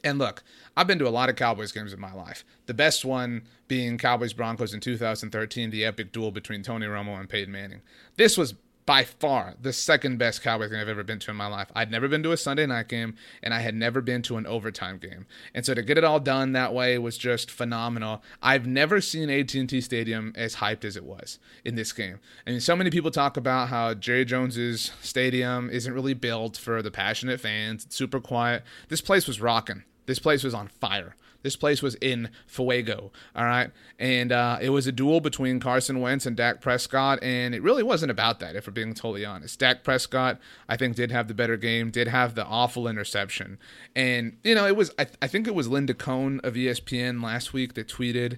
And 0.01 0.17
look, 0.17 0.43
I've 0.77 0.87
been 0.87 0.99
to 0.99 1.07
a 1.07 1.09
lot 1.09 1.29
of 1.29 1.35
Cowboys 1.35 1.73
games 1.73 1.91
in 1.91 1.99
my 1.99 2.13
life. 2.13 2.45
The 2.67 2.73
best 2.73 3.03
one 3.03 3.43
being 3.67 3.97
Cowboys 3.97 4.33
Broncos 4.33 4.73
in 4.73 4.79
2013, 4.79 5.71
the 5.71 5.83
epic 5.83 6.13
duel 6.13 6.31
between 6.31 6.63
Tony 6.63 6.87
Romo 6.87 7.19
and 7.19 7.27
Peyton 7.27 7.51
Manning. 7.51 7.81
This 8.15 8.37
was 8.37 8.55
by 8.85 9.03
far 9.03 9.55
the 9.61 9.73
second 9.73 10.17
best 10.17 10.41
Cowboys 10.41 10.69
game 10.69 10.79
I've 10.79 10.87
ever 10.87 11.03
been 11.03 11.19
to 11.19 11.31
in 11.31 11.37
my 11.37 11.47
life. 11.47 11.71
I'd 11.75 11.91
never 11.91 12.07
been 12.07 12.23
to 12.23 12.31
a 12.31 12.37
Sunday 12.37 12.65
night 12.65 12.87
game, 12.87 13.15
and 13.41 13.53
I 13.53 13.59
had 13.59 13.75
never 13.75 14.01
been 14.01 14.21
to 14.23 14.37
an 14.37 14.45
overtime 14.45 14.97
game. 14.97 15.25
And 15.53 15.65
so 15.65 15.73
to 15.73 15.81
get 15.81 15.97
it 15.97 16.03
all 16.03 16.19
done 16.19 16.51
that 16.53 16.73
way 16.73 16.97
was 16.97 17.17
just 17.17 17.49
phenomenal. 17.49 18.23
I've 18.41 18.67
never 18.67 19.01
seen 19.01 19.29
AT&T 19.29 19.81
Stadium 19.81 20.33
as 20.35 20.55
hyped 20.55 20.83
as 20.85 20.97
it 20.97 21.05
was 21.05 21.39
in 21.63 21.75
this 21.75 21.93
game. 21.93 22.19
I 22.45 22.51
mean, 22.51 22.59
so 22.59 22.75
many 22.75 22.89
people 22.89 23.11
talk 23.11 23.37
about 23.37 23.69
how 23.69 23.93
Jerry 23.93 24.25
Jones's 24.25 24.91
stadium 25.01 25.69
isn't 25.69 25.93
really 25.93 26.13
built 26.13 26.57
for 26.57 26.81
the 26.81 26.91
passionate 26.91 27.39
fans. 27.39 27.85
It's 27.85 27.95
super 27.95 28.19
quiet. 28.19 28.63
This 28.89 29.01
place 29.01 29.27
was 29.27 29.39
rocking. 29.39 29.83
This 30.05 30.19
place 30.19 30.43
was 30.43 30.53
on 30.53 30.67
fire. 30.67 31.15
This 31.43 31.55
place 31.55 31.83
was 31.83 31.95
in 31.95 32.29
Fuego, 32.47 33.11
all 33.35 33.45
right? 33.45 33.69
And 33.99 34.31
uh, 34.31 34.57
it 34.61 34.69
was 34.69 34.87
a 34.87 34.91
duel 34.91 35.19
between 35.19 35.59
Carson 35.59 35.99
Wentz 35.99 36.25
and 36.25 36.35
Dak 36.35 36.61
Prescott, 36.61 37.21
and 37.21 37.53
it 37.53 37.61
really 37.61 37.83
wasn't 37.83 38.11
about 38.11 38.39
that, 38.39 38.55
if 38.55 38.65
we're 38.65 38.73
being 38.73 38.93
totally 38.93 39.25
honest. 39.25 39.59
Dak 39.59 39.83
Prescott, 39.83 40.39
I 40.67 40.77
think, 40.77 40.95
did 40.95 41.11
have 41.11 41.27
the 41.27 41.33
better 41.33 41.57
game, 41.57 41.91
did 41.91 42.07
have 42.07 42.33
the 42.33 42.45
awful 42.45 42.87
interception. 42.87 43.59
And, 43.95 44.37
you 44.43 44.55
know, 44.55 44.65
it 44.65 44.75
was, 44.75 44.91
I, 44.97 45.07
I 45.21 45.27
think 45.27 45.47
it 45.47 45.53
was 45.53 45.67
Linda 45.67 45.93
Cohn 45.93 46.39
of 46.43 46.55
ESPN 46.55 47.21
last 47.21 47.53
week 47.53 47.75
that 47.75 47.87
tweeted 47.87 48.37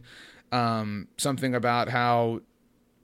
um, 0.52 1.08
something 1.18 1.56
about 1.56 1.90
how 1.90 2.42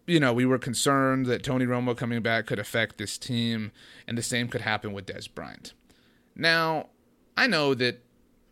you 0.08 0.20
know, 0.20 0.34
we 0.34 0.46
were 0.46 0.58
concerned 0.58 1.26
that 1.28 1.44
Tony 1.44 1.66
Romo 1.66 1.96
coming 1.96 2.22
back 2.22 2.46
could 2.46 2.60
affect 2.60 2.98
this 2.98 3.18
team, 3.18 3.72
and 4.08 4.18
the 4.18 4.24
same 4.24 4.48
could 4.48 4.62
happen 4.62 4.92
with 4.92 5.06
Dez 5.06 5.34
Bryant. 5.34 5.74
Now, 6.36 6.88
I 7.38 7.48
know 7.48 7.74
that 7.76 8.04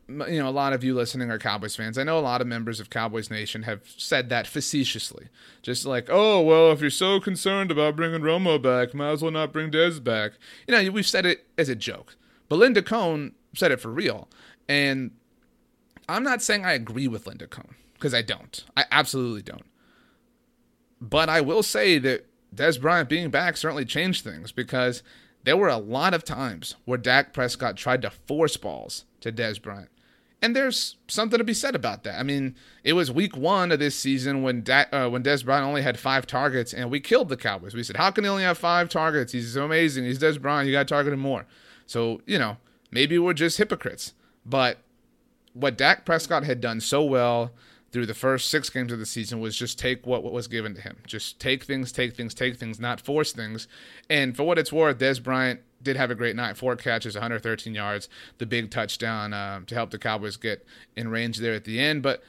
you 0.10 0.40
know, 0.40 0.50
a 0.50 0.52
lot 0.52 0.74
of 0.74 0.84
you 0.84 0.96
listening 0.96 1.30
are 1.30 1.38
Cowboys 1.38 1.76
fans. 1.76 1.98
I 1.98 2.04
know 2.04 2.18
a 2.18 2.22
lot 2.22 2.42
of 2.42 2.48
members 2.48 2.80
of 2.80 2.90
Cowboys 2.90 3.30
Nation 3.30 3.64
have 3.64 3.82
said 3.98 4.30
that 4.30 4.48
facetiously. 4.48 5.28
Just 5.62 5.86
like, 5.86 6.08
oh, 6.10 6.42
well, 6.42 6.72
if 6.72 6.82
you're 6.82 6.90
so 6.90 7.20
concerned 7.20 7.72
about 7.72 7.96
bringing 7.96 8.22
Romo 8.22 8.62
back, 8.62 8.94
might 8.94 9.12
as 9.12 9.22
well 9.22 9.32
not 9.32 9.54
bring 9.54 9.72
Dez 9.72 10.04
back. 10.04 10.34
You 10.68 10.74
know, 10.74 10.92
we've 10.92 11.08
said 11.08 11.26
it 11.26 11.46
as 11.58 11.70
a 11.70 11.76
joke. 11.76 12.16
But 12.48 12.58
Linda 12.58 12.82
Cohn 12.82 13.34
said 13.56 13.72
it 13.72 13.80
for 13.80 13.90
real. 13.90 14.28
And 14.68 15.12
I'm 16.08 16.24
not 16.24 16.42
saying 16.42 16.66
I 16.66 16.74
agree 16.74 17.08
with 17.08 17.28
Linda 17.28 17.48
Cohn, 17.48 17.76
because 17.94 18.14
I 18.14 18.22
don't. 18.22 18.64
I 18.76 18.86
absolutely 18.92 19.44
don't. 19.44 19.66
But 21.00 21.30
I 21.30 21.42
will 21.42 21.64
say 21.64 22.00
that 22.00 22.26
Dez 22.54 22.82
Bryant 22.82 23.10
being 23.10 23.30
back 23.30 23.58
certainly 23.58 23.86
changed 23.86 24.24
things 24.24 24.52
because 24.52 25.04
there 25.44 25.56
were 25.56 25.70
a 25.70 25.78
lot 25.78 26.14
of 26.14 26.24
times 26.24 26.76
where 26.86 26.98
Dak 26.98 27.34
Prescott 27.34 27.78
tried 27.78 28.02
to 28.02 28.10
force 28.10 28.58
balls 28.58 29.06
to 29.22 29.32
Dez 29.32 29.62
Bryant. 29.62 29.90
And 30.42 30.56
there's 30.56 30.96
something 31.10 31.38
to 31.38 31.44
be 31.44 31.54
said 31.54 31.76
about 31.76 32.04
that. 32.04 32.18
I 32.18 32.24
mean, 32.24 32.56
it 32.84 32.94
was 32.94 33.12
week 33.12 33.36
one 33.36 33.74
of 33.74 33.80
this 33.80 33.96
season 33.96 34.42
when 34.42 34.64
uh, 34.70 35.10
when 35.10 35.22
Dez 35.22 35.44
Bryant 35.44 35.66
only 35.66 35.82
had 35.82 36.00
five 36.00 36.26
targets, 36.26 36.74
and 36.74 36.90
we 36.90 37.02
killed 37.02 37.28
the 37.28 37.36
Cowboys. 37.36 37.74
We 37.74 37.84
said, 37.84 37.98
"How 37.98 38.10
can 38.12 38.24
he 38.24 38.30
only 38.30 38.44
have 38.44 38.58
five 38.58 38.88
targets? 38.88 39.34
He's 39.34 39.54
so 39.54 39.66
amazing. 39.66 40.06
He's 40.06 40.20
Dez 40.20 40.42
Bryant. 40.42 40.68
You 40.68 40.74
got 40.74 40.88
to 40.88 40.94
target 40.94 41.14
him 41.14 41.20
more." 41.20 41.46
So 41.86 42.22
you 42.26 42.40
know, 42.40 42.58
maybe 42.90 43.20
we're 43.20 43.34
just 43.34 43.58
hypocrites. 43.58 44.14
But 44.46 44.78
what 45.54 45.78
Dak 45.78 46.06
Prescott 46.06 46.46
had 46.46 46.62
done 46.62 46.80
so 46.80 47.04
well 47.04 47.52
through 47.92 48.06
the 48.06 48.14
first 48.14 48.50
six 48.50 48.70
games 48.70 48.92
of 48.92 49.00
the 49.00 49.06
season 49.06 49.40
was 49.40 49.58
just 49.58 49.80
take 49.80 50.06
what, 50.06 50.24
what 50.24 50.32
was 50.32 50.48
given 50.48 50.76
to 50.76 50.82
him. 50.82 50.98
Just 51.08 51.40
take 51.40 51.64
things, 51.64 51.92
take 51.92 52.16
things, 52.16 52.34
take 52.34 52.58
things, 52.58 52.80
not 52.80 53.02
force 53.02 53.32
things. 53.32 53.68
And 54.10 54.38
for 54.38 54.44
what 54.44 54.60
it's 54.60 54.72
worth, 54.72 55.00
Dez 55.00 55.22
Bryant 55.22 55.62
did 55.82 55.96
have 55.96 56.12
a 56.12 56.16
great 56.16 56.36
night. 56.36 56.58
Four 56.58 56.76
catches, 56.76 57.16
113 57.16 57.74
yards, 57.74 58.10
the 58.38 58.46
big 58.46 58.72
touchdown 58.72 59.34
uh, 59.34 59.62
to 59.66 59.76
help 59.76 59.92
the 59.92 60.00
Cowboys 60.00 60.38
get 60.38 60.66
in 60.96 61.10
range 61.10 61.38
there 61.38 61.54
at 61.54 61.64
the 61.64 61.80
end. 61.80 62.04
But 62.04 62.24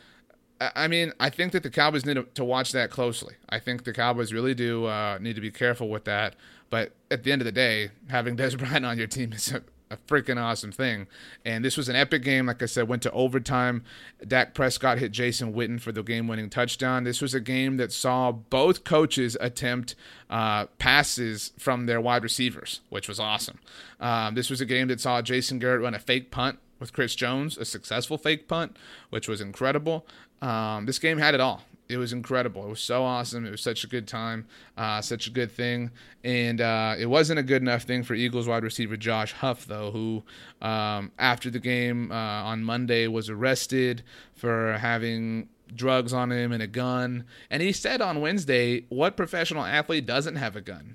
I 0.61 0.89
mean, 0.89 1.13
I 1.19 1.31
think 1.31 1.53
that 1.53 1.63
the 1.63 1.71
Cowboys 1.71 2.05
need 2.05 2.19
to 2.35 2.45
watch 2.45 2.73
that 2.73 2.91
closely. 2.91 3.35
I 3.49 3.59
think 3.59 3.85
the 3.85 3.95
Cowboys 3.95 4.33
really 4.33 4.55
do 4.55 4.85
uh, 4.85 5.19
need 5.21 5.35
to 5.37 5.41
be 5.41 5.51
careful 5.51 5.89
with 5.89 6.05
that. 6.05 6.37
But 6.69 6.93
at 7.11 7.25
the 7.25 7.33
end 7.33 7.41
of 7.41 7.47
the 7.47 7.53
day, 7.53 7.91
having 8.09 8.37
Dez 8.37 8.59
Bryant 8.59 8.85
on 8.85 8.99
your 8.99 9.07
team 9.07 9.33
is 9.33 9.53
a, 9.53 9.63
a 9.91 9.97
freaking 9.97 10.41
awesome 10.41 10.71
thing. 10.71 11.07
And 11.45 11.65
this 11.65 11.77
was 11.77 11.89
an 11.89 11.97
epic 11.97 12.23
game. 12.23 12.47
Like 12.47 12.63
I 12.63 12.67
said, 12.67 12.89
went 12.89 13.03
to 13.03 13.11
overtime. 13.11 13.85
Dak 14.27 14.55
Prescott 14.55 14.99
hit 14.99 15.11
Jason 15.11 15.53
Witten 15.53 15.81
for 15.81 15.91
the 15.93 16.03
game 16.03 16.29
winning 16.29 16.49
touchdown. 16.49 17.05
This 17.05 17.21
was 17.21 17.35
a 17.35 17.41
game 17.41 17.77
that 17.79 17.93
saw 17.93 18.31
both 18.31 18.85
coaches 18.85 19.37
attempt 19.41 19.97
uh, 20.29 20.67
passes 20.79 21.53
from 21.59 21.87
their 21.87 22.01
wide 22.01 22.23
receivers, 22.23 22.81
which 22.89 23.09
was 23.09 23.19
awesome. 23.19 23.59
Um, 23.99 24.35
this 24.35 24.49
was 24.49 24.61
a 24.61 24.67
game 24.67 24.89
that 24.89 25.01
saw 25.01 25.21
Jason 25.23 25.59
Garrett 25.59 25.83
run 25.83 25.95
a 25.95 25.99
fake 25.99 26.31
punt 26.31 26.59
with 26.79 26.93
Chris 26.93 27.15
Jones, 27.15 27.59
a 27.59 27.65
successful 27.65 28.17
fake 28.17 28.49
punt, 28.49 28.77
which 29.11 29.29
was 29.29 29.41
incredible. 29.41 30.07
Um, 30.41 30.87
this 30.87 30.99
game 30.99 31.19
had 31.19 31.35
it 31.35 31.41
all 31.41 31.63
it 31.91 31.97
was 31.97 32.13
incredible. 32.13 32.65
It 32.65 32.69
was 32.69 32.81
so 32.81 33.03
awesome. 33.03 33.45
It 33.45 33.51
was 33.51 33.61
such 33.61 33.83
a 33.83 33.89
good 33.89 34.07
time, 34.07 34.47
uh, 34.77 35.01
such 35.01 35.27
a 35.27 35.31
good 35.31 35.51
thing. 35.51 35.91
And 36.23 36.61
uh, 36.61 36.95
it 36.99 37.07
wasn't 37.07 37.41
a 37.41 37.43
good 37.43 37.63
enough 37.63 37.83
thing 37.83 38.05
for 38.05 38.15
Eagles 38.15 38.47
wide 38.47 38.63
receiver 38.63 38.97
Josh 38.97 39.33
Huff, 39.33 39.67
though, 39.67 39.91
who 39.91 40.23
um, 40.63 41.11
after 41.19 41.51
the 41.51 41.59
game 41.59 42.13
uh, 42.13 42.15
on 42.15 42.63
Monday 42.63 43.09
was 43.09 43.29
arrested 43.29 44.03
for 44.35 44.79
having 44.79 45.49
drugs 45.75 46.13
on 46.13 46.31
him 46.31 46.53
and 46.53 46.63
a 46.63 46.69
gun. 46.69 47.25
And 47.51 47.63
he 47.63 47.73
said 47.73 48.01
on 48.01 48.21
Wednesday, 48.21 48.85
What 48.89 49.17
professional 49.17 49.65
athlete 49.65 50.07
doesn't 50.07 50.37
have 50.37 50.55
a 50.55 50.61
gun? 50.61 50.95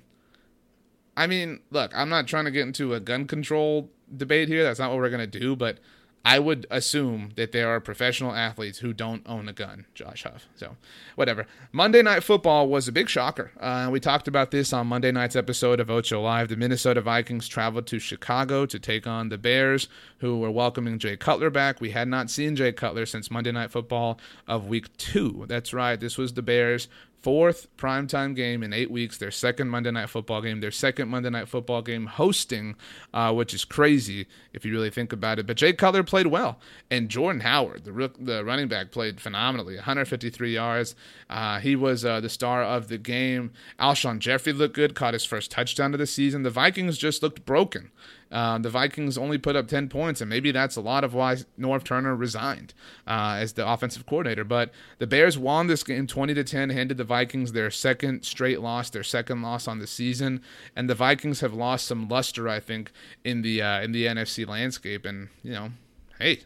I 1.16 1.26
mean, 1.26 1.60
look, 1.70 1.92
I'm 1.94 2.08
not 2.08 2.26
trying 2.26 2.44
to 2.46 2.50
get 2.50 2.66
into 2.66 2.94
a 2.94 3.00
gun 3.00 3.26
control 3.26 3.90
debate 4.14 4.48
here. 4.48 4.62
That's 4.62 4.78
not 4.78 4.90
what 4.90 4.98
we're 4.98 5.10
going 5.10 5.30
to 5.30 5.38
do. 5.38 5.56
But 5.56 5.78
I 6.26 6.40
would 6.40 6.66
assume 6.72 7.30
that 7.36 7.52
there 7.52 7.68
are 7.68 7.78
professional 7.78 8.34
athletes 8.34 8.80
who 8.80 8.92
don't 8.92 9.22
own 9.26 9.48
a 9.48 9.52
gun, 9.52 9.86
Josh 9.94 10.24
Huff. 10.24 10.48
So, 10.56 10.74
whatever. 11.14 11.46
Monday 11.70 12.02
Night 12.02 12.24
Football 12.24 12.66
was 12.66 12.88
a 12.88 12.92
big 12.92 13.08
shocker. 13.08 13.52
Uh, 13.60 13.90
we 13.92 14.00
talked 14.00 14.26
about 14.26 14.50
this 14.50 14.72
on 14.72 14.88
Monday 14.88 15.12
night's 15.12 15.36
episode 15.36 15.78
of 15.78 15.88
Ocho 15.88 16.20
Live. 16.20 16.48
The 16.48 16.56
Minnesota 16.56 17.00
Vikings 17.00 17.46
traveled 17.46 17.86
to 17.86 18.00
Chicago 18.00 18.66
to 18.66 18.76
take 18.80 19.06
on 19.06 19.28
the 19.28 19.38
Bears, 19.38 19.88
who 20.18 20.40
were 20.40 20.50
welcoming 20.50 20.98
Jay 20.98 21.16
Cutler 21.16 21.48
back. 21.48 21.80
We 21.80 21.92
had 21.92 22.08
not 22.08 22.28
seen 22.28 22.56
Jay 22.56 22.72
Cutler 22.72 23.06
since 23.06 23.30
Monday 23.30 23.52
Night 23.52 23.70
Football 23.70 24.18
of 24.48 24.66
week 24.66 24.96
two. 24.96 25.44
That's 25.46 25.72
right. 25.72 26.00
This 26.00 26.18
was 26.18 26.32
the 26.32 26.42
Bears 26.42 26.88
fourth 27.22 27.68
primetime 27.76 28.34
game 28.34 28.62
in 28.62 28.72
eight 28.72 28.90
weeks, 28.90 29.18
their 29.18 29.30
second 29.30 29.68
Monday 29.68 29.90
Night 29.90 30.08
Football 30.08 30.42
game, 30.42 30.60
their 30.60 30.70
second 30.70 31.08
Monday 31.08 31.30
Night 31.30 31.48
Football 31.48 31.82
game 31.82 32.06
hosting, 32.06 32.76
uh, 33.12 33.32
which 33.32 33.52
is 33.52 33.64
crazy 33.64 34.26
if 34.52 34.64
you 34.64 34.72
really 34.72 34.90
think 34.90 35.12
about 35.12 35.38
it. 35.38 35.46
But 35.46 35.56
Jay 35.56 35.72
Cutler 35.72 36.02
played 36.02 36.28
well, 36.28 36.58
and 36.90 37.08
Jordan 37.08 37.40
Howard, 37.40 37.84
the 37.84 38.12
the 38.18 38.44
running 38.44 38.68
back, 38.68 38.90
played 38.90 39.20
phenomenally, 39.20 39.76
153 39.76 40.54
yards. 40.54 40.94
Uh, 41.28 41.58
he 41.58 41.74
was 41.76 42.04
uh, 42.04 42.20
the 42.20 42.28
star 42.28 42.62
of 42.62 42.88
the 42.88 42.98
game. 42.98 43.52
Alshon 43.80 44.18
Jeffery 44.18 44.52
looked 44.52 44.74
good, 44.74 44.94
caught 44.94 45.14
his 45.14 45.24
first 45.24 45.50
touchdown 45.50 45.92
of 45.94 45.98
the 45.98 46.06
season. 46.06 46.42
The 46.42 46.50
Vikings 46.50 46.98
just 46.98 47.22
looked 47.22 47.44
broken. 47.44 47.90
Uh, 48.30 48.58
the 48.58 48.70
Vikings 48.70 49.16
only 49.16 49.38
put 49.38 49.56
up 49.56 49.68
10 49.68 49.88
points, 49.88 50.20
and 50.20 50.28
maybe 50.28 50.50
that's 50.50 50.76
a 50.76 50.80
lot 50.80 51.04
of 51.04 51.14
why 51.14 51.36
Norv 51.58 51.84
Turner 51.84 52.14
resigned 52.14 52.74
uh, 53.06 53.36
as 53.38 53.52
the 53.52 53.66
offensive 53.66 54.06
coordinator. 54.06 54.44
But 54.44 54.70
the 54.98 55.06
Bears 55.06 55.38
won 55.38 55.68
this 55.68 55.82
game 55.82 56.06
20 56.06 56.34
to 56.34 56.44
10, 56.44 56.70
handed 56.70 56.96
the 56.96 57.04
Vikings 57.04 57.52
their 57.52 57.70
second 57.70 58.24
straight 58.24 58.60
loss, 58.60 58.90
their 58.90 59.04
second 59.04 59.42
loss 59.42 59.68
on 59.68 59.78
the 59.78 59.86
season, 59.86 60.42
and 60.74 60.90
the 60.90 60.94
Vikings 60.94 61.40
have 61.40 61.54
lost 61.54 61.86
some 61.86 62.08
luster, 62.08 62.48
I 62.48 62.60
think, 62.60 62.90
in 63.24 63.42
the 63.42 63.62
uh, 63.62 63.80
in 63.80 63.92
the 63.92 64.06
NFC 64.06 64.46
landscape. 64.46 65.06
And 65.06 65.28
you 65.42 65.52
know, 65.52 65.70
hey, 66.18 66.40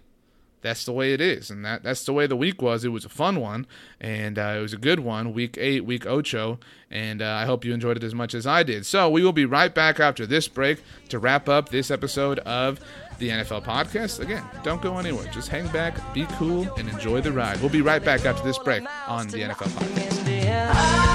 that's 0.63 0.85
the 0.85 0.93
way 0.93 1.13
it 1.13 1.21
is, 1.21 1.51
and 1.51 1.65
that 1.65 1.83
that's 1.83 2.05
the 2.05 2.13
way 2.13 2.27
the 2.27 2.37
week 2.37 2.61
was. 2.61 2.85
It 2.85 2.89
was 2.91 3.05
a 3.05 3.09
fun 3.09 3.41
one, 3.41 3.67
and 4.01 4.39
uh, 4.39 4.55
it 4.59 4.61
was 4.61 4.73
a 4.73 4.79
good 4.79 5.01
one. 5.01 5.33
Week 5.33 5.57
eight, 5.59 5.85
week 5.85 6.07
ocho, 6.07 6.59
and 6.91 7.23
uh, 7.23 7.27
I 7.27 7.47
hope 7.47 7.65
you 7.65 7.73
enjoyed 7.73 7.97
it 7.97 8.05
as 8.05 8.15
much 8.15 8.35
as 8.35 8.47
I 8.47 8.63
did. 8.63 8.87
So 8.87 9.09
we 9.09 9.23
will 9.23 9.33
be 9.33 9.47
right 9.47 9.75
back 9.75 10.01
after 10.01 10.27
this 10.27 10.49
break 10.49 10.83
to 11.09 11.19
wrap 11.19 11.49
up 11.49 11.69
this 11.71 11.91
episode 11.91 12.39
of 12.41 12.81
the 13.19 13.29
NFL 13.29 13.65
podcast. 13.65 14.21
Again, 14.21 14.45
don't 14.63 14.83
go 14.83 14.99
anywhere. 14.99 15.29
Just 15.33 15.49
hang 15.49 15.69
back, 15.69 15.99
be 16.15 16.27
cool, 16.33 16.73
and 16.75 16.89
enjoy 16.89 17.21
the 17.21 17.33
ride. 17.33 17.61
We'll 17.61 17.71
be 17.71 17.83
right 17.83 18.05
back 18.05 18.25
after 18.25 18.43
this 18.43 18.59
break 18.59 18.83
on 19.07 19.29
the 19.29 19.39
NFL 19.43 19.69
podcast. 19.69 21.10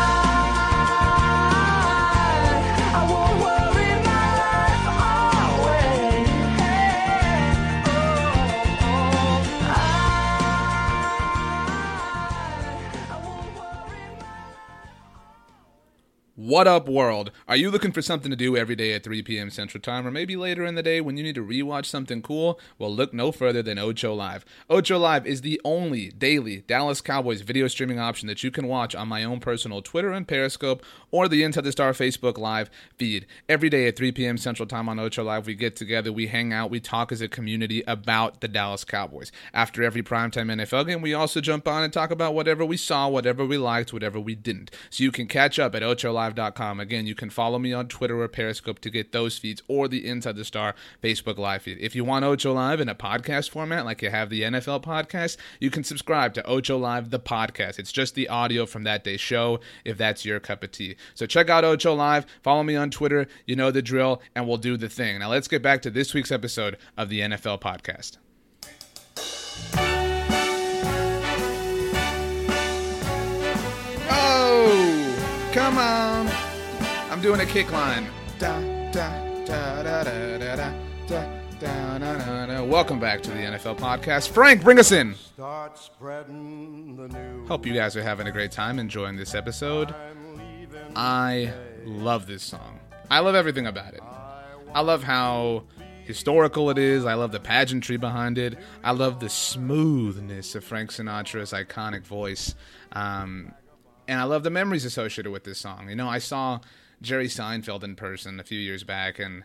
What 16.46 16.68
up, 16.68 16.88
world? 16.88 17.32
Are 17.48 17.56
you 17.56 17.72
looking 17.72 17.92
for 17.92 18.04
something 18.04 18.30
to 18.30 18.38
do 18.38 18.56
every 18.56 18.76
day 18.76 18.94
at 18.94 19.04
3 19.04 19.24
p.m. 19.24 19.50
Central 19.50 19.82
Time, 19.82 20.06
or 20.06 20.12
maybe 20.12 20.36
later 20.36 20.64
in 20.64 20.76
the 20.76 20.84
day 20.84 21.02
when 21.02 21.18
you 21.18 21.24
need 21.24 21.34
to 21.34 21.44
rewatch 21.44 21.88
something 21.88 22.22
cool? 22.22 22.60
Well, 22.78 22.94
look 22.94 23.16
no 23.16 23.32
further 23.32 23.64
than 23.64 23.80
Ocho 23.80 24.14
Live. 24.14 24.46
Ocho 24.70 25.00
Live 25.00 25.26
is 25.26 25.42
the 25.42 25.60
only 25.66 26.10
daily 26.10 26.58
Dallas 26.58 27.02
Cowboys 27.02 27.42
video 27.42 27.68
streaming 27.68 27.98
option 27.98 28.28
that 28.28 28.44
you 28.44 28.52
can 28.52 28.68
watch 28.68 28.94
on 28.94 29.08
my 29.08 29.24
own 29.24 29.40
personal 29.40 29.82
Twitter 29.82 30.12
and 30.12 30.28
Periscope, 30.28 30.84
or 31.10 31.28
the 31.28 31.42
Inside 31.42 31.64
the 31.64 31.72
Star 31.72 31.94
Facebook 31.94 32.38
Live 32.38 32.70
feed. 32.96 33.26
Every 33.50 33.72
day 33.72 33.88
at 33.88 33.98
3 33.98 34.12
p.m. 34.12 34.38
Central 34.38 34.68
Time 34.68 34.88
on 34.88 35.00
Ocho 35.00 35.24
Live, 35.24 35.48
we 35.48 35.56
get 35.56 35.76
together, 35.76 36.14
we 36.14 36.28
hang 36.28 36.54
out, 36.54 36.70
we 36.70 36.80
talk 36.80 37.12
as 37.12 37.22
a 37.22 37.28
community 37.28 37.84
about 37.88 38.42
the 38.42 38.48
Dallas 38.48 38.84
Cowboys. 38.84 39.32
After 39.52 39.82
every 39.82 40.04
primetime 40.04 40.54
NFL 40.54 40.86
game, 40.86 41.02
we 41.02 41.16
also 41.16 41.42
jump 41.42 41.68
on 41.68 41.82
and 41.82 41.92
talk 41.92 42.12
about 42.12 42.36
whatever 42.36 42.64
we 42.64 42.78
saw, 42.78 43.10
whatever 43.10 43.44
we 43.44 43.58
liked, 43.58 43.92
whatever 43.92 44.20
we 44.20 44.36
didn't. 44.36 44.70
So 44.92 45.04
you 45.04 45.12
can 45.12 45.26
catch 45.26 45.58
up 45.58 45.74
at 45.74 45.82
Ocho 45.82 46.14
Live 46.14 46.35
Again, 46.38 47.06
you 47.06 47.16
can 47.16 47.30
follow 47.30 47.60
me 47.60 47.74
on 47.74 47.88
Twitter 47.88 48.22
or 48.22 48.28
Periscope 48.28 48.80
to 48.80 48.90
get 48.90 49.12
those 49.12 49.38
feeds 49.38 49.62
or 49.68 49.88
the 49.88 50.08
Inside 50.08 50.36
the 50.36 50.46
Star 50.46 50.76
Facebook 51.04 51.38
live 51.38 51.64
feed. 51.64 51.78
If 51.80 51.96
you 51.96 52.04
want 52.04 52.26
Ocho 52.26 52.54
Live 52.54 52.80
in 52.80 52.90
a 52.90 52.96
podcast 52.96 53.50
format, 53.50 53.86
like 53.86 54.02
you 54.02 54.10
have 54.10 54.30
the 54.30 54.42
NFL 54.42 54.84
podcast, 54.84 55.38
you 55.60 55.70
can 55.70 55.84
subscribe 55.84 56.34
to 56.36 56.46
Ocho 56.46 56.78
Live, 56.78 57.10
the 57.10 57.20
podcast. 57.20 57.80
It's 57.80 57.92
just 57.92 58.16
the 58.16 58.30
audio 58.30 58.66
from 58.66 58.84
that 58.84 59.04
day's 59.04 59.22
show 59.22 59.60
if 59.84 59.98
that's 59.98 60.26
your 60.26 60.40
cup 60.40 60.64
of 60.64 60.72
tea. 60.72 60.96
So 61.14 61.26
check 61.26 61.50
out 61.50 61.64
Ocho 61.64 61.94
Live, 61.94 62.26
follow 62.42 62.64
me 62.64 62.76
on 62.76 62.92
Twitter. 62.92 63.28
You 63.46 63.56
know 63.56 63.72
the 63.72 63.82
drill, 63.82 64.22
and 64.36 64.48
we'll 64.48 64.58
do 64.58 64.78
the 64.78 64.90
thing. 64.90 65.20
Now 65.20 65.30
let's 65.30 65.48
get 65.48 65.62
back 65.62 65.82
to 65.84 65.90
this 65.90 66.14
week's 66.14 66.32
episode 66.32 66.78
of 66.98 67.10
the 67.10 67.22
NFL 67.22 67.62
podcast. 67.62 68.18
Come 75.56 75.78
on. 75.78 76.28
I'm 77.10 77.22
doing 77.22 77.40
a 77.40 77.46
kick 77.46 77.72
line. 77.72 78.10
Da, 78.40 78.60
da, 78.92 79.46
da, 79.46 79.84
da, 79.84 80.04
da, 80.04 80.38
da, 80.38 80.56
da, 80.58 80.74
da, 81.08 81.98
da, 81.98 81.98
da, 81.98 82.46
da. 82.46 82.64
Welcome 82.66 83.00
back 83.00 83.24
to 83.24 83.30
the 83.30 83.38
NFL 83.38 83.78
podcast. 83.78 84.28
Frank, 84.28 84.64
bring 84.64 84.80
us 84.80 84.92
in. 84.92 85.16
Start 85.16 85.78
spreading 85.78 86.98
the 86.98 87.08
news. 87.08 87.48
Hope 87.48 87.66
you 87.66 87.74
guys 87.74 87.96
are 87.96 88.04
having 88.04 88.28
a 88.28 88.34
great 88.34 88.52
time 88.52 88.80
enjoying 88.80 89.16
this 89.16 89.34
episode. 89.34 89.96
I 90.94 91.54
love 91.86 92.28
this 92.28 92.44
song. 92.44 92.82
I 93.10 93.20
love 93.20 93.36
everything 93.36 93.66
about 93.66 93.94
it. 93.94 94.02
I 94.74 94.82
love 94.82 95.04
how 95.04 95.64
historical 96.04 96.70
it 96.70 96.78
is. 96.78 97.06
I 97.06 97.14
love 97.14 97.32
the 97.32 97.40
pageantry 97.40 97.96
behind 97.96 98.38
it. 98.38 98.58
I 98.84 98.92
love 98.92 99.22
the 99.22 99.30
smoothness 99.30 100.54
of 100.54 100.66
Frank 100.66 100.92
Sinatra's 100.92 101.54
iconic 101.54 102.04
voice. 102.04 102.56
Um, 102.92 103.54
and 104.08 104.20
I 104.20 104.24
love 104.24 104.44
the 104.44 104.50
memories 104.50 104.86
associated 104.86 105.32
with 105.32 105.44
this 105.44 105.60
song. 105.60 105.90
You 105.90 105.96
know, 105.96 106.10
I 106.10 106.20
saw 106.20 106.60
Jerry 107.02 107.28
Seinfeld 107.28 107.84
in 107.84 107.96
person 107.96 108.40
a 108.40 108.44
few 108.44 108.60
years 108.60 108.84
back, 108.84 109.20
and 109.20 109.44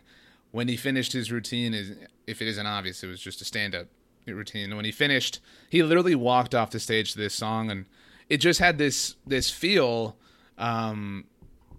when 0.51 0.67
he 0.67 0.77
finished 0.77 1.13
his 1.13 1.31
routine, 1.31 1.73
is 1.73 1.93
if 2.27 2.41
it 2.41 2.47
isn't 2.47 2.65
obvious, 2.65 3.03
it 3.03 3.07
was 3.07 3.19
just 3.19 3.41
a 3.41 3.45
stand-up 3.45 3.87
routine. 4.27 4.75
When 4.75 4.85
he 4.85 4.91
finished, 4.91 5.39
he 5.69 5.83
literally 5.83 6.15
walked 6.15 6.53
off 6.53 6.71
the 6.71 6.79
stage 6.79 7.13
to 7.13 7.17
this 7.17 7.33
song, 7.33 7.71
and 7.71 7.85
it 8.29 8.37
just 8.37 8.59
had 8.59 8.77
this 8.77 9.15
this 9.25 9.49
feel 9.49 10.15
um, 10.57 11.25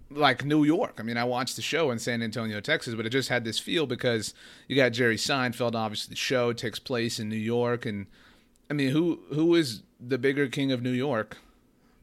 like 0.09 0.45
New 0.45 0.63
York. 0.63 0.95
I 0.99 1.03
mean, 1.03 1.17
I 1.17 1.23
watched 1.23 1.55
the 1.55 1.61
show 1.61 1.91
in 1.91 1.99
San 1.99 2.21
Antonio, 2.21 2.59
Texas, 2.59 2.95
but 2.95 3.05
it 3.05 3.09
just 3.09 3.29
had 3.29 3.43
this 3.43 3.59
feel 3.59 3.85
because 3.85 4.33
you 4.67 4.75
got 4.75 4.89
Jerry 4.89 5.17
Seinfeld. 5.17 5.75
Obviously, 5.75 6.11
the 6.11 6.17
show 6.17 6.53
takes 6.53 6.79
place 6.79 7.19
in 7.19 7.29
New 7.29 7.35
York, 7.35 7.85
and 7.85 8.07
I 8.69 8.73
mean, 8.73 8.89
who 8.89 9.21
who 9.33 9.55
is 9.55 9.83
the 9.99 10.17
bigger 10.17 10.47
king 10.47 10.71
of 10.71 10.81
New 10.81 10.91
York 10.91 11.37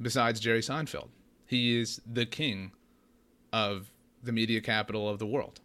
besides 0.01 0.41
Jerry 0.41 0.61
Seinfeld? 0.61 1.09
He 1.47 1.79
is 1.79 2.01
the 2.11 2.27
king 2.27 2.73
of 3.53 3.91
the 4.23 4.33
media 4.33 4.61
capital 4.61 5.09
of 5.09 5.19
the 5.19 5.27
world, 5.27 5.61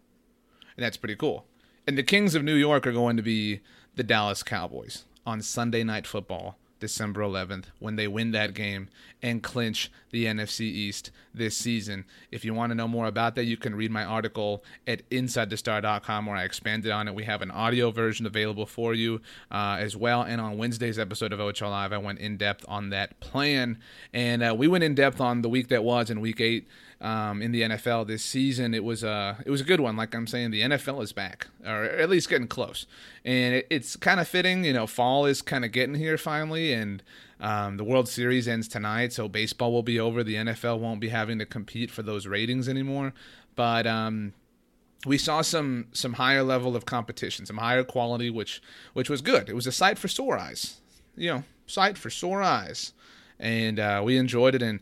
and 0.76 0.84
that's 0.84 0.96
pretty 0.96 1.16
cool. 1.16 1.46
And 1.86 1.96
the 1.96 2.02
kings 2.02 2.34
of 2.34 2.42
New 2.42 2.54
York 2.54 2.86
are 2.86 2.92
going 2.92 3.16
to 3.16 3.22
be 3.22 3.60
the 3.94 4.02
Dallas 4.02 4.42
Cowboys 4.42 5.04
on 5.24 5.40
Sunday 5.42 5.84
Night 5.84 6.06
Football. 6.06 6.58
December 6.78 7.20
11th 7.20 7.64
when 7.78 7.96
they 7.96 8.06
win 8.08 8.32
that 8.32 8.54
game 8.54 8.88
and 9.22 9.42
clinch 9.42 9.90
the 10.10 10.26
NFC 10.26 10.60
East 10.60 11.10
this 11.34 11.56
season. 11.56 12.04
If 12.30 12.44
you 12.44 12.54
want 12.54 12.70
to 12.70 12.74
know 12.74 12.88
more 12.88 13.06
about 13.06 13.34
that, 13.34 13.44
you 13.44 13.56
can 13.56 13.74
read 13.74 13.90
my 13.90 14.04
article 14.04 14.62
at 14.86 15.08
InsideTheStar.com 15.10 16.26
where 16.26 16.36
I 16.36 16.44
expanded 16.44 16.92
on 16.92 17.08
it. 17.08 17.14
We 17.14 17.24
have 17.24 17.42
an 17.42 17.50
audio 17.50 17.90
version 17.90 18.26
available 18.26 18.66
for 18.66 18.94
you 18.94 19.20
uh, 19.50 19.76
as 19.78 19.96
well. 19.96 20.22
And 20.22 20.40
on 20.40 20.58
Wednesday's 20.58 20.98
episode 20.98 21.32
of 21.32 21.40
Ocho 21.40 21.68
Live, 21.70 21.92
I 21.92 21.98
went 21.98 22.18
in 22.18 22.36
depth 22.36 22.64
on 22.68 22.90
that 22.90 23.18
plan. 23.20 23.78
And 24.12 24.42
uh, 24.42 24.54
we 24.56 24.68
went 24.68 24.84
in 24.84 24.94
depth 24.94 25.20
on 25.20 25.42
the 25.42 25.48
week 25.48 25.68
that 25.68 25.84
was 25.84 26.10
in 26.10 26.20
week 26.20 26.40
eight 26.40 26.68
um, 27.00 27.42
in 27.42 27.52
the 27.52 27.62
NFL 27.62 28.06
this 28.06 28.24
season. 28.24 28.74
It 28.74 28.84
was 28.84 29.02
a 29.02 29.38
it 29.44 29.50
was 29.50 29.60
a 29.60 29.64
good 29.64 29.80
one. 29.80 29.96
Like 29.96 30.14
I'm 30.14 30.26
saying, 30.26 30.50
the 30.50 30.62
NFL 30.62 31.02
is 31.02 31.12
back, 31.12 31.48
or 31.64 31.84
at 31.84 32.08
least 32.08 32.28
getting 32.28 32.48
close, 32.48 32.86
and 33.24 33.56
it, 33.56 33.66
it's 33.70 33.96
kind 33.96 34.20
of 34.20 34.28
fitting. 34.28 34.64
You 34.64 34.72
know, 34.72 34.86
fall 34.86 35.26
is 35.26 35.42
kind 35.42 35.64
of 35.64 35.72
getting 35.72 35.94
here 35.94 36.18
finally, 36.18 36.72
and 36.72 37.02
um, 37.40 37.76
the 37.76 37.84
World 37.84 38.08
Series 38.08 38.48
ends 38.48 38.68
tonight, 38.68 39.12
so 39.12 39.28
baseball 39.28 39.72
will 39.72 39.82
be 39.82 40.00
over. 40.00 40.24
The 40.24 40.36
NFL 40.36 40.78
won't 40.78 41.00
be 41.00 41.08
having 41.08 41.38
to 41.38 41.46
compete 41.46 41.90
for 41.90 42.02
those 42.02 42.26
ratings 42.26 42.68
anymore, 42.68 43.12
but. 43.54 43.86
Um, 43.86 44.34
we 45.04 45.18
saw 45.18 45.40
some 45.40 45.86
some 45.92 46.14
higher 46.14 46.42
level 46.42 46.74
of 46.74 46.84
competition, 46.84 47.46
some 47.46 47.58
higher 47.58 47.84
quality, 47.84 48.28
which 48.28 48.60
which 48.92 49.08
was 49.08 49.20
good. 49.20 49.48
It 49.48 49.54
was 49.54 49.66
a 49.66 49.70
sight 49.70 49.98
for 49.98 50.08
sore 50.08 50.36
eyes, 50.36 50.80
you 51.14 51.30
know, 51.30 51.44
sight 51.66 51.96
for 51.96 52.10
sore 52.10 52.42
eyes, 52.42 52.92
and 53.38 53.78
uh, 53.78 54.02
we 54.04 54.16
enjoyed 54.16 54.56
it. 54.56 54.62
And 54.62 54.80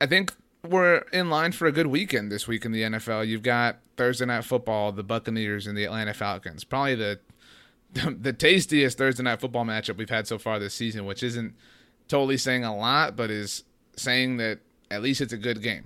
I 0.00 0.06
think 0.06 0.32
we're 0.66 0.98
in 1.12 1.30
line 1.30 1.52
for 1.52 1.66
a 1.66 1.72
good 1.72 1.86
weekend 1.86 2.30
this 2.30 2.46
week 2.46 2.64
in 2.64 2.72
the 2.72 2.82
NFL. 2.82 3.26
You've 3.26 3.42
got 3.42 3.78
Thursday 3.96 4.26
night 4.26 4.44
football, 4.44 4.92
the 4.92 5.02
Buccaneers 5.02 5.66
and 5.66 5.76
the 5.76 5.84
Atlanta 5.84 6.14
Falcons. 6.14 6.64
Probably 6.64 6.94
the 6.94 7.20
the 8.20 8.32
tastiest 8.32 8.98
Thursday 8.98 9.22
night 9.22 9.40
football 9.40 9.64
matchup 9.64 9.96
we've 9.96 10.10
had 10.10 10.26
so 10.26 10.38
far 10.38 10.58
this 10.58 10.74
season, 10.74 11.06
which 11.06 11.22
isn't 11.22 11.54
totally 12.08 12.36
saying 12.36 12.64
a 12.64 12.76
lot, 12.76 13.16
but 13.16 13.30
is 13.30 13.64
saying 13.96 14.36
that 14.36 14.60
at 14.90 15.02
least 15.02 15.20
it's 15.20 15.32
a 15.32 15.38
good 15.38 15.62
game 15.62 15.84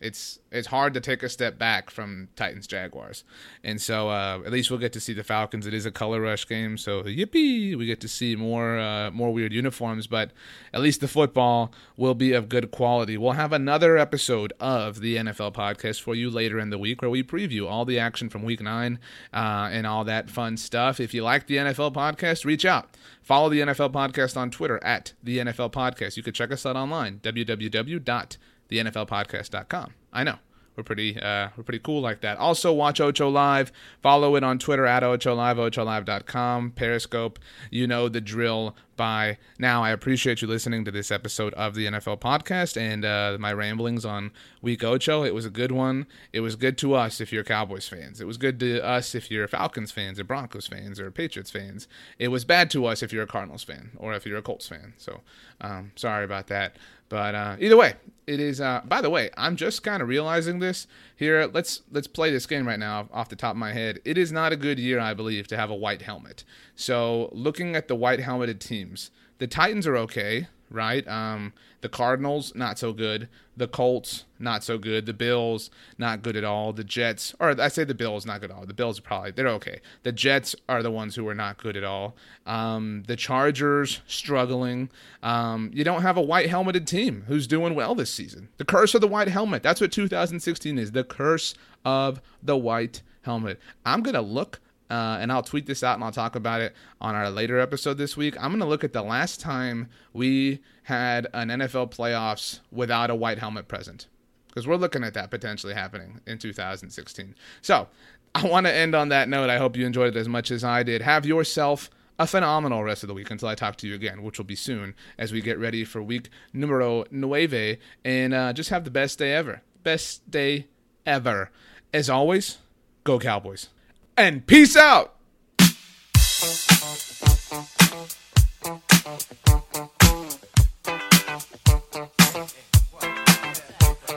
it's 0.00 0.38
it's 0.50 0.68
hard 0.68 0.94
to 0.94 1.00
take 1.00 1.22
a 1.22 1.28
step 1.28 1.58
back 1.58 1.90
from 1.90 2.28
Titans 2.36 2.66
Jaguars, 2.66 3.24
and 3.62 3.80
so 3.80 4.08
uh, 4.08 4.40
at 4.44 4.52
least 4.52 4.70
we'll 4.70 4.80
get 4.80 4.92
to 4.92 5.00
see 5.00 5.12
the 5.12 5.24
Falcons. 5.24 5.66
It 5.66 5.74
is 5.74 5.86
a 5.86 5.90
color 5.90 6.20
rush 6.20 6.46
game, 6.46 6.76
so 6.76 7.02
yippee! 7.02 7.76
We 7.76 7.86
get 7.86 8.00
to 8.00 8.08
see 8.08 8.36
more 8.36 8.78
uh, 8.78 9.10
more 9.10 9.32
weird 9.32 9.52
uniforms, 9.52 10.06
but 10.06 10.32
at 10.72 10.80
least 10.80 11.00
the 11.00 11.08
football 11.08 11.72
will 11.96 12.14
be 12.14 12.32
of 12.32 12.48
good 12.48 12.70
quality. 12.70 13.16
We'll 13.16 13.32
have 13.32 13.52
another 13.52 13.96
episode 13.96 14.52
of 14.60 15.00
the 15.00 15.16
NFL 15.16 15.54
podcast 15.54 16.00
for 16.00 16.14
you 16.14 16.28
later 16.28 16.58
in 16.58 16.70
the 16.70 16.78
week, 16.78 17.00
where 17.00 17.10
we 17.10 17.22
preview 17.22 17.68
all 17.68 17.84
the 17.84 17.98
action 17.98 18.28
from 18.28 18.42
Week 18.42 18.60
Nine 18.60 18.98
uh, 19.32 19.68
and 19.72 19.86
all 19.86 20.04
that 20.04 20.28
fun 20.28 20.56
stuff. 20.56 21.00
If 21.00 21.14
you 21.14 21.22
like 21.22 21.46
the 21.46 21.56
NFL 21.56 21.94
podcast, 21.94 22.44
reach 22.44 22.64
out. 22.64 22.90
Follow 23.22 23.48
the 23.48 23.60
NFL 23.60 23.92
podcast 23.92 24.36
on 24.36 24.50
Twitter 24.50 24.82
at 24.84 25.14
the 25.22 25.38
NFL 25.38 25.72
podcast. 25.72 26.16
You 26.16 26.22
can 26.22 26.34
check 26.34 26.52
us 26.52 26.66
out 26.66 26.76
online 26.76 27.20
www 27.20 28.36
thenflpodcast.com. 28.70 29.94
I 30.12 30.24
know. 30.24 30.38
We're 30.76 30.82
pretty 30.82 31.20
uh, 31.20 31.50
we're 31.56 31.62
pretty 31.62 31.78
cool 31.78 32.00
like 32.00 32.20
that. 32.22 32.38
Also, 32.38 32.72
watch 32.72 33.00
Ocho 33.00 33.28
Live. 33.28 33.70
Follow 34.02 34.34
it 34.34 34.42
on 34.42 34.58
Twitter 34.58 34.86
at 34.86 35.04
Ocho 35.04 35.34
Live, 35.34 35.58
ocho 35.58 35.84
OchoLive.com, 35.84 36.72
Periscope. 36.72 37.38
You 37.70 37.86
know 37.86 38.08
the 38.08 38.20
drill 38.20 38.74
by 38.96 39.38
now. 39.58 39.84
I 39.84 39.90
appreciate 39.90 40.42
you 40.42 40.48
listening 40.48 40.84
to 40.84 40.90
this 40.90 41.12
episode 41.12 41.54
of 41.54 41.74
the 41.74 41.86
NFL 41.86 42.20
podcast 42.20 42.76
and 42.76 43.04
uh, 43.04 43.36
my 43.38 43.52
ramblings 43.52 44.04
on 44.04 44.32
Week 44.62 44.82
Ocho. 44.82 45.22
It 45.22 45.34
was 45.34 45.44
a 45.44 45.50
good 45.50 45.70
one. 45.70 46.06
It 46.32 46.40
was 46.40 46.56
good 46.56 46.76
to 46.78 46.94
us 46.94 47.20
if 47.20 47.32
you're 47.32 47.44
Cowboys 47.44 47.88
fans. 47.88 48.20
It 48.20 48.26
was 48.26 48.36
good 48.36 48.58
to 48.60 48.84
us 48.84 49.14
if 49.14 49.30
you're 49.30 49.46
Falcons 49.46 49.92
fans 49.92 50.18
or 50.18 50.24
Broncos 50.24 50.66
fans 50.66 50.98
or 50.98 51.10
Patriots 51.12 51.52
fans. 51.52 51.86
It 52.18 52.28
was 52.28 52.44
bad 52.44 52.68
to 52.70 52.86
us 52.86 53.00
if 53.00 53.12
you're 53.12 53.24
a 53.24 53.28
Cardinals 53.28 53.62
fan 53.62 53.92
or 53.96 54.14
if 54.14 54.26
you're 54.26 54.38
a 54.38 54.42
Colts 54.42 54.66
fan. 54.66 54.94
So 54.96 55.20
um, 55.60 55.92
sorry 55.94 56.24
about 56.24 56.48
that. 56.48 56.76
But 57.14 57.36
uh, 57.36 57.56
either 57.60 57.76
way, 57.76 57.94
it 58.26 58.40
is. 58.40 58.60
Uh, 58.60 58.80
by 58.84 59.00
the 59.00 59.08
way, 59.08 59.30
I'm 59.36 59.54
just 59.54 59.84
kind 59.84 60.02
of 60.02 60.08
realizing 60.08 60.58
this 60.58 60.88
here. 61.14 61.46
Let's 61.46 61.82
let's 61.92 62.08
play 62.08 62.32
this 62.32 62.44
game 62.44 62.66
right 62.66 62.80
now 62.80 63.08
off 63.12 63.28
the 63.28 63.36
top 63.36 63.52
of 63.52 63.56
my 63.56 63.72
head. 63.72 64.00
It 64.04 64.18
is 64.18 64.32
not 64.32 64.52
a 64.52 64.56
good 64.56 64.80
year, 64.80 64.98
I 64.98 65.14
believe, 65.14 65.46
to 65.46 65.56
have 65.56 65.70
a 65.70 65.76
white 65.76 66.02
helmet. 66.02 66.42
So 66.74 67.30
looking 67.32 67.76
at 67.76 67.86
the 67.86 67.94
white 67.94 68.18
helmeted 68.18 68.58
teams, 68.58 69.12
the 69.38 69.46
Titans 69.46 69.86
are 69.86 69.96
okay 69.98 70.48
right? 70.74 71.06
Um, 71.08 71.52
the 71.80 71.88
Cardinals, 71.88 72.54
not 72.54 72.78
so 72.78 72.92
good. 72.92 73.28
The 73.56 73.68
Colts, 73.68 74.24
not 74.38 74.64
so 74.64 74.78
good. 74.78 75.06
The 75.06 75.12
Bills, 75.12 75.70
not 75.96 76.22
good 76.22 76.36
at 76.36 76.44
all. 76.44 76.72
The 76.72 76.82
Jets, 76.82 77.34
or 77.38 77.60
I 77.60 77.68
say 77.68 77.84
the 77.84 77.94
Bills, 77.94 78.26
not 78.26 78.40
good 78.40 78.50
at 78.50 78.56
all. 78.56 78.66
The 78.66 78.74
Bills 78.74 78.98
are 78.98 79.02
probably, 79.02 79.30
they're 79.30 79.48
okay. 79.48 79.80
The 80.02 80.12
Jets 80.12 80.56
are 80.68 80.82
the 80.82 80.90
ones 80.90 81.14
who 81.14 81.26
are 81.28 81.34
not 81.34 81.58
good 81.58 81.76
at 81.76 81.84
all. 81.84 82.16
Um, 82.46 83.04
the 83.06 83.16
Chargers, 83.16 84.00
struggling. 84.06 84.90
Um, 85.22 85.70
you 85.72 85.84
don't 85.84 86.02
have 86.02 86.16
a 86.16 86.22
white 86.22 86.50
helmeted 86.50 86.86
team 86.86 87.24
who's 87.28 87.46
doing 87.46 87.74
well 87.74 87.94
this 87.94 88.10
season. 88.10 88.48
The 88.56 88.64
curse 88.64 88.94
of 88.94 89.00
the 89.00 89.08
white 89.08 89.28
helmet. 89.28 89.62
That's 89.62 89.80
what 89.80 89.92
2016 89.92 90.78
is. 90.78 90.92
The 90.92 91.04
curse 91.04 91.54
of 91.84 92.20
the 92.42 92.56
white 92.56 93.02
helmet. 93.22 93.60
I'm 93.84 94.02
going 94.02 94.14
to 94.14 94.20
look 94.20 94.60
uh, 94.94 95.18
and 95.20 95.32
I'll 95.32 95.42
tweet 95.42 95.66
this 95.66 95.82
out 95.82 95.94
and 95.96 96.04
I'll 96.04 96.12
talk 96.12 96.36
about 96.36 96.60
it 96.60 96.72
on 97.00 97.14
our 97.16 97.28
later 97.30 97.58
episode 97.58 97.98
this 97.98 98.16
week. 98.16 98.36
I'm 98.36 98.50
going 98.50 98.60
to 98.60 98.66
look 98.66 98.84
at 98.84 98.92
the 98.92 99.02
last 99.02 99.40
time 99.40 99.88
we 100.12 100.60
had 100.84 101.26
an 101.34 101.48
NFL 101.48 101.90
playoffs 101.90 102.60
without 102.70 103.10
a 103.10 103.14
white 103.14 103.38
helmet 103.38 103.66
present. 103.66 104.06
because 104.48 104.68
we're 104.68 104.76
looking 104.76 105.02
at 105.02 105.14
that 105.14 105.30
potentially 105.30 105.74
happening 105.74 106.20
in 106.28 106.38
2016. 106.38 107.34
So 107.60 107.88
I 108.36 108.46
want 108.46 108.66
to 108.66 108.72
end 108.72 108.94
on 108.94 109.08
that 109.08 109.28
note. 109.28 109.50
I 109.50 109.58
hope 109.58 109.76
you 109.76 109.84
enjoyed 109.84 110.14
it 110.14 110.18
as 110.18 110.28
much 110.28 110.50
as 110.52 110.62
I 110.62 110.84
did. 110.84 111.02
Have 111.02 111.26
yourself 111.26 111.90
a 112.20 112.26
phenomenal 112.28 112.84
rest 112.84 113.02
of 113.02 113.08
the 113.08 113.14
week 113.14 113.30
until 113.32 113.48
I 113.48 113.56
talk 113.56 113.74
to 113.78 113.88
you 113.88 113.94
again, 113.96 114.22
which 114.22 114.38
will 114.38 114.44
be 114.44 114.54
soon 114.54 114.94
as 115.18 115.32
we 115.32 115.40
get 115.40 115.58
ready 115.58 115.84
for 115.84 116.00
week 116.00 116.28
numero 116.52 117.04
nueve 117.10 117.78
and 118.04 118.32
uh, 118.32 118.52
just 118.52 118.70
have 118.70 118.84
the 118.84 118.90
best 118.92 119.18
day 119.18 119.32
ever. 119.34 119.62
Best 119.82 120.30
day 120.30 120.68
ever. 121.04 121.50
As 121.92 122.08
always, 122.08 122.58
go 123.02 123.18
Cowboys. 123.18 123.70
And 124.16 124.46
peace 124.46 124.76
out. 124.76 125.12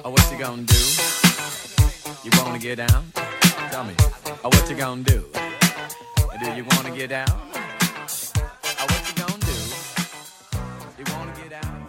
Oh, 0.05 0.11
what 0.11 0.31
you 0.31 0.37
gonna 0.37 0.61
do? 0.61 0.75
You 2.23 2.29
wanna 2.37 2.59
get 2.59 2.75
down? 2.75 3.11
Tell 3.71 3.85
me. 3.85 3.95
Oh, 4.43 4.49
what 4.49 4.69
you 4.69 4.75
gonna 4.75 5.01
do? 5.01 5.25
Do 5.33 6.51
you 6.51 6.63
wanna 6.63 6.95
get 6.95 7.09
down? 7.09 7.25
Oh, 7.31 8.85
what 8.85 9.01
you 9.07 9.15
gonna 9.15 9.39
do? 9.39 9.55
You 10.99 11.05
wanna 11.11 11.33
get 11.41 11.49
down? 11.49 11.86